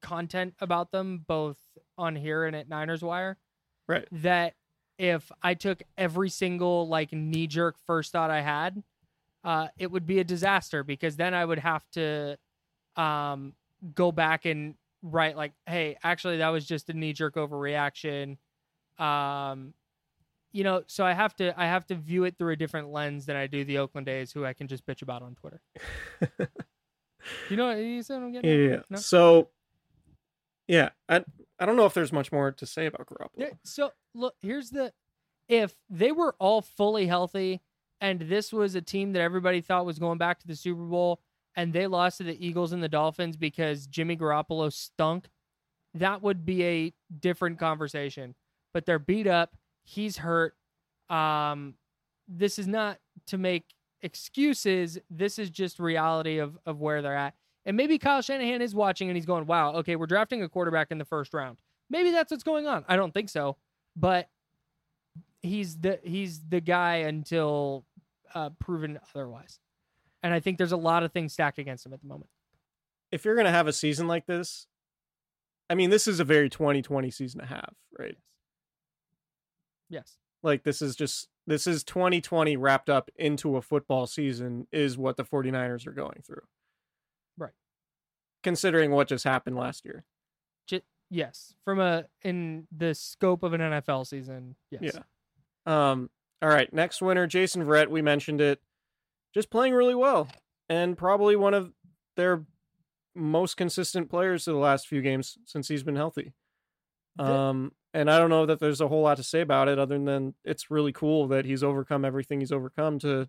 content 0.01 0.55
about 0.61 0.93
them 0.93 1.25
both 1.27 1.59
on 1.99 2.17
here 2.17 2.45
and 2.45 2.57
at 2.57 2.69
Niners 2.69 3.03
Wire 3.03 3.37
Right. 3.87 4.07
that 4.13 4.55
if 4.99 5.31
I 5.43 5.55
took 5.55 5.83
every 5.97 6.31
single 6.31 6.87
like 6.89 7.13
knee 7.13 7.47
jerk 7.47 7.77
first 7.87 8.13
thought 8.13 8.31
I 8.31 8.41
had, 8.41 8.83
uh, 9.43 9.69
it 9.79 9.91
would 9.91 10.07
be 10.07 10.21
a 10.21 10.25
disaster 10.25 10.85
because 10.85 11.17
then 11.17 11.35
I 11.35 11.45
would 11.45 11.59
have 11.59 11.89
to 11.93 12.39
um, 12.97 13.55
go 13.95 14.13
back 14.13 14.45
and 14.45 14.75
write 15.03 15.37
like, 15.37 15.53
hey, 15.67 15.97
actually 16.03 16.39
that 16.39 16.49
was 16.51 16.67
just 16.67 16.91
a 16.91 16.93
knee 16.93 17.13
jerk 17.13 17.35
overreaction. 17.37 18.37
Um, 18.99 19.73
you 20.53 20.65
know, 20.65 20.83
so 20.87 21.05
I 21.05 21.13
have 21.13 21.35
to 21.37 21.59
I 21.61 21.67
have 21.67 21.87
to 21.87 21.95
view 21.95 22.25
it 22.25 22.37
through 22.39 22.53
a 22.53 22.57
different 22.57 22.91
lens 22.91 23.27
than 23.27 23.37
I 23.37 23.47
do 23.47 23.65
the 23.65 23.79
Oakland 23.79 24.09
A's, 24.09 24.33
who 24.33 24.45
I 24.45 24.53
can 24.53 24.69
just 24.69 24.87
bitch 24.87 25.03
about 25.03 25.23
on 25.23 25.35
Twitter. 25.35 25.61
you 27.51 27.57
know, 27.57 27.71
you 27.73 28.03
see 28.03 28.15
what 28.15 28.23
I'm 28.23 28.33
getting? 28.33 28.51
Yeah, 28.51 28.57
yeah. 28.57 28.71
yeah. 28.71 28.81
No? 28.91 28.99
So 28.99 29.49
yeah, 30.69 30.91
I 31.09 31.25
I 31.59 31.67
don't 31.67 31.77
know 31.77 31.87
if 31.87 31.95
there's 31.95 32.13
much 32.13 32.33
more 32.33 32.53
to 32.53 32.67
say 32.67 32.87
about 32.87 33.07
Garoppolo. 33.07 33.37
There- 33.37 33.59
so 33.65 33.93
look, 34.15 34.35
here's 34.41 34.71
the 34.71 34.93
if 35.49 35.75
they 35.89 36.13
were 36.13 36.35
all 36.39 36.63
fully 36.63 37.07
healthy 37.07 37.61
and 38.01 38.21
this 38.21 38.53
was 38.53 38.75
a 38.75 38.81
team 38.81 39.13
that 39.13 39.21
everybody 39.21 39.61
thought 39.61 39.85
was 39.85 39.99
going 39.99 40.19
back 40.19 40.41
to 40.41 40.47
the 40.47 40.57
Super 40.57 40.85
Bowl 40.85 41.21
and 41.57 41.73
they 41.73 41.87
lost 41.87 42.19
to 42.19 42.25
the 42.25 42.47
Eagles 42.47 42.73
and 42.73 42.83
the 42.83 42.89
Dolphins 42.89 43.37
because 43.37 43.87
Jimmy 43.87 44.17
Garoppolo 44.17 44.73
stunk, 44.73 45.29
that 45.95 46.23
would 46.23 46.47
be 46.47 46.65
a 46.65 46.95
different 47.19 47.59
conversation. 47.59 48.35
But 48.73 48.87
they're 48.87 49.01
beat 49.01 49.27
up, 49.27 49.57
he's 49.91 50.19
hurt. 50.19 50.55
Um 51.09 51.75
this 52.29 52.59
is 52.59 52.69
not 52.69 52.99
to 53.27 53.39
make 53.39 53.65
excuses. 54.03 54.99
This 55.11 55.39
is 55.39 55.51
just 55.51 55.79
reality 55.79 56.39
of 56.39 56.59
of 56.65 56.81
where 56.81 57.03
they're 57.03 57.17
at. 57.17 57.35
And 57.67 57.77
maybe 57.77 57.99
Kyle 57.99 58.23
Shanahan 58.23 58.63
is 58.63 58.75
watching 58.75 59.09
and 59.09 59.17
he's 59.17 59.27
going, 59.27 59.47
"Wow, 59.47 59.75
okay, 59.77 59.97
we're 59.97 60.07
drafting 60.07 60.43
a 60.43 60.49
quarterback 60.49 60.91
in 60.91 60.99
the 60.99 61.05
first 61.05 61.35
round." 61.35 61.59
Maybe 61.91 62.11
that's 62.11 62.31
what's 62.31 62.45
going 62.45 62.67
on. 62.67 62.85
I 62.89 62.97
don't 62.97 63.13
think 63.13 63.29
so, 63.29 63.57
but 63.97 64.29
he's 65.43 65.77
the 65.79 65.99
he's 66.03 66.41
the 66.49 66.61
guy 66.61 66.97
until 66.97 67.85
uh, 68.35 68.51
proven 68.61 68.99
otherwise. 69.15 69.59
And 70.23 70.33
I 70.33 70.41
think 70.41 70.59
there's 70.59 70.73
a 70.73 70.77
lot 70.77 71.03
of 71.03 71.13
things 71.13 71.33
stacked 71.33 71.59
against 71.59 71.85
him 71.85 71.93
at 71.93 72.01
the 72.01 72.07
moment. 72.07 72.31
if 73.11 73.25
you're 73.25 73.37
gonna 73.37 73.51
have 73.51 73.67
a 73.67 73.73
season 73.73 74.07
like 74.07 74.27
this, 74.27 74.67
I 75.69 75.75
mean, 75.75 75.91
this 75.91 76.07
is 76.07 76.21
a 76.21 76.25
very 76.25 76.49
2020 76.49 77.11
season 77.11 77.41
to 77.41 77.47
have, 77.47 77.75
right? 77.99 78.17
Yes. 79.91 80.17
Like 80.43 80.63
this 80.63 80.81
is 80.81 80.97
just 80.97 81.29
this 81.47 81.67
is 81.67 81.85
2020 81.85 82.57
wrapped 82.57 82.89
up 82.89 83.11
into 83.17 83.57
a 83.57 83.63
football 83.63 84.07
season 84.07 84.67
is 84.73 84.97
what 84.97 85.17
the 85.17 85.25
49ers 85.25 85.87
are 85.87 85.93
going 85.93 86.23
through. 86.25 86.43
Right. 87.37 87.53
Considering 88.43 88.93
what 88.93 89.09
just 89.09 89.25
happened 89.25 89.57
last 89.57 89.85
year. 89.85 90.05
J- 90.67 90.83
yes. 91.11 91.55
From 91.65 91.81
a 91.81 92.07
in 92.23 92.67
the 92.75 92.95
scope 92.95 93.43
of 93.43 93.53
an 93.53 93.61
NFL 93.61 94.07
season, 94.07 94.57
yes. 94.71 94.95
Yeah. 94.95 95.91
Um 95.91 96.09
all 96.43 96.49
right, 96.49 96.73
next 96.73 97.03
winner, 97.03 97.27
Jason 97.27 97.67
Verrett, 97.67 97.89
we 97.89 98.01
mentioned 98.01 98.41
it. 98.41 98.63
Just 99.35 99.51
playing 99.51 99.75
really 99.75 99.95
well 99.95 100.29
and 100.71 100.97
probably 100.97 101.37
one 101.37 101.53
of 101.53 101.73
their 102.17 102.45
most 103.15 103.57
consistent 103.57 104.09
players 104.09 104.45
to 104.45 104.53
the 104.53 104.57
last 104.57 104.87
few 104.87 105.03
games 105.03 105.37
since 105.45 105.69
he's 105.69 105.83
been 105.83 105.97
healthy. 105.97 106.33
Um 107.19 107.73
and 107.93 108.11
I 108.11 108.19
don't 108.19 108.31
know 108.31 108.47
that 108.47 108.61
there's 108.61 108.81
a 108.81 108.89
whole 108.89 109.03
lot 109.03 109.17
to 109.17 109.23
say 109.23 109.41
about 109.41 109.69
it 109.69 109.79
other 109.79 109.99
than 109.99 110.35
it's 110.45 110.71
really 110.71 110.93
cool 110.93 111.29
that 111.29 111.45
he's 111.45 111.63
overcome 111.63 112.05
everything 112.05 112.41
he's 112.41 112.53
overcome 112.53 112.99
to 113.01 113.29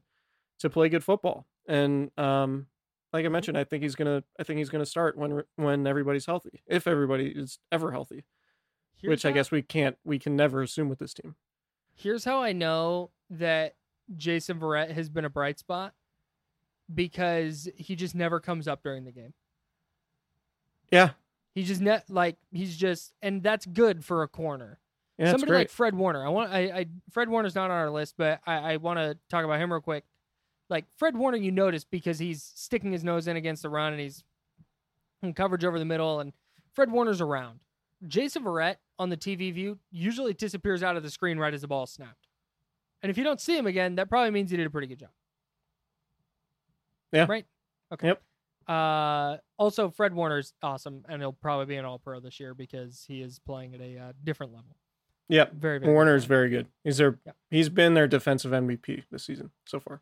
to 0.60 0.70
play 0.70 0.90
good 0.90 1.04
football. 1.04 1.48
And 1.68 2.12
um 2.18 2.68
like 3.14 3.26
I 3.26 3.30
mentioned, 3.30 3.58
I 3.58 3.66
think 3.66 3.84
he's 3.84 3.96
going 3.96 4.22
to 4.22 4.26
I 4.40 4.44
think 4.44 4.60
he's 4.60 4.70
to 4.70 4.86
start 4.86 5.18
when 5.18 5.44
when 5.56 5.86
everybody's 5.86 6.26
healthy. 6.26 6.64
If 6.68 6.88
everybody 6.88 7.28
is 7.28 7.60
ever 7.72 7.92
healthy. 7.92 8.26
Here's 8.98 9.10
which 9.10 9.26
I 9.26 9.32
guess 9.32 9.52
we 9.52 9.62
can't 9.62 9.98
we 10.04 10.20
can 10.20 10.36
never 10.36 10.62
assume 10.62 10.90
with 10.90 11.00
this 11.00 11.14
team. 11.14 11.36
Here's 11.94 12.24
how 12.24 12.42
I 12.42 12.54
know 12.54 13.12
that 13.30 13.76
Jason 14.16 14.60
Verrett 14.60 14.92
has 14.92 15.10
been 15.10 15.26
a 15.26 15.30
bright 15.30 15.60
spot 15.60 15.94
because 16.94 17.70
he 17.76 17.96
just 17.96 18.16
never 18.16 18.40
comes 18.40 18.68
up 18.68 18.84
during 18.84 19.06
the 19.06 19.12
game. 19.12 19.34
Yeah. 20.92 21.12
He 21.54 21.64
just 21.64 21.82
net 21.82 22.06
like 22.10 22.38
he's 22.52 22.78
just 22.78 23.14
and 23.22 23.44
that's 23.44 23.66
good 23.66 24.06
for 24.06 24.24
a 24.24 24.28
corner. 24.28 24.80
Yeah, 25.18 25.32
Somebody 25.32 25.52
like 25.52 25.70
Fred 25.70 25.94
Warner. 25.96 26.26
I 26.26 26.30
want 26.30 26.52
I, 26.52 26.60
I 26.60 26.86
Fred 27.12 27.30
Warner's 27.30 27.56
not 27.56 27.66
on 27.66 27.78
our 27.78 27.90
list, 27.90 28.16
but 28.18 28.40
I, 28.48 28.74
I 28.74 28.78
want 28.78 28.98
to 28.98 29.18
talk 29.30 29.46
about 29.46 29.60
him 29.60 29.72
real 29.72 29.82
quick. 29.82 30.06
Like 30.70 30.86
Fred 30.96 31.16
Warner, 31.18 31.38
you 31.38 31.52
notice 31.52 31.84
because 31.84 32.18
he's 32.18 32.42
sticking 32.56 32.92
his 32.92 33.04
nose 33.04 33.28
in 33.28 33.36
against 33.36 33.62
the 33.62 33.70
run 33.70 33.92
and 33.92 34.02
he's 34.02 34.24
in 35.22 35.34
coverage 35.34 35.66
over 35.66 35.78
the 35.78 35.86
middle, 35.86 36.20
and 36.20 36.34
Fred 36.74 36.92
Warner's 36.92 37.22
around. 37.22 37.60
Jason 38.08 38.44
Verrett 38.44 38.78
on 38.98 39.10
the 39.10 39.18
TV 39.18 39.54
view 39.54 39.78
usually 39.92 40.34
disappears 40.34 40.82
out 40.82 40.98
of 40.98 41.04
the 41.04 41.10
screen 41.10 41.38
right 41.38 41.54
as 41.54 41.62
the 41.62 41.68
ball 41.68 41.84
is 41.84 41.92
snapped. 41.92 42.28
And 43.04 43.10
if 43.10 43.18
you 43.18 43.24
don't 43.24 43.42
see 43.42 43.58
him 43.58 43.68
again, 43.68 43.96
that 43.96 44.10
probably 44.10 44.32
means 44.32 44.52
he 44.52 44.58
did 44.58 44.66
a 44.66 44.70
pretty 44.70 44.88
good 44.88 45.00
job. 45.00 45.10
Yeah. 47.12 47.26
Right? 47.28 47.46
Okay. 47.94 48.08
Yep. 48.08 48.22
Uh, 48.68 49.38
also, 49.58 49.90
Fred 49.90 50.14
Warner's 50.14 50.54
awesome, 50.62 51.04
and 51.10 51.22
he'll 51.22 51.34
probably 51.34 51.66
be 51.66 51.76
an 51.76 51.86
All 51.86 52.00
Pro 52.00 52.20
this 52.20 52.40
year 52.40 52.54
because 52.54 53.04
he 53.08 53.22
is 53.22 53.40
playing 53.40 53.74
at 53.76 53.82
a 53.82 53.98
uh, 53.98 54.12
different 54.24 54.54
level. 54.54 54.76
Yep. 55.30 55.54
Very, 55.54 55.80
very 55.80 55.94
Warner's 55.94 56.24
good. 56.24 56.28
very 56.30 56.50
good. 56.50 56.68
He's 56.84 56.98
their 56.98 57.18
Yep. 57.26 57.36
he's 57.50 57.70
been 57.70 57.94
their 57.94 58.08
defensive 58.08 58.52
MVP 58.52 59.04
this 59.12 59.24
season 59.24 59.52
so 59.66 59.80
far. 59.80 60.02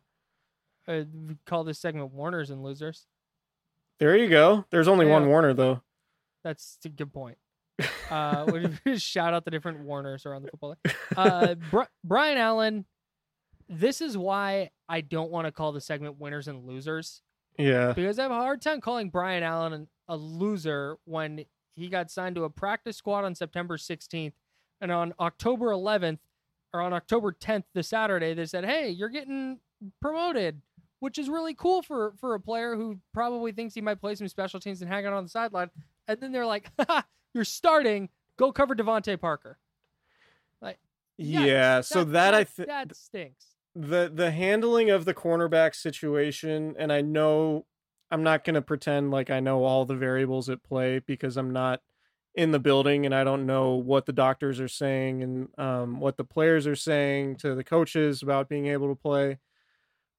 Uh, 0.88 1.04
we 1.28 1.36
call 1.46 1.62
this 1.64 1.78
segment 1.78 2.12
Warners 2.12 2.50
and 2.50 2.62
Losers. 2.62 3.06
There 3.98 4.16
you 4.16 4.28
go. 4.28 4.64
There's 4.70 4.88
only 4.88 5.06
one 5.06 5.28
Warner 5.28 5.54
though. 5.54 5.82
That's 6.42 6.78
a 6.84 6.88
good 6.88 7.12
point. 7.12 7.38
Uh, 8.10 8.66
we 8.84 8.98
shout 8.98 9.32
out 9.34 9.44
the 9.44 9.52
different 9.52 9.78
Warners 9.80 10.26
around 10.26 10.42
the 10.42 10.48
football. 10.50 10.74
league. 10.84 10.94
Uh, 11.16 11.54
Bri- 11.70 11.84
Brian 12.02 12.38
Allen. 12.38 12.84
This 13.68 14.00
is 14.00 14.18
why 14.18 14.70
I 14.88 15.00
don't 15.00 15.30
want 15.30 15.46
to 15.46 15.52
call 15.52 15.70
the 15.70 15.80
segment 15.80 16.18
winners 16.18 16.48
and 16.48 16.66
losers 16.66 17.22
Yeah. 17.58 17.92
because 17.92 18.18
I 18.18 18.22
have 18.22 18.30
a 18.30 18.34
hard 18.34 18.62
time 18.62 18.80
calling 18.80 19.10
Brian 19.10 19.42
Allen 19.42 19.88
a 20.08 20.16
loser 20.16 20.96
when 21.04 21.44
he 21.76 21.88
got 21.88 22.10
signed 22.10 22.36
to 22.36 22.44
a 22.44 22.50
practice 22.50 22.96
squad 22.96 23.24
on 23.24 23.34
September 23.34 23.76
16th, 23.76 24.32
and 24.80 24.90
on 24.90 25.14
October 25.20 25.66
11th 25.66 26.18
or 26.72 26.80
on 26.80 26.92
October 26.92 27.32
10th, 27.32 27.64
the 27.74 27.82
Saturday, 27.82 28.34
they 28.34 28.46
said, 28.46 28.64
"Hey, 28.64 28.90
you're 28.90 29.08
getting 29.08 29.60
promoted." 30.00 30.62
Which 31.00 31.16
is 31.16 31.30
really 31.30 31.54
cool 31.54 31.80
for 31.80 32.12
for 32.20 32.34
a 32.34 32.40
player 32.40 32.76
who 32.76 32.98
probably 33.14 33.52
thinks 33.52 33.74
he 33.74 33.80
might 33.80 34.00
play 34.02 34.14
some 34.14 34.28
special 34.28 34.60
teams 34.60 34.82
and 34.82 34.90
hang 34.90 35.06
out 35.06 35.14
on 35.14 35.22
the 35.22 35.30
sideline. 35.30 35.70
And 36.06 36.20
then 36.20 36.30
they're 36.30 36.44
like, 36.44 36.70
"You're 37.34 37.44
starting. 37.44 38.10
Go 38.36 38.52
cover 38.52 38.74
DeVante 38.74 39.18
Parker." 39.18 39.58
Like, 40.60 40.78
yeah. 41.16 41.80
so 41.80 42.04
that, 42.04 42.34
I 42.34 42.44
think 42.44 42.68
that 42.68 42.94
stinks. 42.94 43.46
The 43.74 44.10
the 44.12 44.30
handling 44.30 44.90
of 44.90 45.04
the 45.04 45.14
cornerback 45.14 45.74
situation, 45.74 46.74
and 46.78 46.92
I 46.92 47.00
know 47.02 47.66
I'm 48.10 48.22
not 48.22 48.44
gonna 48.44 48.62
pretend 48.62 49.10
like 49.10 49.30
I 49.30 49.40
know 49.40 49.64
all 49.64 49.84
the 49.84 49.96
variables 49.96 50.48
at 50.48 50.62
play 50.62 50.98
because 51.00 51.36
I'm 51.36 51.52
not 51.52 51.80
in 52.34 52.52
the 52.52 52.60
building 52.60 53.06
and 53.06 53.14
I 53.14 53.24
don't 53.24 53.46
know 53.46 53.74
what 53.74 54.06
the 54.06 54.12
doctors 54.12 54.60
are 54.60 54.68
saying 54.68 55.22
and 55.22 55.48
um, 55.58 56.00
what 56.00 56.16
the 56.16 56.24
players 56.24 56.66
are 56.66 56.76
saying 56.76 57.36
to 57.38 57.54
the 57.54 57.64
coaches 57.64 58.22
about 58.22 58.48
being 58.48 58.66
able 58.66 58.88
to 58.88 58.94
play. 58.94 59.38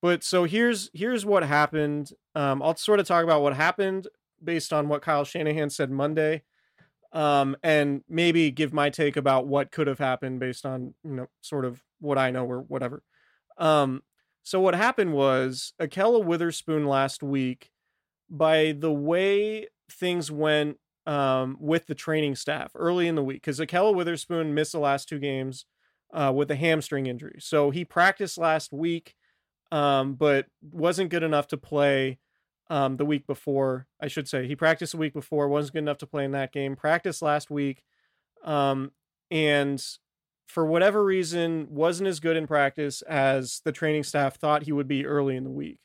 But 0.02 0.24
so 0.24 0.45
here's 0.45 0.89
here's 0.93 1.26
what 1.26 1.43
happened. 1.43 2.12
Um, 2.36 2.62
I'll 2.64 2.76
sort 2.76 2.99
of 2.99 3.08
talk 3.08 3.24
about 3.24 3.41
what 3.43 3.56
happened 3.56 4.08
based 4.43 4.74
on 4.74 4.88
what 4.89 5.04
Kyle 5.04 5.26
Shanahan 5.26 5.70
said 5.70 5.91
Monday, 5.91 6.43
um, 7.14 7.58
and 7.64 8.04
maybe 8.10 8.52
give 8.52 8.74
my 8.74 8.89
take 8.89 9.18
about 9.18 9.47
what 9.47 9.72
could 9.72 9.88
have 9.88 9.99
happened 9.99 10.39
based 10.39 10.66
on 10.66 10.95
you 11.04 11.12
know 11.12 11.28
sort 11.41 11.66
of 11.66 11.84
what 11.99 12.18
I 12.18 12.32
know 12.32 12.45
or 12.45 12.62
whatever. 12.62 13.04
Um, 13.62 14.01
so 14.43 14.59
what 14.59 14.74
happened 14.76 15.14
was 15.14 15.74
Ahkello 15.80 16.26
Witherspoon 16.26 16.86
last 16.86 17.22
week, 17.22 17.72
by 18.30 18.74
the 18.78 18.91
way 18.91 19.68
things 19.89 20.32
went 20.32 20.78
um, 21.05 21.57
with 21.59 21.86
the 21.86 21.95
training 21.95 22.36
staff 22.36 22.72
early 22.76 23.07
in 23.07 23.16
the 23.16 23.24
week, 23.24 23.41
because 23.41 23.59
Ahkello 23.59 23.95
Witherspoon 23.95 24.53
missed 24.53 24.72
the 24.72 24.80
last 24.80 25.07
two 25.07 25.20
games 25.20 25.66
uh, 26.12 26.34
with 26.36 26.49
a 26.49 26.55
hamstring 26.55 27.05
injury. 27.05 27.38
So 27.39 27.70
he 27.70 27.86
practiced 27.86 28.38
last 28.38 28.74
week, 28.74 29.16
um, 29.72 30.16
but 30.16 30.47
wasn't 30.62 31.12
good 31.12 31.24
enough 31.24 31.47
to 31.47 31.57
play 31.57 32.18
um, 32.70 32.97
the 32.97 33.05
week 33.05 33.28
before. 33.28 33.88
I 34.01 34.07
should 34.07 34.28
say 34.28 34.47
he 34.47 34.55
practiced 34.55 34.93
the 34.93 34.97
week 34.97 35.14
before, 35.14 35.47
wasn't 35.47 35.74
good 35.74 35.80
enough 35.84 35.99
to 35.99 36.07
play 36.07 36.26
in 36.26 36.32
that 36.32 36.51
game. 36.51 36.76
Practiced 36.76 37.22
last 37.22 37.51
week, 37.51 37.84
um, 38.43 38.91
and 39.30 39.84
for 40.47 40.65
whatever 40.65 41.03
reason 41.03 41.67
wasn't 41.69 42.07
as 42.07 42.19
good 42.19 42.35
in 42.35 42.47
practice 42.47 43.01
as 43.03 43.61
the 43.63 43.71
training 43.71 44.03
staff 44.03 44.35
thought 44.35 44.63
he 44.63 44.71
would 44.71 44.87
be 44.87 45.05
early 45.05 45.35
in 45.35 45.43
the 45.43 45.49
week. 45.49 45.79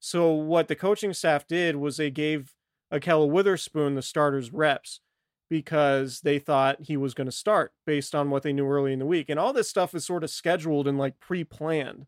So 0.00 0.32
what 0.32 0.68
the 0.68 0.74
coaching 0.74 1.12
staff 1.12 1.46
did 1.46 1.76
was 1.76 1.96
they 1.96 2.10
gave 2.10 2.52
Ahkello 2.92 3.28
Witherspoon 3.28 3.94
the 3.94 4.02
starters 4.02 4.52
reps 4.52 5.00
because 5.48 6.20
they 6.22 6.38
thought 6.38 6.78
he 6.80 6.96
was 6.96 7.14
going 7.14 7.26
to 7.26 7.32
start 7.32 7.72
based 7.86 8.14
on 8.14 8.30
what 8.30 8.42
they 8.42 8.52
knew 8.52 8.66
early 8.66 8.92
in 8.92 8.98
the 8.98 9.06
week. 9.06 9.28
And 9.28 9.38
all 9.38 9.52
this 9.52 9.68
stuff 9.68 9.94
is 9.94 10.04
sort 10.04 10.24
of 10.24 10.30
scheduled 10.30 10.88
and 10.88 10.98
like 10.98 11.20
pre-planned. 11.20 12.06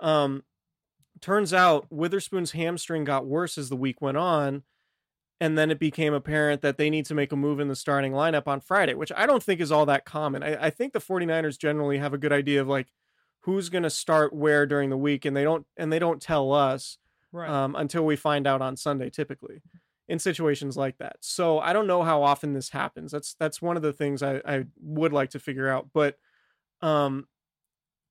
Um 0.00 0.44
turns 1.20 1.52
out 1.52 1.86
Witherspoon's 1.90 2.52
hamstring 2.52 3.04
got 3.04 3.26
worse 3.26 3.58
as 3.58 3.68
the 3.68 3.76
week 3.76 4.00
went 4.00 4.16
on 4.16 4.62
and 5.40 5.56
then 5.56 5.70
it 5.70 5.78
became 5.78 6.14
apparent 6.14 6.62
that 6.62 6.78
they 6.78 6.90
need 6.90 7.06
to 7.06 7.14
make 7.14 7.30
a 7.32 7.36
move 7.36 7.60
in 7.60 7.68
the 7.68 7.76
starting 7.76 8.12
lineup 8.12 8.48
on 8.48 8.60
Friday, 8.60 8.94
which 8.94 9.12
I 9.16 9.26
don't 9.26 9.42
think 9.42 9.60
is 9.60 9.70
all 9.70 9.86
that 9.86 10.04
common. 10.04 10.42
I, 10.42 10.66
I 10.66 10.70
think 10.70 10.92
the 10.92 11.00
49ers 11.00 11.58
generally 11.58 11.98
have 11.98 12.12
a 12.14 12.18
good 12.18 12.32
idea 12.32 12.60
of 12.60 12.68
like 12.68 12.88
who's 13.42 13.68
going 13.68 13.84
to 13.84 13.90
start 13.90 14.32
where 14.32 14.66
during 14.66 14.90
the 14.90 14.96
week, 14.96 15.24
and 15.24 15.36
they 15.36 15.44
don't 15.44 15.66
and 15.76 15.92
they 15.92 15.98
don't 15.98 16.20
tell 16.20 16.52
us 16.52 16.98
Right. 17.30 17.48
um, 17.50 17.76
until 17.76 18.06
we 18.06 18.16
find 18.16 18.46
out 18.46 18.62
on 18.62 18.76
Sunday, 18.76 19.10
typically 19.10 19.60
in 20.08 20.18
situations 20.18 20.76
like 20.78 20.96
that. 20.96 21.16
So 21.20 21.58
I 21.58 21.74
don't 21.74 21.86
know 21.86 22.02
how 22.02 22.22
often 22.22 22.54
this 22.54 22.70
happens. 22.70 23.12
That's 23.12 23.34
that's 23.34 23.60
one 23.60 23.76
of 23.76 23.82
the 23.82 23.92
things 23.92 24.22
I, 24.22 24.40
I 24.46 24.64
would 24.80 25.12
like 25.12 25.30
to 25.30 25.38
figure 25.38 25.68
out. 25.68 25.88
But 25.92 26.16
um, 26.80 27.28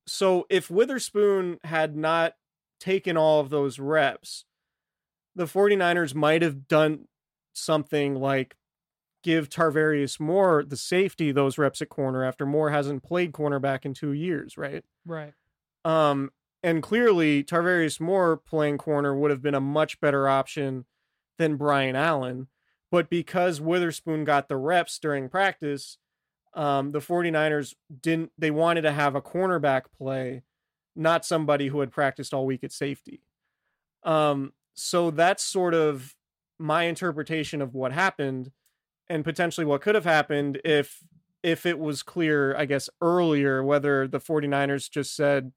so 0.06 0.46
if 0.50 0.70
Witherspoon 0.70 1.60
had 1.64 1.96
not 1.96 2.34
taken 2.80 3.18
all 3.18 3.40
of 3.40 3.50
those 3.50 3.80
reps, 3.80 4.46
the 5.36 5.46
49ers 5.46 6.14
might 6.14 6.42
have 6.44 6.68
done 6.68 7.08
something 7.58 8.16
like 8.16 8.56
give 9.24 9.50
Tarvarius 9.50 10.20
Moore 10.20 10.64
the 10.64 10.78
safety 10.78 11.32
those 11.32 11.58
reps 11.58 11.82
at 11.82 11.90
corner 11.90 12.24
after 12.24 12.46
Moore 12.46 12.70
hasn't 12.70 13.04
played 13.04 13.32
cornerback 13.34 13.84
in 13.86 13.94
2 13.94 14.14
years, 14.14 14.58
right? 14.58 14.86
right. 15.06 15.34
Um 15.84 16.32
and 16.64 16.82
clearly 16.82 17.44
Tarvarius 17.44 18.00
Moore 18.00 18.38
playing 18.38 18.78
corner 18.78 19.16
would 19.16 19.32
have 19.32 19.42
been 19.42 19.56
a 19.56 19.62
much 19.62 20.00
better 20.00 20.28
option 20.28 20.86
than 21.38 21.56
Brian 21.56 21.96
Allen, 21.96 22.48
but 22.92 23.10
because 23.10 23.62
Witherspoon 23.62 24.24
got 24.26 24.48
the 24.50 24.58
reps 24.58 25.00
during 25.00 25.30
practice, 25.30 25.98
um 26.54 26.92
the 26.92 27.00
49ers 27.00 27.76
didn't 28.02 28.32
they 28.38 28.52
wanted 28.52 28.82
to 28.84 28.92
have 28.92 29.16
a 29.16 29.22
cornerback 29.22 29.84
play, 29.98 30.44
not 30.96 31.26
somebody 31.26 31.68
who 31.68 31.80
had 31.82 31.92
practiced 31.92 32.34
all 32.34 32.46
week 32.46 32.64
at 32.64 32.72
safety. 32.72 33.22
Um 34.04 34.54
so 34.74 35.10
that's 35.10 35.44
sort 35.44 35.74
of 35.74 36.16
my 36.60 36.84
interpretation 36.84 37.62
of 37.62 37.74
what 37.74 37.92
happened 37.92 38.52
and 39.10 39.24
potentially 39.24 39.66
what 39.66 39.82
could 39.82 39.96
have 39.96 40.06
happened 40.06 40.60
if 40.66 41.04
if 41.44 41.66
it 41.66 41.80
was 41.80 42.04
clear 42.04 42.56
i 42.58 42.66
guess 42.66 42.90
earlier 43.02 43.64
whether 43.64 44.08
the 44.08 44.20
49ers 44.20 44.90
just 44.90 45.16
said 45.16 45.52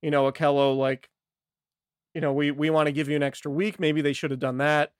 you 0.00 0.10
know 0.10 0.30
ahkello 0.30 0.76
like 0.76 1.08
you 2.14 2.20
know 2.20 2.32
we 2.32 2.50
we 2.50 2.70
want 2.70 2.86
to 2.86 2.92
give 2.92 3.08
you 3.08 3.16
an 3.16 3.22
extra 3.22 3.50
week 3.50 3.80
maybe 3.80 4.00
they 4.00 4.12
should 4.12 4.30
have 4.30 4.40
done 4.40 4.58
that 4.58 4.92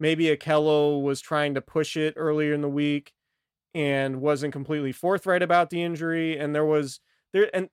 maybe 0.00 0.24
Ahkello 0.24 1.02
was 1.02 1.20
trying 1.20 1.54
to 1.54 1.60
push 1.60 1.96
it 1.96 2.14
earlier 2.16 2.54
in 2.54 2.60
the 2.60 2.68
week 2.68 3.12
and 3.74 4.20
wasn't 4.20 4.52
completely 4.52 4.92
forthright 4.92 5.42
about 5.42 5.70
the 5.70 5.82
injury. 5.82 6.38
And 6.38 6.54
there 6.54 6.64
was 6.64 7.00
there 7.32 7.54
and 7.54 7.68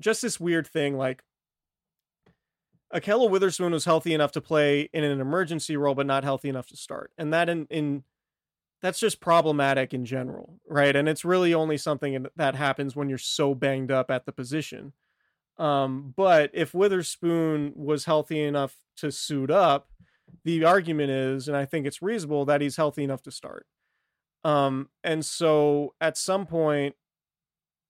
just 0.00 0.22
this 0.22 0.40
weird 0.40 0.66
thing 0.66 0.96
like 0.96 1.22
Ahkello 2.92 3.28
Witherspoon 3.28 3.72
was 3.72 3.84
healthy 3.84 4.14
enough 4.14 4.32
to 4.32 4.40
play 4.40 4.88
in 4.92 5.04
an 5.04 5.20
emergency 5.20 5.76
role, 5.76 5.94
but 5.94 6.06
not 6.06 6.24
healthy 6.24 6.48
enough 6.48 6.68
to 6.68 6.76
start. 6.76 7.12
And 7.18 7.32
that 7.32 7.48
in, 7.48 7.66
in 7.70 8.04
that's 8.80 8.98
just 8.98 9.20
problematic 9.20 9.92
in 9.92 10.04
general, 10.04 10.60
right? 10.66 10.94
And 10.94 11.08
it's 11.08 11.24
really 11.24 11.52
only 11.52 11.76
something 11.76 12.26
that 12.36 12.54
happens 12.54 12.94
when 12.94 13.08
you're 13.08 13.18
so 13.18 13.54
banged 13.54 13.90
up 13.90 14.10
at 14.10 14.24
the 14.24 14.32
position. 14.32 14.92
Um, 15.58 16.14
but 16.16 16.50
if 16.54 16.72
Witherspoon 16.72 17.72
was 17.74 18.04
healthy 18.04 18.42
enough 18.42 18.76
to 18.98 19.10
suit 19.10 19.50
up, 19.50 19.88
the 20.44 20.64
argument 20.64 21.10
is, 21.10 21.48
and 21.48 21.56
I 21.56 21.64
think 21.64 21.86
it's 21.86 22.00
reasonable, 22.00 22.44
that 22.44 22.60
he's 22.60 22.76
healthy 22.76 23.02
enough 23.02 23.22
to 23.22 23.30
start. 23.30 23.66
Um, 24.44 24.88
and 25.02 25.24
so 25.24 25.94
at 26.00 26.16
some 26.16 26.46
point, 26.46 26.94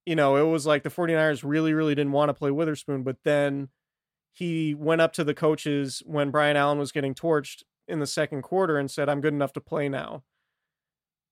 you 0.07 0.17
know, 0.17 0.37
it 0.37 0.51
was 0.51 0.67
like 0.67 0.83
the 0.83 0.91
49ers 0.91 1.43
really, 1.45 1.75
really 1.75 1.95
didn't 1.95 2.13
want 2.13 2.31
to 2.31 2.35
play 2.35 2.51
Witherspoon, 2.51 3.03
but 3.03 3.19
then 3.25 3.69
he 4.39 4.72
went 4.72 5.01
up 5.01 5.12
to 5.14 5.24
the 5.24 5.34
coaches 5.34 6.01
when 6.07 6.30
Brian 6.30 6.57
Allen 6.57 6.78
was 6.78 6.93
getting 6.93 7.12
torched 7.12 7.64
in 7.89 7.99
the 7.99 8.07
second 8.07 8.43
quarter 8.43 8.78
and 8.78 8.89
said, 8.89 9.09
I'm 9.09 9.20
good 9.20 9.32
enough 9.32 9.53
to 9.55 9.61
play 9.61 9.89
now. 9.89 10.22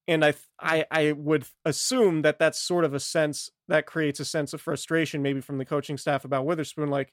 And 0.09 0.25
I, 0.25 0.35
I, 0.59 0.87
I 0.91 1.13
would 1.13 1.45
assume 1.65 2.23
that 2.23 2.41
that's 2.41 2.61
sort 2.61 2.85
of 2.85 2.95
a 2.95 3.01
sense 3.01 3.49
that 3.69 3.87
creates 3.87 4.19
a 4.19 4.25
sense 4.25 4.53
of 4.53 4.61
frustration, 4.61 5.23
maybe 5.23 5.41
from 5.41 5.59
the 5.59 5.65
coaching 5.65 5.97
staff 5.97 6.25
about 6.25 6.47
Witherspoon. 6.47 6.91
Like, 6.91 7.13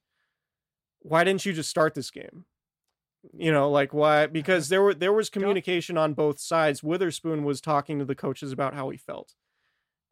why 1.00 1.24
didn't 1.24 1.46
you 1.46 1.54
just 1.54 1.70
start 1.70 1.94
this 1.94 2.10
game? 2.10 2.46
You 3.32 3.52
know, 3.52 3.70
like 3.70 3.94
why? 3.94 4.24
Uh-huh. 4.24 4.28
Because 4.32 4.70
there 4.70 4.82
were 4.82 4.96
there 4.96 5.14
was 5.14 5.30
communication 5.30 5.96
on 5.96 6.14
both 6.14 6.40
sides. 6.40 6.82
Witherspoon 6.82 7.44
was 7.44 7.62
talking 7.62 8.00
to 8.00 8.06
the 8.06 8.16
coaches 8.16 8.52
about 8.52 8.74
how 8.74 8.90
he 8.90 8.98
felt, 8.98 9.36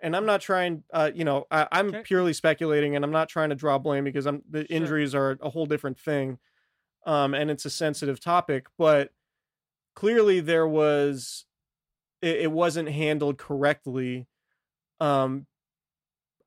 and 0.01 0.15
I'm 0.15 0.25
not 0.25 0.41
trying. 0.41 0.83
Uh, 0.91 1.11
you 1.13 1.23
know, 1.23 1.45
I, 1.51 1.67
am 1.71 1.89
okay. 1.89 2.01
purely 2.01 2.33
speculating, 2.33 2.95
and 2.95 3.05
I'm 3.05 3.11
not 3.11 3.29
trying 3.29 3.49
to 3.49 3.55
draw 3.55 3.77
blame 3.77 4.03
because 4.03 4.25
I'm 4.25 4.41
the 4.49 4.59
sure. 4.59 4.67
injuries 4.69 5.15
are 5.15 5.37
a 5.41 5.49
whole 5.49 5.65
different 5.65 5.99
thing, 5.99 6.39
um, 7.05 7.33
and 7.33 7.49
it's 7.49 7.65
a 7.65 7.69
sensitive 7.69 8.19
topic. 8.19 8.67
But 8.77 9.11
clearly, 9.95 10.39
there 10.39 10.67
was 10.67 11.45
it, 12.21 12.41
it 12.41 12.51
wasn't 12.51 12.89
handled 12.89 13.37
correctly. 13.37 14.27
Um, 14.99 15.47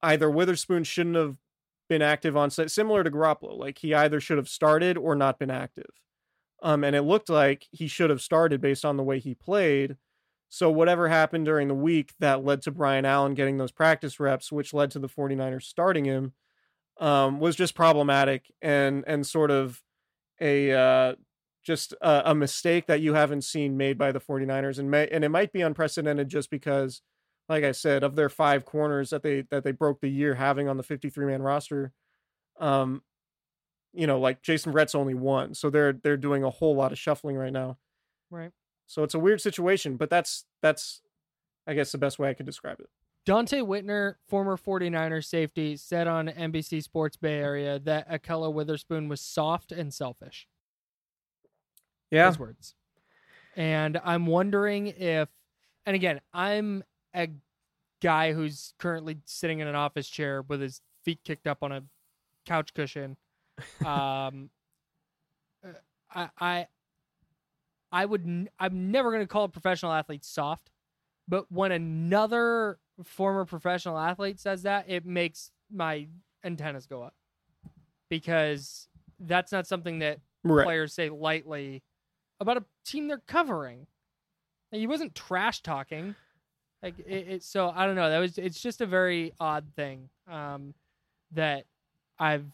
either 0.03 0.31
Witherspoon 0.31 0.85
shouldn't 0.85 1.17
have 1.17 1.37
been 1.89 2.03
active 2.03 2.37
on 2.37 2.51
set, 2.51 2.71
similar 2.71 3.05
to 3.05 3.11
Garoppolo. 3.11 3.59
Like 3.59 3.79
he 3.79 3.95
either 3.95 4.21
should 4.21 4.39
have 4.39 4.49
started 4.49 4.97
or 4.97 5.15
not 5.15 5.39
been 5.39 5.51
active. 5.51 5.91
Um, 6.63 6.83
and 6.83 6.97
it 6.97 7.03
looked 7.03 7.29
like 7.29 7.67
he 7.73 7.89
should 7.89 8.11
have 8.11 8.23
started 8.23 8.61
based 8.61 8.85
on 8.85 8.97
the 8.97 9.03
way 9.03 9.19
he 9.19 9.35
played. 9.35 9.97
So 10.55 10.71
whatever 10.71 11.09
happened 11.09 11.47
during 11.47 11.67
the 11.67 11.75
week 11.75 12.13
that 12.21 12.45
led 12.45 12.63
to 12.63 12.71
Brian 12.71 13.05
Allen 13.05 13.35
getting 13.35 13.57
those 13.57 13.73
practice 13.73 14.21
reps, 14.21 14.53
which 14.53 14.73
led 14.73 14.93
to 14.93 15.01
the 15.01 15.09
49ers 15.09 15.65
starting 15.65 16.05
him, 16.05 16.33
um, 17.01 17.41
was 17.41 17.57
just 17.57 17.75
problematic 17.75 18.53
and 18.63 19.03
and 19.09 19.27
sort 19.27 19.51
of 19.51 19.83
a 20.41 20.71
uh, 20.71 21.15
just 21.65 21.93
a, 22.01 22.31
a, 22.31 22.35
mistake 22.37 22.87
that 22.87 23.01
you 23.01 23.15
haven't 23.15 23.43
seen 23.43 23.77
made 23.77 23.99
by 23.99 24.13
the 24.13 24.21
49ers 24.21 24.79
and 24.79 24.89
may, 24.89 25.09
and 25.09 25.25
it 25.25 25.29
might 25.29 25.53
be 25.53 25.61
unprecedented 25.61 26.29
just 26.29 26.51
because 26.51 27.03
like 27.49 27.65
I 27.65 27.73
said 27.73 28.05
of 28.05 28.15
their 28.15 28.29
five 28.29 28.65
corners 28.65 29.11
that 29.11 29.25
they 29.25 29.43
that 29.51 29.65
they 29.65 29.73
broke 29.73 30.01
the 30.01 30.09
year 30.09 30.37
having 30.37 30.69
on 30.69 30.77
the 30.77 30.85
53 30.85 31.27
man 31.27 31.43
roster 31.43 31.93
um 32.61 33.03
you 33.93 34.07
know, 34.07 34.21
like 34.21 34.41
Jason 34.43 34.73
Verrett's 34.73 34.95
only 34.95 35.15
one, 35.15 35.55
so 35.55 35.69
they're 35.69 35.95
they're 35.95 36.17
doing 36.17 36.45
a 36.45 36.51
whole 36.51 36.77
lot 36.77 36.93
of 36.93 36.99
shuffling 36.99 37.35
right 37.35 37.53
now. 37.53 37.77
Right. 38.31 38.53
So 38.87 39.03
it's 39.03 39.15
a 39.15 39.19
weird 39.19 39.41
situation, 39.41 39.97
but 39.97 40.11
that's 40.11 40.45
that's 40.63 41.01
I 41.67 41.75
guess 41.75 41.93
the 41.93 41.99
best 41.99 42.19
way 42.19 42.29
I 42.29 42.35
could 42.35 42.47
describe 42.47 42.81
it. 42.81 42.89
Donte 43.27 43.63
Whitner, 43.63 44.17
former 44.29 44.57
49er 44.57 45.25
safety, 45.25 45.77
said 45.77 46.07
on 46.07 46.29
NBC 46.29 46.83
Sports 46.83 47.17
Bay 47.17 47.39
Area 47.39 47.79
that 47.79 48.11
Ahkello 48.11 48.53
Witherspoon 48.53 49.09
was 49.09 49.21
soft 49.23 49.73
and 49.73 49.95
selfish. 49.95 50.47
Yeah. 52.11 52.27
His 52.27 52.39
words. 52.39 52.75
And 53.57 53.99
I'm 54.05 54.27
wondering 54.27 54.89
if 54.89 55.29
and 55.87 55.95
again, 55.97 56.21
I'm 56.33 56.83
a 57.15 57.29
guy 58.03 58.33
who's 58.33 58.75
currently 58.79 59.19
sitting 59.25 59.61
in 59.61 59.69
an 59.69 59.75
office 59.75 60.09
chair 60.09 60.43
with 60.43 60.61
his 60.61 60.81
feet 61.05 61.21
kicked 61.25 61.47
up 61.47 61.63
on 61.63 61.73
a 61.73 61.83
couch 62.47 62.75
cushion 62.75 63.17
um, 63.87 64.51
uh, 65.65 65.73
I, 66.15 66.29
I, 66.39 66.67
I 67.95 68.05
would. 68.05 68.23
N- 68.23 68.49
I'm 68.59 68.91
never 68.91 69.13
going 69.13 69.23
to 69.23 69.29
call 69.29 69.45
a 69.45 69.49
professional 69.49 69.93
athlete 69.93 70.25
soft, 70.25 70.71
but 71.29 71.51
when 71.51 71.71
another 71.71 72.81
former 73.05 73.45
professional 73.45 73.97
athlete 73.97 74.41
says 74.41 74.65
that, 74.65 74.87
it 74.89 75.07
makes 75.07 75.53
my 75.73 76.09
antennas 76.45 76.87
go 76.87 77.03
up 77.03 77.15
because 78.09 78.89
that's 79.21 79.53
not 79.53 79.69
something 79.69 80.01
that 80.01 80.19
right. 80.43 80.65
players 80.65 80.93
say 80.93 81.09
lightly 81.09 81.85
about 82.41 82.57
a 82.57 82.65
team 82.85 83.07
they're 83.07 83.23
covering. 83.29 83.87
Like, 84.73 84.81
he 84.81 84.89
wasn't 84.89 85.15
trash 85.15 85.63
talking. 85.63 86.17
Like 86.83 86.99
it, 86.99 87.29
it, 87.29 87.43
so 87.45 87.73
I 87.75 87.87
don't 87.87 87.95
know. 87.95 88.11
That 88.11 88.19
was 88.19 88.39
it's 88.39 88.61
just 88.61 88.81
a 88.81 88.87
very 88.87 89.33
odd 89.39 89.67
thing 89.77 90.11
um, 90.29 90.75
that 91.31 91.65
I've 92.19 92.45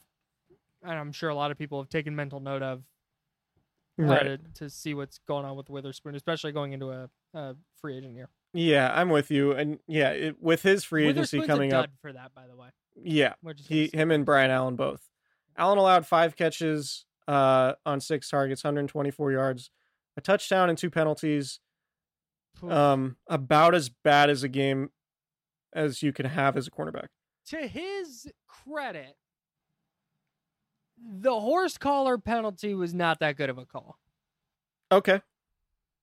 and 0.82 0.92
I'm 0.92 1.12
sure 1.12 1.30
a 1.30 1.34
lot 1.34 1.50
of 1.50 1.56
people 1.56 1.80
have 1.80 1.88
taken 1.88 2.14
mental 2.14 2.40
note 2.40 2.62
of 2.62 2.82
right. 4.08 4.24
to, 4.24 4.38
to, 4.54 4.70
see 4.70 4.94
what's 4.94 5.18
going 5.26 5.44
on 5.44 5.56
with 5.56 5.68
Witherspoon, 5.70 6.14
especially 6.14 6.52
going 6.52 6.72
into 6.72 6.90
a, 6.90 7.08
a 7.34 7.56
free 7.80 7.96
agent 7.96 8.14
year. 8.14 8.28
Yeah, 8.52 8.92
I'm 8.92 9.10
with 9.10 9.30
you, 9.30 9.52
and 9.52 9.78
yeah, 9.86 10.10
it, 10.10 10.42
with 10.42 10.62
his 10.62 10.84
free 10.84 11.06
agency 11.06 11.40
coming 11.42 11.72
up 11.72 11.88
for 12.00 12.12
that, 12.12 12.34
by 12.34 12.46
the 12.46 12.56
way. 12.56 12.68
Yeah, 12.96 13.34
he, 13.56 13.90
him 13.92 14.10
and 14.10 14.26
Brian 14.26 14.50
Allen 14.50 14.76
both. 14.76 15.08
Allen 15.56 15.78
allowed 15.78 16.06
five 16.06 16.36
catches 16.36 17.04
uh, 17.28 17.74
on 17.86 18.00
six 18.00 18.28
targets, 18.28 18.64
124 18.64 19.32
yards, 19.32 19.70
a 20.16 20.20
touchdown, 20.20 20.68
and 20.68 20.76
two 20.76 20.90
penalties. 20.90 21.60
Um, 22.68 23.16
about 23.28 23.74
as 23.74 23.88
bad 23.88 24.28
as 24.28 24.42
a 24.42 24.48
game 24.48 24.90
as 25.72 26.02
you 26.02 26.12
can 26.12 26.26
have 26.26 26.56
as 26.56 26.66
a 26.66 26.70
cornerback. 26.70 27.06
To 27.50 27.66
his 27.66 28.28
credit, 28.48 29.16
the 31.02 31.40
horse 31.40 31.78
collar 31.78 32.18
penalty 32.18 32.74
was 32.74 32.94
not 32.94 33.20
that 33.20 33.36
good 33.36 33.50
of 33.50 33.58
a 33.58 33.64
call. 33.64 33.98
Okay. 34.92 35.20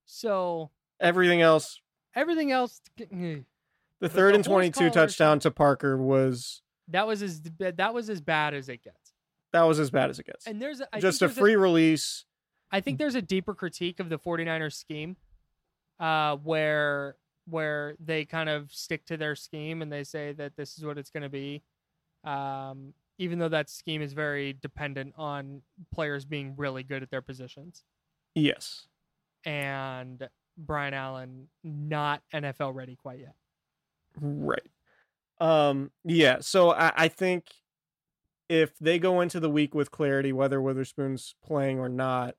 So 0.05 0.71
everything 0.99 1.41
else, 1.41 1.81
everything 2.15 2.51
else, 2.51 2.81
the 2.97 3.43
third 4.01 4.33
the 4.33 4.35
and 4.35 4.43
twenty-two 4.43 4.89
touchdown 4.89 5.39
to 5.39 5.51
Parker 5.51 5.97
was 5.97 6.61
that 6.87 7.05
was 7.05 7.21
as 7.21 7.41
that 7.59 7.93
was 7.93 8.09
as 8.09 8.21
bad 8.21 8.53
as 8.53 8.69
it 8.69 8.83
gets. 8.83 9.13
That 9.53 9.63
was 9.63 9.79
as 9.79 9.89
bad 9.89 10.09
as 10.09 10.19
it 10.19 10.25
gets. 10.25 10.45
And 10.45 10.61
there's 10.61 10.81
a, 10.81 10.99
just 10.99 11.21
a 11.21 11.29
free 11.29 11.53
a, 11.53 11.59
release. 11.59 12.25
I 12.71 12.81
think 12.81 12.97
there's 12.97 13.15
a 13.15 13.21
deeper 13.21 13.53
critique 13.53 13.99
of 13.99 14.09
the 14.09 14.19
49ers 14.19 14.73
scheme, 14.73 15.15
uh, 15.99 16.35
where 16.37 17.15
where 17.49 17.95
they 17.99 18.25
kind 18.25 18.49
of 18.49 18.71
stick 18.73 19.05
to 19.05 19.17
their 19.17 19.35
scheme 19.35 19.81
and 19.81 19.91
they 19.91 20.03
say 20.03 20.33
that 20.33 20.55
this 20.57 20.77
is 20.77 20.85
what 20.85 20.97
it's 20.97 21.09
going 21.09 21.23
to 21.23 21.29
be. 21.29 21.63
Um, 22.23 22.93
even 23.17 23.39
though 23.39 23.49
that 23.49 23.69
scheme 23.69 24.01
is 24.01 24.13
very 24.13 24.53
dependent 24.53 25.13
on 25.17 25.61
players 25.93 26.25
being 26.25 26.53
really 26.55 26.83
good 26.83 27.03
at 27.03 27.09
their 27.09 27.21
positions. 27.21 27.83
Yes. 28.35 28.87
And 29.43 30.27
Brian 30.57 30.93
Allen 30.93 31.47
not 31.63 32.21
NFL 32.33 32.75
ready 32.75 32.95
quite 32.95 33.19
yet. 33.19 33.35
Right. 34.19 34.69
Um 35.39 35.91
yeah, 36.03 36.37
so 36.41 36.71
I, 36.71 36.91
I 36.95 37.07
think 37.07 37.45
if 38.49 38.77
they 38.79 38.97
go 38.97 39.21
into 39.21 39.39
the 39.39 39.49
week 39.49 39.75
with 39.75 39.91
clarity 39.91 40.31
whether 40.31 40.61
Witherspoon's 40.61 41.35
playing 41.43 41.79
or 41.79 41.89
not, 41.89 42.35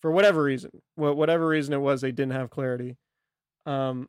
for 0.00 0.10
whatever 0.10 0.42
reason, 0.42 0.70
whatever 0.94 1.46
reason 1.46 1.74
it 1.74 1.78
was 1.78 2.00
they 2.00 2.12
didn't 2.12 2.32
have 2.32 2.50
clarity. 2.50 2.96
Um 3.66 4.08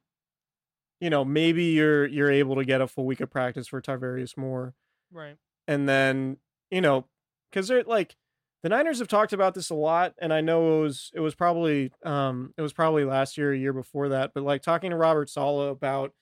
you 0.99 1.09
know, 1.09 1.25
maybe 1.25 1.65
you're 1.65 2.05
you're 2.05 2.31
able 2.31 2.55
to 2.55 2.65
get 2.65 2.81
a 2.81 2.87
full 2.87 3.05
week 3.05 3.21
of 3.21 3.31
practice 3.31 3.67
for 3.67 3.81
Tarvarius 3.81 4.37
Moore. 4.37 4.75
Right 5.11 5.37
and 5.67 5.87
then 5.87 6.37
you 6.69 6.81
know 6.81 7.05
because 7.51 7.67
they're 7.67 7.83
like 7.83 8.15
the 8.63 8.69
Niners 8.69 8.99
have 8.99 9.07
talked 9.07 9.33
about 9.33 9.55
this 9.55 9.71
a 9.71 9.75
lot, 9.75 10.13
and 10.19 10.31
I 10.31 10.41
know 10.41 10.79
it 10.79 10.81
was 10.83 11.11
it 11.15 11.19
was 11.19 11.35
probably 11.35 11.91
um 12.05 12.53
it 12.57 12.61
was 12.61 12.73
probably 12.73 13.05
last 13.05 13.37
year, 13.37 13.53
a 13.53 13.57
year 13.57 13.73
before 13.73 14.09
that, 14.09 14.31
but 14.33 14.43
like 14.43 14.61
talking 14.61 14.91
to 14.91 14.97
Robert 14.97 15.29
Saleh 15.29 15.71
about 15.71 16.13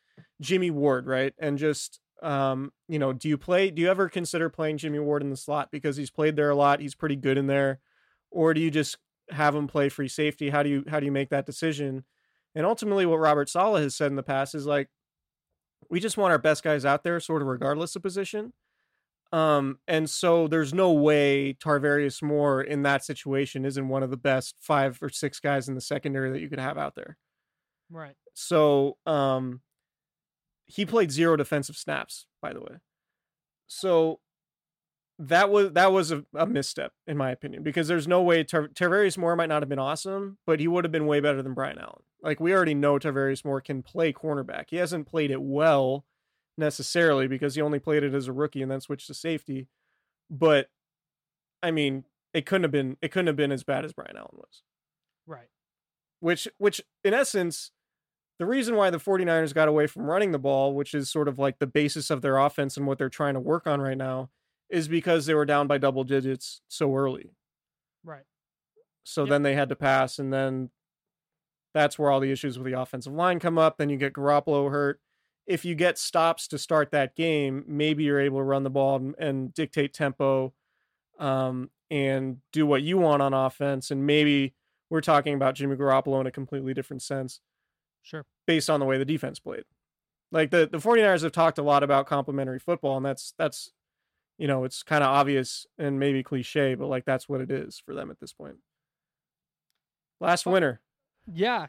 Jimmy 0.42 0.72
Ward, 0.72 1.06
right, 1.06 1.34
and 1.40 1.58
just 1.58 2.00
um 2.22 2.72
you 2.88 3.00
know, 3.00 3.14
do 3.14 3.28
you 3.28 3.38
play? 3.38 3.72
Do 3.72 3.82
you 3.82 3.90
ever 3.90 4.10
consider 4.10 4.50
playing 4.50 4.78
Jimmy 4.78 5.00
Ward 5.00 5.22
in 5.22 5.30
the 5.30 5.38
slot 5.38 5.70
because 5.72 5.98
he's 5.98 6.12
played 6.12 6.36
there 6.36 6.50
a 6.50 6.56
lot, 6.56 6.80
he's 6.80 6.96
pretty 6.96 7.18
good 7.18 7.38
in 7.38 7.48
there, 7.48 7.80
or 8.32 8.54
do 8.54 8.62
you 8.62 8.72
just 8.72 8.98
have 9.32 9.54
him 9.56 9.68
play 9.68 9.90
free 9.90 10.08
safety? 10.08 10.50
How 10.50 10.64
do 10.64 10.70
you 10.70 10.84
how 10.88 11.00
do 11.00 11.06
you 11.06 11.12
make 11.12 11.30
that 11.30 11.46
decision? 11.46 12.06
And 12.56 12.66
ultimately, 12.66 13.06
what 13.06 13.20
Robert 13.20 13.50
Saleh 13.50 13.84
has 13.84 13.96
said 13.96 14.12
in 14.12 14.16
the 14.16 14.24
past 14.24 14.56
is 14.56 14.66
like, 14.66 14.90
we 15.90 16.00
just 16.00 16.18
want 16.18 16.32
our 16.32 16.40
best 16.40 16.64
guys 16.64 16.86
out 16.86 17.04
there, 17.04 17.20
sort 17.20 17.42
of 17.42 17.48
regardless 17.48 17.96
of 17.96 18.02
position. 18.02 18.54
Um, 19.32 19.78
and 19.88 20.10
so 20.10 20.48
there's 20.48 20.74
no 20.74 20.92
way 20.92 21.54
Tarvarius 21.54 22.22
Moore 22.24 22.62
in 22.62 22.82
that 22.84 23.04
situation 23.04 23.64
isn't 23.64 23.88
one 23.88 24.02
of 24.02 24.10
the 24.10 24.18
best 24.18 24.56
five 24.60 24.98
or 25.02 25.10
six 25.10 25.40
guys 25.40 25.68
in 25.70 25.76
the 25.76 25.82
secondary 25.82 26.32
that 26.32 26.42
you 26.42 26.50
could 26.50 26.60
have 26.60 26.78
out 26.78 26.96
there. 26.96 27.18
Right. 27.92 28.16
So 28.34 28.98
um 29.06 29.62
he 30.66 30.86
played 30.86 31.12
zero 31.12 31.36
defensive 31.36 31.76
snaps, 31.76 32.28
by 32.42 32.54
the 32.54 32.60
way. 32.60 32.78
So 33.68 34.20
that 35.18 35.50
was 35.50 35.74
that 35.74 35.92
was 35.92 36.12
a, 36.12 36.24
a 36.34 36.46
misstep 36.46 36.94
in 37.06 37.18
my 37.18 37.30
opinion 37.32 37.62
because 37.62 37.88
there's 37.88 38.08
no 38.08 38.22
way 38.22 38.44
Tar- 38.44 38.70
Tarvarius 38.70 39.18
Moore 39.18 39.36
might 39.36 39.50
not 39.50 39.62
have 39.62 39.70
been 39.70 39.80
awesome, 39.80 40.38
but 40.48 40.60
he 40.60 40.68
would 40.68 40.86
have 40.86 40.92
been 40.92 41.08
way 41.08 41.20
better 41.20 41.44
than 41.44 41.54
Brian 41.54 41.78
Allen. 41.78 42.02
Like 42.24 42.40
we 42.40 42.54
already 42.54 42.74
know 42.74 42.98
Tarvarius 42.98 43.44
Moore 43.44 43.62
can 43.62 43.84
play 43.84 44.14
cornerback. 44.14 44.66
He 44.70 44.78
hasn't 44.78 45.08
played 45.08 45.32
it 45.32 45.42
well 45.42 46.06
necessarily 46.60 47.28
because 47.28 47.56
he 47.56 47.62
only 47.62 47.80
played 47.80 48.04
it 48.04 48.14
as 48.14 48.28
a 48.28 48.34
rookie 48.34 48.62
and 48.62 48.70
then 48.72 48.82
switched 48.82 49.08
to 49.08 49.14
safety. 49.14 49.68
But 50.30 50.70
I 51.64 51.72
mean, 51.72 52.06
it 52.34 52.46
couldn't 52.46 52.64
have 52.64 52.72
been 52.72 52.98
it 53.02 53.12
couldn't 53.12 53.28
have 53.28 53.36
been 53.36 53.52
as 53.52 53.64
bad 53.64 53.86
as 53.86 53.94
Brian 53.94 54.16
Allen 54.18 54.36
was. 54.36 54.64
Right. 55.26 55.50
Which 56.20 56.48
which 56.58 56.82
in 57.04 57.14
essence 57.14 57.72
the 58.40 58.46
reason 58.46 58.76
why 58.76 58.90
the 58.90 59.00
49ers 59.00 59.54
got 59.54 59.68
away 59.68 59.88
from 59.88 60.04
running 60.04 60.32
the 60.32 60.40
ball, 60.40 60.74
which 60.74 60.94
is 60.94 61.10
sort 61.10 61.28
of 61.28 61.38
like 61.40 61.60
the 61.60 61.68
basis 61.68 62.10
of 62.10 62.22
their 62.22 62.38
offense 62.38 62.78
and 62.78 62.88
what 62.88 62.98
they're 62.98 63.10
trying 63.10 63.34
to 63.34 63.40
work 63.40 63.68
on 63.68 63.82
right 63.82 63.98
now, 63.98 64.30
is 64.70 64.88
because 64.88 65.26
they 65.26 65.34
were 65.34 65.46
down 65.46 65.68
by 65.68 65.78
double 65.78 66.06
digits 66.06 66.62
so 66.70 66.96
early. 66.96 67.32
Right. 68.04 68.24
So 69.04 69.26
Yep. 69.26 69.30
then 69.30 69.44
they 69.44 69.56
had 69.56 69.70
to 69.70 69.76
pass, 69.76 70.20
and 70.20 70.32
then 70.32 70.72
that's 71.74 72.00
where 72.00 72.12
all 72.12 72.20
the 72.20 72.32
issues 72.32 72.58
with 72.58 72.66
the 72.72 72.80
offensive 72.80 73.14
line 73.14 73.40
come 73.40 73.58
up. 73.58 73.78
Then 73.78 73.90
you 73.90 73.98
get 73.98 74.14
Garoppolo 74.14 74.70
hurt. 74.72 75.02
If 75.50 75.66
you 75.66 75.74
get 75.76 75.98
stops 75.98 76.48
to 76.50 76.58
start 76.60 76.92
that 76.92 77.16
game, 77.16 77.66
maybe 77.68 78.04
you're 78.04 78.20
able 78.22 78.38
to 78.38 78.44
run 78.44 78.64
the 78.64 78.70
ball 78.70 78.98
and, 78.98 79.16
and 79.18 79.54
dictate 79.54 79.94
tempo 79.94 80.54
um, 81.18 81.72
and 81.90 82.38
do 82.54 82.66
what 82.66 82.84
you 82.84 83.00
want 83.00 83.22
on 83.24 83.34
offense. 83.34 83.90
And 83.90 84.06
maybe 84.06 84.54
we're 84.92 85.02
talking 85.02 85.34
about 85.34 85.56
Jimmy 85.56 85.76
Garoppolo 85.76 86.22
in 86.22 86.28
a 86.28 86.32
completely 86.32 86.74
different 86.74 87.02
sense 87.02 87.42
Sure. 88.04 88.26
based 88.46 88.70
on 88.70 88.80
the 88.80 88.86
way 88.86 88.98
the 89.00 89.06
defense 89.06 89.40
played. 89.40 89.64
Like 90.32 90.52
the, 90.52 90.70
the 90.72 90.78
49ers 90.78 91.24
have 91.24 91.32
talked 91.32 91.58
a 91.58 91.64
lot 91.64 91.82
about 91.82 92.06
complementary 92.06 92.60
football, 92.60 92.98
and 92.98 93.06
that's 93.06 93.34
that's 93.38 93.72
you 94.38 94.48
know, 94.48 94.64
it's 94.64 94.84
kind 94.84 95.04
of 95.04 95.10
obvious 95.10 95.68
and 95.78 96.00
maybe 96.00 96.24
cliche, 96.24 96.74
but 96.76 96.88
like 96.88 97.06
that's 97.06 97.28
what 97.28 97.42
it 97.42 97.52
is 97.52 97.82
for 97.84 97.94
them 97.94 98.10
at 98.10 98.20
this 98.22 98.32
point. 98.32 98.56
Last 100.22 100.46
winner. 100.46 100.80
Yeah. 101.32 101.68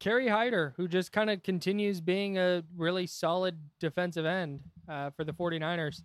Kerry 0.00 0.28
Hyder, 0.28 0.72
who 0.76 0.88
just 0.88 1.12
kind 1.12 1.28
of 1.28 1.42
continues 1.42 2.00
being 2.00 2.38
a 2.38 2.64
really 2.74 3.06
solid 3.06 3.58
defensive 3.78 4.24
end 4.24 4.60
uh, 4.88 5.10
for 5.10 5.24
the 5.24 5.32
49ers. 5.32 6.02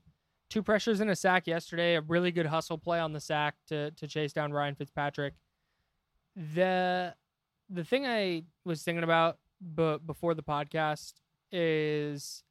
Two 0.50 0.62
pressures 0.62 1.00
and 1.00 1.10
a 1.10 1.16
sack 1.16 1.48
yesterday, 1.48 1.96
a 1.96 2.02
really 2.02 2.32
good 2.32 2.46
hustle 2.46 2.78
play 2.78 3.00
on 3.00 3.14
the 3.14 3.20
sack 3.22 3.56
to, 3.68 3.92
to 3.92 4.08
chase 4.08 4.34
down 4.34 4.52
Ryan 4.52 4.76
Fitzpatrick. 4.76 5.34
The 6.54 7.16
the 7.70 7.84
thing 7.84 8.06
I 8.06 8.44
was 8.64 8.84
thinking 8.84 9.04
about 9.04 9.40
b- 9.76 9.98
before 10.06 10.36
the 10.36 10.44
podcast 10.44 11.14
is 11.52 12.44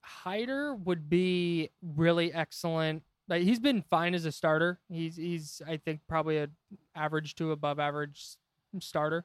Hyder 0.00 0.74
would 0.74 1.10
be 1.10 1.70
really 1.82 2.32
excellent. 2.32 3.02
Like 3.28 3.42
he's 3.42 3.58
been 3.58 3.82
fine 3.82 4.14
as 4.14 4.24
a 4.24 4.32
starter. 4.32 4.78
He's 4.88 5.16
he's 5.16 5.60
I 5.66 5.76
think 5.76 6.00
probably 6.08 6.38
a 6.38 6.48
average 6.94 7.34
to 7.36 7.50
above 7.52 7.80
average 7.80 8.36
starter. 8.80 9.24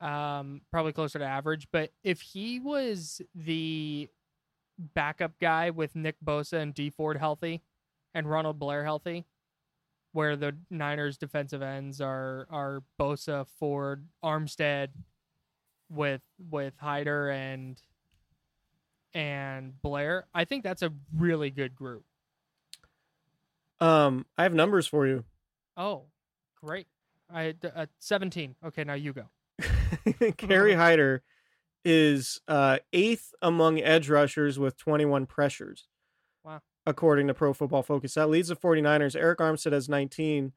Um, 0.00 0.60
probably 0.70 0.92
closer 0.92 1.18
to 1.18 1.24
average. 1.24 1.68
But 1.72 1.92
if 2.04 2.20
he 2.20 2.60
was 2.60 3.22
the 3.34 4.10
backup 4.78 5.38
guy 5.40 5.70
with 5.70 5.96
Nick 5.96 6.16
Bosa 6.24 6.60
and 6.60 6.74
Dee 6.74 6.90
Ford 6.90 7.16
healthy, 7.16 7.62
and 8.16 8.28
Ronald 8.28 8.58
Blair 8.58 8.82
healthy, 8.82 9.26
where 10.12 10.36
the 10.36 10.56
Niners 10.70 11.18
defensive 11.18 11.60
ends 11.60 12.00
are 12.00 12.46
are 12.50 12.82
Bosa, 12.98 13.46
Ford, 13.58 14.06
Armstead, 14.24 14.88
with 15.90 16.22
with 16.50 16.74
Hyder 16.78 17.28
and 17.28 17.80
and 19.12 19.80
Blair. 19.82 20.26
I 20.34 20.44
think 20.44 20.64
that's 20.64 20.82
a 20.82 20.92
really 21.14 21.50
good 21.50 21.74
group. 21.74 22.04
Um, 23.80 24.24
I 24.38 24.44
have 24.44 24.54
numbers 24.54 24.86
for 24.86 25.06
you. 25.06 25.24
Oh, 25.76 26.04
great! 26.64 26.86
I 27.30 27.54
uh, 27.74 27.86
seventeen. 27.98 28.56
Okay, 28.64 28.84
now 28.84 28.94
you 28.94 29.12
go. 29.12 29.28
Kerry 30.36 30.74
Hyder 30.74 31.22
is 31.84 32.40
uh, 32.48 32.78
eighth 32.92 33.32
among 33.40 33.80
edge 33.80 34.08
rushers 34.08 34.58
with 34.58 34.76
21 34.76 35.26
pressures. 35.26 35.86
Wow. 36.44 36.60
According 36.84 37.28
to 37.28 37.34
Pro 37.34 37.52
Football 37.52 37.82
Focus. 37.82 38.14
That 38.14 38.28
leads 38.28 38.48
the 38.48 38.56
49ers. 38.56 39.20
Arik 39.20 39.36
Armstead 39.36 39.72
has 39.72 39.88
19. 39.88 40.52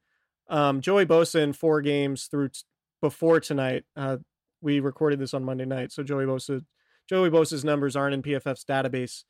Um, 0.48 0.80
Joey 0.80 1.06
Bosa 1.06 1.40
in 1.42 1.52
four 1.52 1.80
games 1.80 2.24
through 2.24 2.48
t- 2.48 2.60
before 3.00 3.40
tonight. 3.40 3.84
Uh, 3.96 4.18
we 4.60 4.80
recorded 4.80 5.18
this 5.18 5.34
on 5.34 5.44
Monday 5.44 5.64
night. 5.64 5.92
So 5.92 6.02
Joey 6.02 6.24
Bosa, 6.26 6.64
Joey 7.08 7.30
Bosa's 7.30 7.64
numbers 7.64 7.96
aren't 7.96 8.14
in 8.14 8.22
PFF's 8.22 8.64
database 8.64 9.24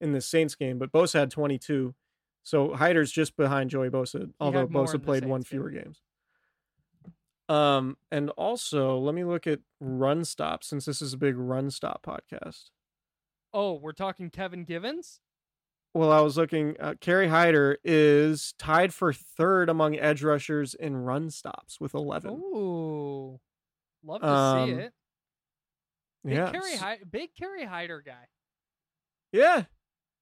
in 0.00 0.12
the 0.12 0.20
Saints 0.20 0.54
game, 0.54 0.78
but 0.78 0.92
Bosa 0.92 1.20
had 1.20 1.30
22. 1.30 1.94
So 2.42 2.74
Hyder's 2.74 3.10
just 3.10 3.36
behind 3.36 3.70
Joey 3.70 3.88
Bosa, 3.90 4.30
although 4.38 4.66
Bosa 4.66 5.02
played 5.02 5.24
one 5.24 5.40
Saints 5.40 5.50
game. 5.50 5.60
fewer 5.60 5.70
games. 5.70 6.02
Um, 7.48 7.96
and 8.10 8.30
also 8.30 8.96
let 8.98 9.14
me 9.14 9.22
look 9.24 9.46
at 9.46 9.60
run 9.80 10.24
stop 10.24 10.64
since 10.64 10.84
this 10.86 11.02
is 11.02 11.12
a 11.12 11.18
big 11.18 11.36
run 11.36 11.70
stop 11.70 12.04
podcast. 12.04 12.70
Oh, 13.52 13.74
we're 13.74 13.92
talking 13.92 14.30
Kevin 14.30 14.64
Givens. 14.64 15.20
Well, 15.92 16.10
I 16.10 16.20
was 16.22 16.36
looking. 16.36 16.74
Uh, 16.80 16.94
Kerry 17.00 17.28
Hyder 17.28 17.78
is 17.84 18.54
tied 18.58 18.92
for 18.92 19.12
third 19.12 19.68
among 19.68 19.96
edge 19.96 20.24
rushers 20.24 20.74
in 20.74 20.96
run 20.96 21.30
stops 21.30 21.78
with 21.80 21.94
eleven. 21.94 22.32
Ooh, 22.32 23.38
love 24.02 24.20
to 24.22 24.26
Um, 24.28 24.68
see 24.68 24.74
it. 24.76 24.92
Big 26.24 26.34
yeah, 26.34 26.50
Kerry 26.50 26.76
Hy- 26.76 27.00
big 27.08 27.34
Kerry 27.38 27.64
Hyder 27.64 28.00
guy. 28.04 28.26
yeah, 29.32 29.64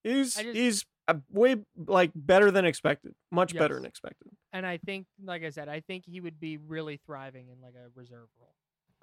he's 0.03 0.35
just- 0.35 0.55
he's 0.57 0.85
way 1.31 1.57
like 1.87 2.11
better 2.15 2.51
than 2.51 2.65
expected. 2.65 3.15
Much 3.31 3.55
better 3.55 3.75
than 3.75 3.85
expected. 3.85 4.29
And 4.53 4.67
I 4.67 4.79
think, 4.79 5.07
like 5.25 5.45
I 5.45 5.51
said, 5.51 5.69
I 5.69 5.81
think 5.81 6.05
he 6.07 6.21
would 6.21 6.39
be 6.39 6.57
really 6.59 7.01
thriving 7.07 7.49
in 7.49 7.61
like 7.63 7.75
a 7.75 7.89
reserve 7.95 8.29
role. 8.41 8.55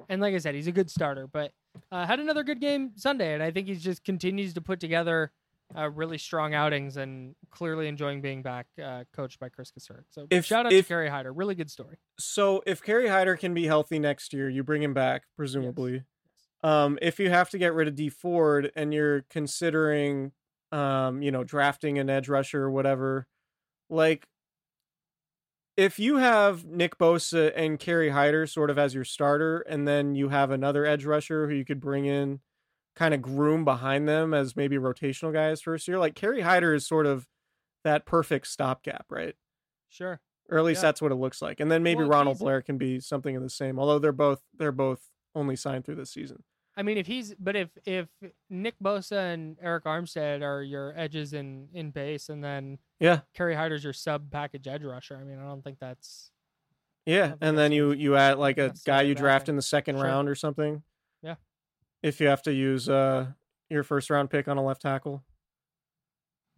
And 0.07 0.21
like 0.21 0.33
I 0.33 0.37
said, 0.37 0.55
he's 0.55 0.67
a 0.67 0.71
good 0.71 0.89
starter, 0.89 1.27
but 1.27 1.51
uh, 1.91 2.05
had 2.05 2.19
another 2.19 2.43
good 2.43 2.61
game 2.61 2.91
Sunday, 2.95 3.33
and 3.33 3.43
I 3.43 3.51
think 3.51 3.67
he 3.67 3.75
just 3.75 4.03
continues 4.03 4.53
to 4.53 4.61
put 4.61 4.79
together 4.79 5.31
uh, 5.77 5.89
really 5.89 6.17
strong 6.17 6.53
outings 6.53 6.97
and 6.97 7.35
clearly 7.51 7.87
enjoying 7.87 8.21
being 8.21 8.41
back, 8.41 8.65
uh, 8.83 9.03
coached 9.13 9.39
by 9.39 9.49
Chris 9.49 9.71
Kocurek. 9.71 10.05
So 10.09 10.25
If- 10.29 10.45
shout 10.45 10.65
out 10.65 10.71
if- 10.73 10.85
to 10.85 10.87
Kerry 10.87 11.09
Hyder, 11.09 11.33
really 11.33 11.53
good 11.53 11.69
story. 11.69 11.97
So 12.17 12.63
if 12.65 12.81
Kerry 12.81 13.07
Hyder 13.09 13.35
can 13.35 13.53
be 13.53 13.65
healthy 13.67 13.99
next 13.99 14.33
year, 14.33 14.49
you 14.49 14.63
bring 14.63 14.81
him 14.81 14.93
back, 14.93 15.23
presumably. 15.35 16.03
Um, 16.63 16.97
if 17.01 17.19
you 17.19 17.29
have 17.29 17.49
to 17.51 17.57
get 17.57 17.73
rid 17.73 17.87
of 17.87 17.95
Dee 17.95 18.09
Ford 18.09 18.71
and 18.75 18.93
you're 18.93 19.25
considering, 19.29 20.31
um, 20.71 21.21
you 21.21 21.31
know, 21.31 21.43
drafting 21.43 21.97
an 21.99 22.09
edge 22.09 22.29
rusher 22.29 22.63
or 22.63 22.71
whatever, 22.71 23.27
like 23.89 24.27
if 25.77 25.97
you 25.97 26.17
have 26.17 26.65
Nick 26.65 26.97
Bosa 26.97 27.51
and 27.55 27.79
Kerry 27.79 28.09
Hyder 28.09 28.45
sort 28.45 28.69
of 28.69 28.77
as 28.77 28.93
your 28.93 29.05
starter, 29.05 29.59
and 29.61 29.87
then 29.87 30.13
you 30.15 30.29
have 30.29 30.51
another 30.51 30.85
edge 30.85 31.05
rusher 31.05 31.47
who 31.47 31.55
you 31.55 31.63
could 31.65 31.79
bring 31.79 32.05
in, 32.05 32.41
kind 32.95 33.13
of 33.13 33.21
groom 33.21 33.63
behind 33.63 34.07
them 34.07 34.33
as 34.33 34.55
maybe 34.57 34.75
rotational 34.77 35.31
guys 35.31 35.61
first 35.61 35.87
year, 35.87 35.97
like 35.97 36.15
Kerry 36.15 36.41
Hyder 36.41 36.73
is 36.73 36.85
sort 36.85 37.05
of 37.05 37.27
that 37.85 38.05
perfect 38.05 38.47
stopgap, 38.47 39.05
right? 39.09 39.35
Sure. 39.89 40.19
or 40.51 40.57
at 40.57 40.63
least 40.65 40.79
Yeah. 40.79 40.87
that's 40.87 41.01
what 41.01 41.11
it 41.11 41.15
looks 41.15 41.41
like. 41.43 41.59
And 41.59 41.69
then 41.71 41.83
maybe 41.83 41.99
Well, 42.01 42.09
Ronald 42.09 42.39
Blair 42.39 42.61
can 42.63 42.77
be 42.79 42.99
something 42.99 43.35
of 43.35 43.43
the 43.43 43.49
same, 43.51 43.79
although 43.79 43.99
they're 43.99 44.11
both 44.11 44.41
they're 44.57 44.71
both 44.71 45.01
only 45.35 45.55
signed 45.55 45.85
through 45.85 45.95
this 45.95 46.11
season. 46.11 46.43
I 46.77 46.83
mean, 46.83 46.97
if 46.97 47.07
he's, 47.07 47.33
but 47.39 47.55
if 47.55 47.69
if 47.85 48.07
Nick 48.49 48.75
Bosa 48.81 49.33
and 49.33 49.57
Arik 49.59 49.83
Armstead 49.83 50.41
are 50.41 50.63
your 50.63 50.93
edges 50.97 51.33
in 51.33 51.67
in 51.73 51.91
base, 51.91 52.29
and 52.29 52.43
then 52.43 52.77
Yeah, 52.99 53.21
Kerry 53.33 53.55
Hyder's 53.55 53.83
your 53.83 53.93
sub 53.93 54.31
package 54.31 54.67
edge 54.67 54.83
rusher, 54.83 55.17
I 55.17 55.23
mean, 55.23 55.39
I 55.39 55.43
don't 55.43 55.63
think 55.63 55.79
that's 55.79 56.31
yeah, 57.05 57.29
think 57.29 57.37
and 57.41 57.57
then 57.57 57.71
you 57.71 57.91
you 57.91 58.15
add 58.15 58.37
like 58.37 58.57
a 58.57 58.73
guy 58.85 59.01
you 59.01 59.15
draft 59.15 59.49
in 59.49 59.55
the 59.55 59.61
second 59.61 59.95
Sure. 59.95 60.05
round 60.05 60.29
or 60.29 60.35
something. 60.35 60.83
Yeah. 61.21 61.35
If 62.01 62.21
you 62.21 62.27
have 62.27 62.43
to 62.43 62.53
use 62.53 62.87
uh 62.87 63.27
your 63.69 63.83
first 63.83 64.09
round 64.09 64.29
pick 64.29 64.47
on 64.47 64.57
a 64.57 64.63
left 64.63 64.81
tackle, 64.81 65.23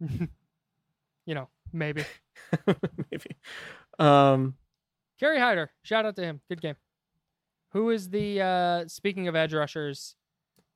you 0.00 0.28
know 1.34 1.48
maybe. 1.72 2.04
maybe. 3.10 3.36
Um, 3.98 4.54
Kerry 5.18 5.38
Hyder, 5.38 5.70
shout 5.82 6.04
out 6.06 6.16
to 6.16 6.22
him. 6.22 6.40
Good 6.48 6.60
game. 6.60 6.76
Who 7.72 7.90
is 7.90 8.10
the 8.10 8.40
uh 8.40 8.88
speaking 8.88 9.28
of 9.28 9.36
edge 9.36 9.54
rushers, 9.54 10.16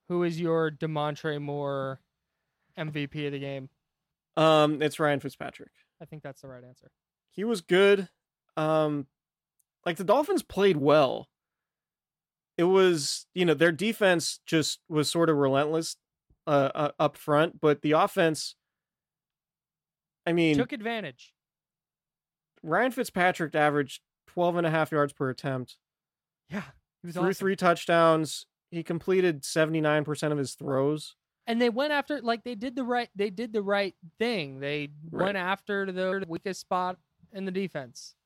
who 0.08 0.22
is 0.22 0.40
your 0.40 0.70
Demontre 0.70 1.40
Moore 1.40 2.00
MVP 2.78 3.26
of 3.26 3.32
the 3.32 3.38
game? 3.38 3.68
um, 4.36 4.82
it's 4.82 5.00
Ryan 5.00 5.20
Fitzpatrick. 5.20 5.70
I 6.00 6.04
think 6.04 6.22
that's 6.22 6.42
the 6.42 6.48
right 6.48 6.62
answer. 6.62 6.90
He 7.30 7.42
was 7.44 7.62
good. 7.62 8.08
Um, 8.56 9.06
like 9.86 9.96
the 9.96 10.04
Dolphins 10.04 10.42
played 10.42 10.76
well. 10.76 11.28
It 12.58 12.64
was, 12.64 13.26
you 13.34 13.44
know, 13.44 13.54
their 13.54 13.72
defense 13.72 14.40
just 14.46 14.80
was 14.88 15.10
sort 15.10 15.30
of 15.30 15.36
relentless 15.36 15.96
uh, 16.46 16.70
uh, 16.74 16.90
up 16.98 17.16
front, 17.16 17.60
but 17.60 17.82
the 17.82 17.92
offense 17.92 18.56
I 20.26 20.32
mean, 20.32 20.56
Took 20.56 20.72
advantage. 20.72 21.32
Ryan 22.62 22.90
Fitzpatrick 22.90 23.54
averaged 23.54 24.00
12 24.28 24.56
and 24.56 24.66
a 24.66 24.70
half 24.70 24.90
yards 24.90 25.12
per 25.12 25.30
attempt. 25.30 25.76
Yeah. 26.50 26.62
He 27.02 27.12
Threw 27.12 27.22
awesome. 27.22 27.34
three 27.34 27.56
touchdowns. 27.56 28.46
He 28.70 28.82
completed 28.82 29.42
79% 29.42 30.32
of 30.32 30.38
his 30.38 30.54
throws. 30.54 31.14
and 31.48 31.60
they 31.62 31.70
went 31.70 31.92
after 31.92 32.20
like 32.20 32.42
they 32.42 32.56
did 32.56 32.74
the 32.74 32.82
right 32.82 33.08
they 33.14 33.30
did 33.30 33.52
the 33.52 33.62
right 33.62 33.94
thing. 34.18 34.58
They 34.58 34.88
Right. 35.12 35.26
went 35.26 35.36
after 35.38 35.92
the 35.92 36.24
weakest 36.26 36.60
spot 36.60 36.98
in 37.32 37.44
the 37.44 37.52
defense. 37.52 38.16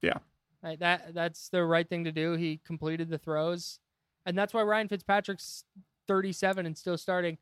Yeah. 0.00 0.18
Right, 0.62 0.78
that 0.78 1.12
that's 1.12 1.48
the 1.48 1.64
right 1.64 1.88
thing 1.88 2.04
to 2.04 2.12
do. 2.12 2.34
He 2.34 2.58
completed 2.64 3.08
the 3.10 3.18
throws, 3.18 3.80
and 4.24 4.38
that's 4.38 4.54
why 4.54 4.62
Ryan 4.62 4.86
Fitzpatrick's 4.86 5.64
37 6.06 6.64
and 6.66 6.78
still 6.78 6.96
starting. 6.96 7.38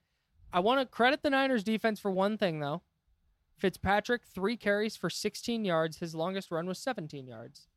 I 0.54 0.60
want 0.60 0.80
to 0.80 0.86
credit 0.86 1.22
the 1.22 1.28
Niners 1.30 1.62
defense 1.64 2.00
for 2.00 2.10
one 2.10 2.38
thing 2.38 2.60
though. 2.60 2.80
Fitzpatrick 3.58 4.24
three 4.24 4.56
carries 4.56 4.96
for 4.96 5.10
16 5.10 5.66
yards. 5.66 5.98
His 5.98 6.14
longest 6.14 6.50
run 6.50 6.66
was 6.66 6.78
17 6.78 7.26
yards. 7.26 7.68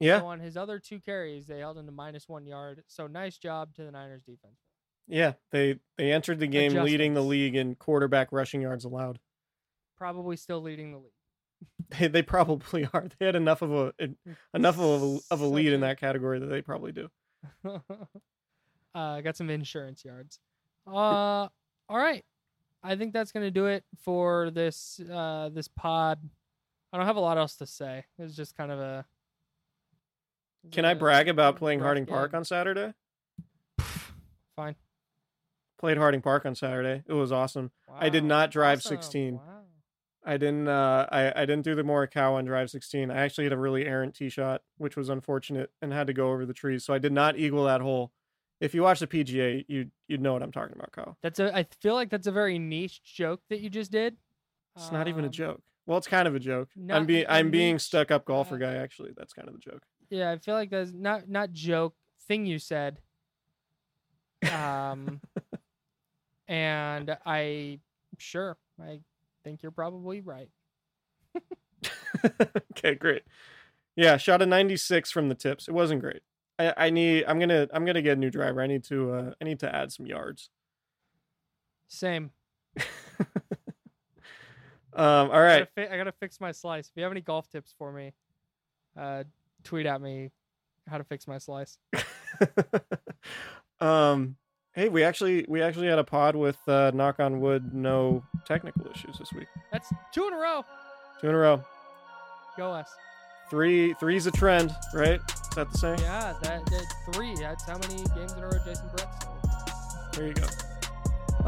Yeah. 0.00 0.20
So 0.20 0.26
on 0.26 0.40
his 0.40 0.56
other 0.56 0.78
two 0.78 1.00
carries, 1.00 1.46
they 1.46 1.60
held 1.60 1.78
him 1.78 1.86
to 1.86 1.92
minus 1.92 2.28
one 2.28 2.46
yard. 2.46 2.82
So 2.88 3.06
nice 3.06 3.38
job 3.38 3.74
to 3.76 3.84
the 3.84 3.90
Niners 3.90 4.22
defense. 4.22 4.58
Yeah. 5.06 5.34
They 5.50 5.78
they 5.96 6.12
entered 6.12 6.40
the 6.40 6.46
game 6.46 6.74
leading 6.74 7.14
the 7.14 7.22
league 7.22 7.54
in 7.54 7.74
quarterback 7.74 8.28
rushing 8.32 8.62
yards 8.62 8.84
allowed. 8.84 9.18
Probably 9.96 10.36
still 10.36 10.60
leading 10.60 10.92
the 10.92 10.98
league. 10.98 11.10
They, 11.98 12.08
they 12.08 12.22
probably 12.22 12.88
are. 12.92 13.06
They 13.18 13.26
had 13.26 13.36
enough 13.36 13.60
of 13.62 13.72
a 13.72 13.92
enough 14.54 14.78
of 14.78 15.02
a, 15.02 15.18
of 15.30 15.40
a 15.40 15.46
lead 15.46 15.72
in 15.72 15.80
that 15.82 16.00
category 16.00 16.38
that 16.40 16.46
they 16.46 16.62
probably 16.62 16.92
do. 16.92 17.08
uh, 18.94 19.20
got 19.20 19.36
some 19.36 19.50
insurance 19.50 20.04
yards. 20.04 20.40
Uh, 20.86 21.48
all 21.88 21.98
right. 21.98 22.24
I 22.82 22.96
think 22.96 23.12
that's 23.12 23.32
gonna 23.32 23.50
do 23.50 23.66
it 23.66 23.84
for 24.02 24.50
this 24.50 25.00
uh 25.10 25.50
this 25.52 25.68
pod. 25.68 26.18
I 26.92 26.96
don't 26.96 27.06
have 27.06 27.16
a 27.16 27.20
lot 27.20 27.38
else 27.38 27.56
to 27.56 27.66
say. 27.66 28.04
It's 28.18 28.36
just 28.36 28.56
kind 28.56 28.70
of 28.72 28.78
a. 28.78 29.04
Can 30.72 30.84
I 30.84 30.94
brag 30.94 31.28
about 31.28 31.56
playing 31.56 31.80
Harding 31.80 32.06
Park 32.06 32.34
on 32.34 32.44
Saturday? 32.44 32.94
Fine. 34.56 34.76
Played 35.78 35.98
Harding 35.98 36.22
Park 36.22 36.46
on 36.46 36.54
Saturday. 36.54 37.02
It 37.06 37.12
was 37.12 37.32
awesome. 37.32 37.70
I 37.92 38.08
did 38.08 38.24
not 38.24 38.50
drive 38.50 38.78
awesome. 38.78 38.96
16. 38.96 39.34
Wow. 39.34 39.40
I 40.26 40.38
didn't 40.38 40.68
uh 40.68 41.06
I, 41.12 41.32
I 41.42 41.44
didn't 41.44 41.62
do 41.64 41.74
the 41.74 41.82
Morikawa 41.82 42.34
on 42.34 42.44
drive 42.46 42.70
16. 42.70 43.10
I 43.10 43.16
actually 43.16 43.44
had 43.44 43.52
a 43.52 43.58
really 43.58 43.84
errant 43.84 44.14
tee 44.14 44.30
shot, 44.30 44.62
which 44.78 44.96
was 44.96 45.10
unfortunate 45.10 45.70
and 45.82 45.92
had 45.92 46.06
to 46.06 46.14
go 46.14 46.30
over 46.30 46.46
the 46.46 46.54
trees. 46.54 46.84
So 46.84 46.94
I 46.94 46.98
did 46.98 47.12
not 47.12 47.36
eagle 47.36 47.64
that 47.64 47.82
hole. 47.82 48.10
If 48.60 48.74
you 48.74 48.82
watch 48.82 49.00
the 49.00 49.06
PGA, 49.06 49.64
you 49.68 49.90
you'd 50.08 50.22
know 50.22 50.32
what 50.32 50.42
I'm 50.42 50.52
talking 50.52 50.74
about, 50.74 50.92
Kyle. 50.92 51.18
That's 51.22 51.40
a. 51.40 51.54
I 51.54 51.66
feel 51.82 51.94
like 51.94 52.08
that's 52.08 52.26
a 52.26 52.32
very 52.32 52.58
niche 52.58 53.02
joke 53.04 53.42
that 53.50 53.60
you 53.60 53.68
just 53.68 53.90
did. 53.92 54.16
It's 54.76 54.90
not 54.90 55.08
even 55.08 55.24
a 55.24 55.26
Um, 55.26 55.32
joke. 55.32 55.62
Well, 55.86 55.98
it's 55.98 56.06
kind 56.06 56.26
of 56.26 56.34
a 56.34 56.38
joke. 56.40 56.70
I'm 56.88 57.04
being 57.04 57.26
I'm 57.28 57.50
being 57.50 57.78
stuck 57.78 58.10
up 58.10 58.24
golfer 58.24 58.56
guy 58.56 58.76
actually. 58.76 59.10
That's 59.14 59.34
kind 59.34 59.48
of 59.48 59.54
the 59.54 59.60
joke. 59.60 59.82
Yeah, 60.10 60.30
I 60.30 60.38
feel 60.38 60.54
like 60.54 60.70
that's 60.70 60.92
not 60.92 61.28
not 61.28 61.52
joke 61.52 61.94
thing 62.26 62.46
you 62.46 62.58
said. 62.58 62.98
Um, 64.52 65.20
and 66.48 67.16
I 67.24 67.80
sure 68.18 68.56
I 68.80 69.00
think 69.42 69.62
you're 69.62 69.72
probably 69.72 70.20
right. 70.20 70.50
okay, 72.72 72.94
great. 72.94 73.22
Yeah, 73.96 74.16
shot 74.16 74.42
a 74.42 74.46
96 74.46 75.10
from 75.10 75.28
the 75.28 75.34
tips. 75.34 75.68
It 75.68 75.74
wasn't 75.74 76.00
great. 76.00 76.22
I, 76.58 76.74
I 76.76 76.90
need 76.90 77.24
I'm 77.26 77.38
gonna 77.38 77.68
I'm 77.72 77.84
gonna 77.84 78.02
get 78.02 78.16
a 78.16 78.20
new 78.20 78.30
driver. 78.30 78.60
I 78.60 78.66
need 78.66 78.84
to 78.84 79.12
uh 79.12 79.30
I 79.40 79.44
need 79.44 79.60
to 79.60 79.74
add 79.74 79.92
some 79.92 80.06
yards. 80.06 80.50
Same. 81.88 82.30
Um 84.96 85.32
All 85.32 85.40
right. 85.40 85.54
I 85.54 85.58
gotta, 85.58 85.70
fi- 85.74 85.88
I 85.92 85.96
gotta 85.96 86.12
fix 86.12 86.40
my 86.40 86.52
slice. 86.52 86.86
If 86.86 86.92
you 86.94 87.02
have 87.02 87.10
any 87.10 87.20
golf 87.20 87.50
tips 87.50 87.74
for 87.76 87.90
me, 87.90 88.12
uh, 88.96 89.24
tweet 89.64 89.86
at 89.86 90.00
me 90.00 90.30
how 90.88 90.98
to 90.98 91.04
fix 91.04 91.26
my 91.26 91.38
slice. 91.38 91.78
um 93.80 94.36
hey, 94.72 94.88
we 94.88 95.02
actually 95.02 95.44
we 95.48 95.62
actually 95.62 95.86
had 95.88 95.98
a 95.98 96.04
pod 96.04 96.36
with 96.36 96.58
uh 96.68 96.90
knock 96.94 97.20
on 97.20 97.40
wood 97.40 97.74
no 97.74 98.22
technical 98.44 98.86
issues 98.90 99.18
this 99.18 99.32
week. 99.32 99.48
That's 99.72 99.92
two 100.12 100.26
in 100.26 100.34
a 100.34 100.38
row. 100.38 100.64
Two 101.20 101.28
in 101.28 101.34
a 101.34 101.38
row. 101.38 101.64
Go 102.56 102.70
us. 102.70 102.88
Three 103.50 103.94
three's 103.94 104.26
a 104.26 104.30
trend, 104.30 104.74
right? 104.94 105.20
Is 105.28 105.56
that 105.56 105.70
the 105.72 105.78
same? 105.78 105.98
Yeah, 105.98 106.34
that, 106.42 106.66
that 106.66 106.84
three. 107.12 107.34
That's 107.36 107.64
how 107.64 107.78
many 107.78 107.96
games 108.14 108.32
in 108.32 108.42
a 108.42 108.46
row 108.46 108.58
Jason 108.64 108.88
Verrett 108.88 109.22
started. 109.22 110.12
There 110.12 110.26
you 110.26 110.34
go. 110.34 110.46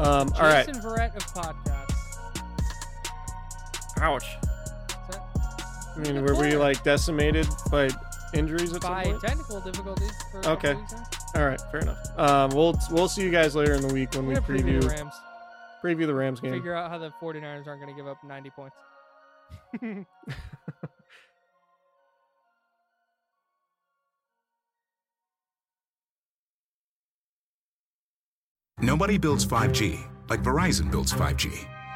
Um 0.03 0.31
all 0.35 0.41
right. 0.41 0.65
Jason 0.65 0.81
Verrett 0.81 1.15
of 1.15 1.23
podcasts. 1.33 1.93
Ouch. 3.99 4.37
Is 5.99 6.03
that 6.03 6.09
I 6.09 6.13
mean, 6.13 6.23
were 6.25 6.35
we 6.35 6.55
like 6.57 6.83
decimated 6.83 7.47
by 7.71 7.89
injuries 8.33 8.73
at 8.73 8.81
some 8.81 8.91
by 8.93 9.03
point? 9.05 9.21
technical 9.21 9.59
difficulties? 9.61 10.11
For 10.31 10.39
a 10.39 10.43
couple 10.43 10.69
Okay. 10.69 10.73
weeks 10.79 10.93
there? 10.93 11.41
All 11.43 11.49
right, 11.49 11.61
fair 11.71 11.81
enough. 11.81 11.97
Um, 12.17 12.51
we'll 12.51 12.77
we'll 12.91 13.07
see 13.09 13.23
you 13.23 13.31
guys 13.31 13.55
later 13.55 13.73
in 13.73 13.81
the 13.81 13.93
week 13.93 14.13
when 14.13 14.25
we 14.27 14.33
We're 14.33 14.41
gonna 14.41 14.59
preview 14.59 14.79
preview 14.79 14.81
the 14.81 14.87
Rams. 14.89 15.13
preview 15.83 16.07
the 16.07 16.13
Rams 16.15 16.39
game. 16.39 16.51
Figure 16.53 16.73
out 16.75 16.89
how 16.89 16.97
the 16.97 17.11
49ers 17.21 17.67
aren't 17.67 17.81
going 17.81 17.87
to 17.87 17.93
give 17.95 18.07
up 18.07 18.23
90 18.23 18.49
points. 18.51 18.75
Nobody 28.79 29.17
builds 29.17 29.45
5G 29.45 29.99
like 30.29 30.43
Verizon 30.43 30.91
builds 30.91 31.13
5G 31.13 31.67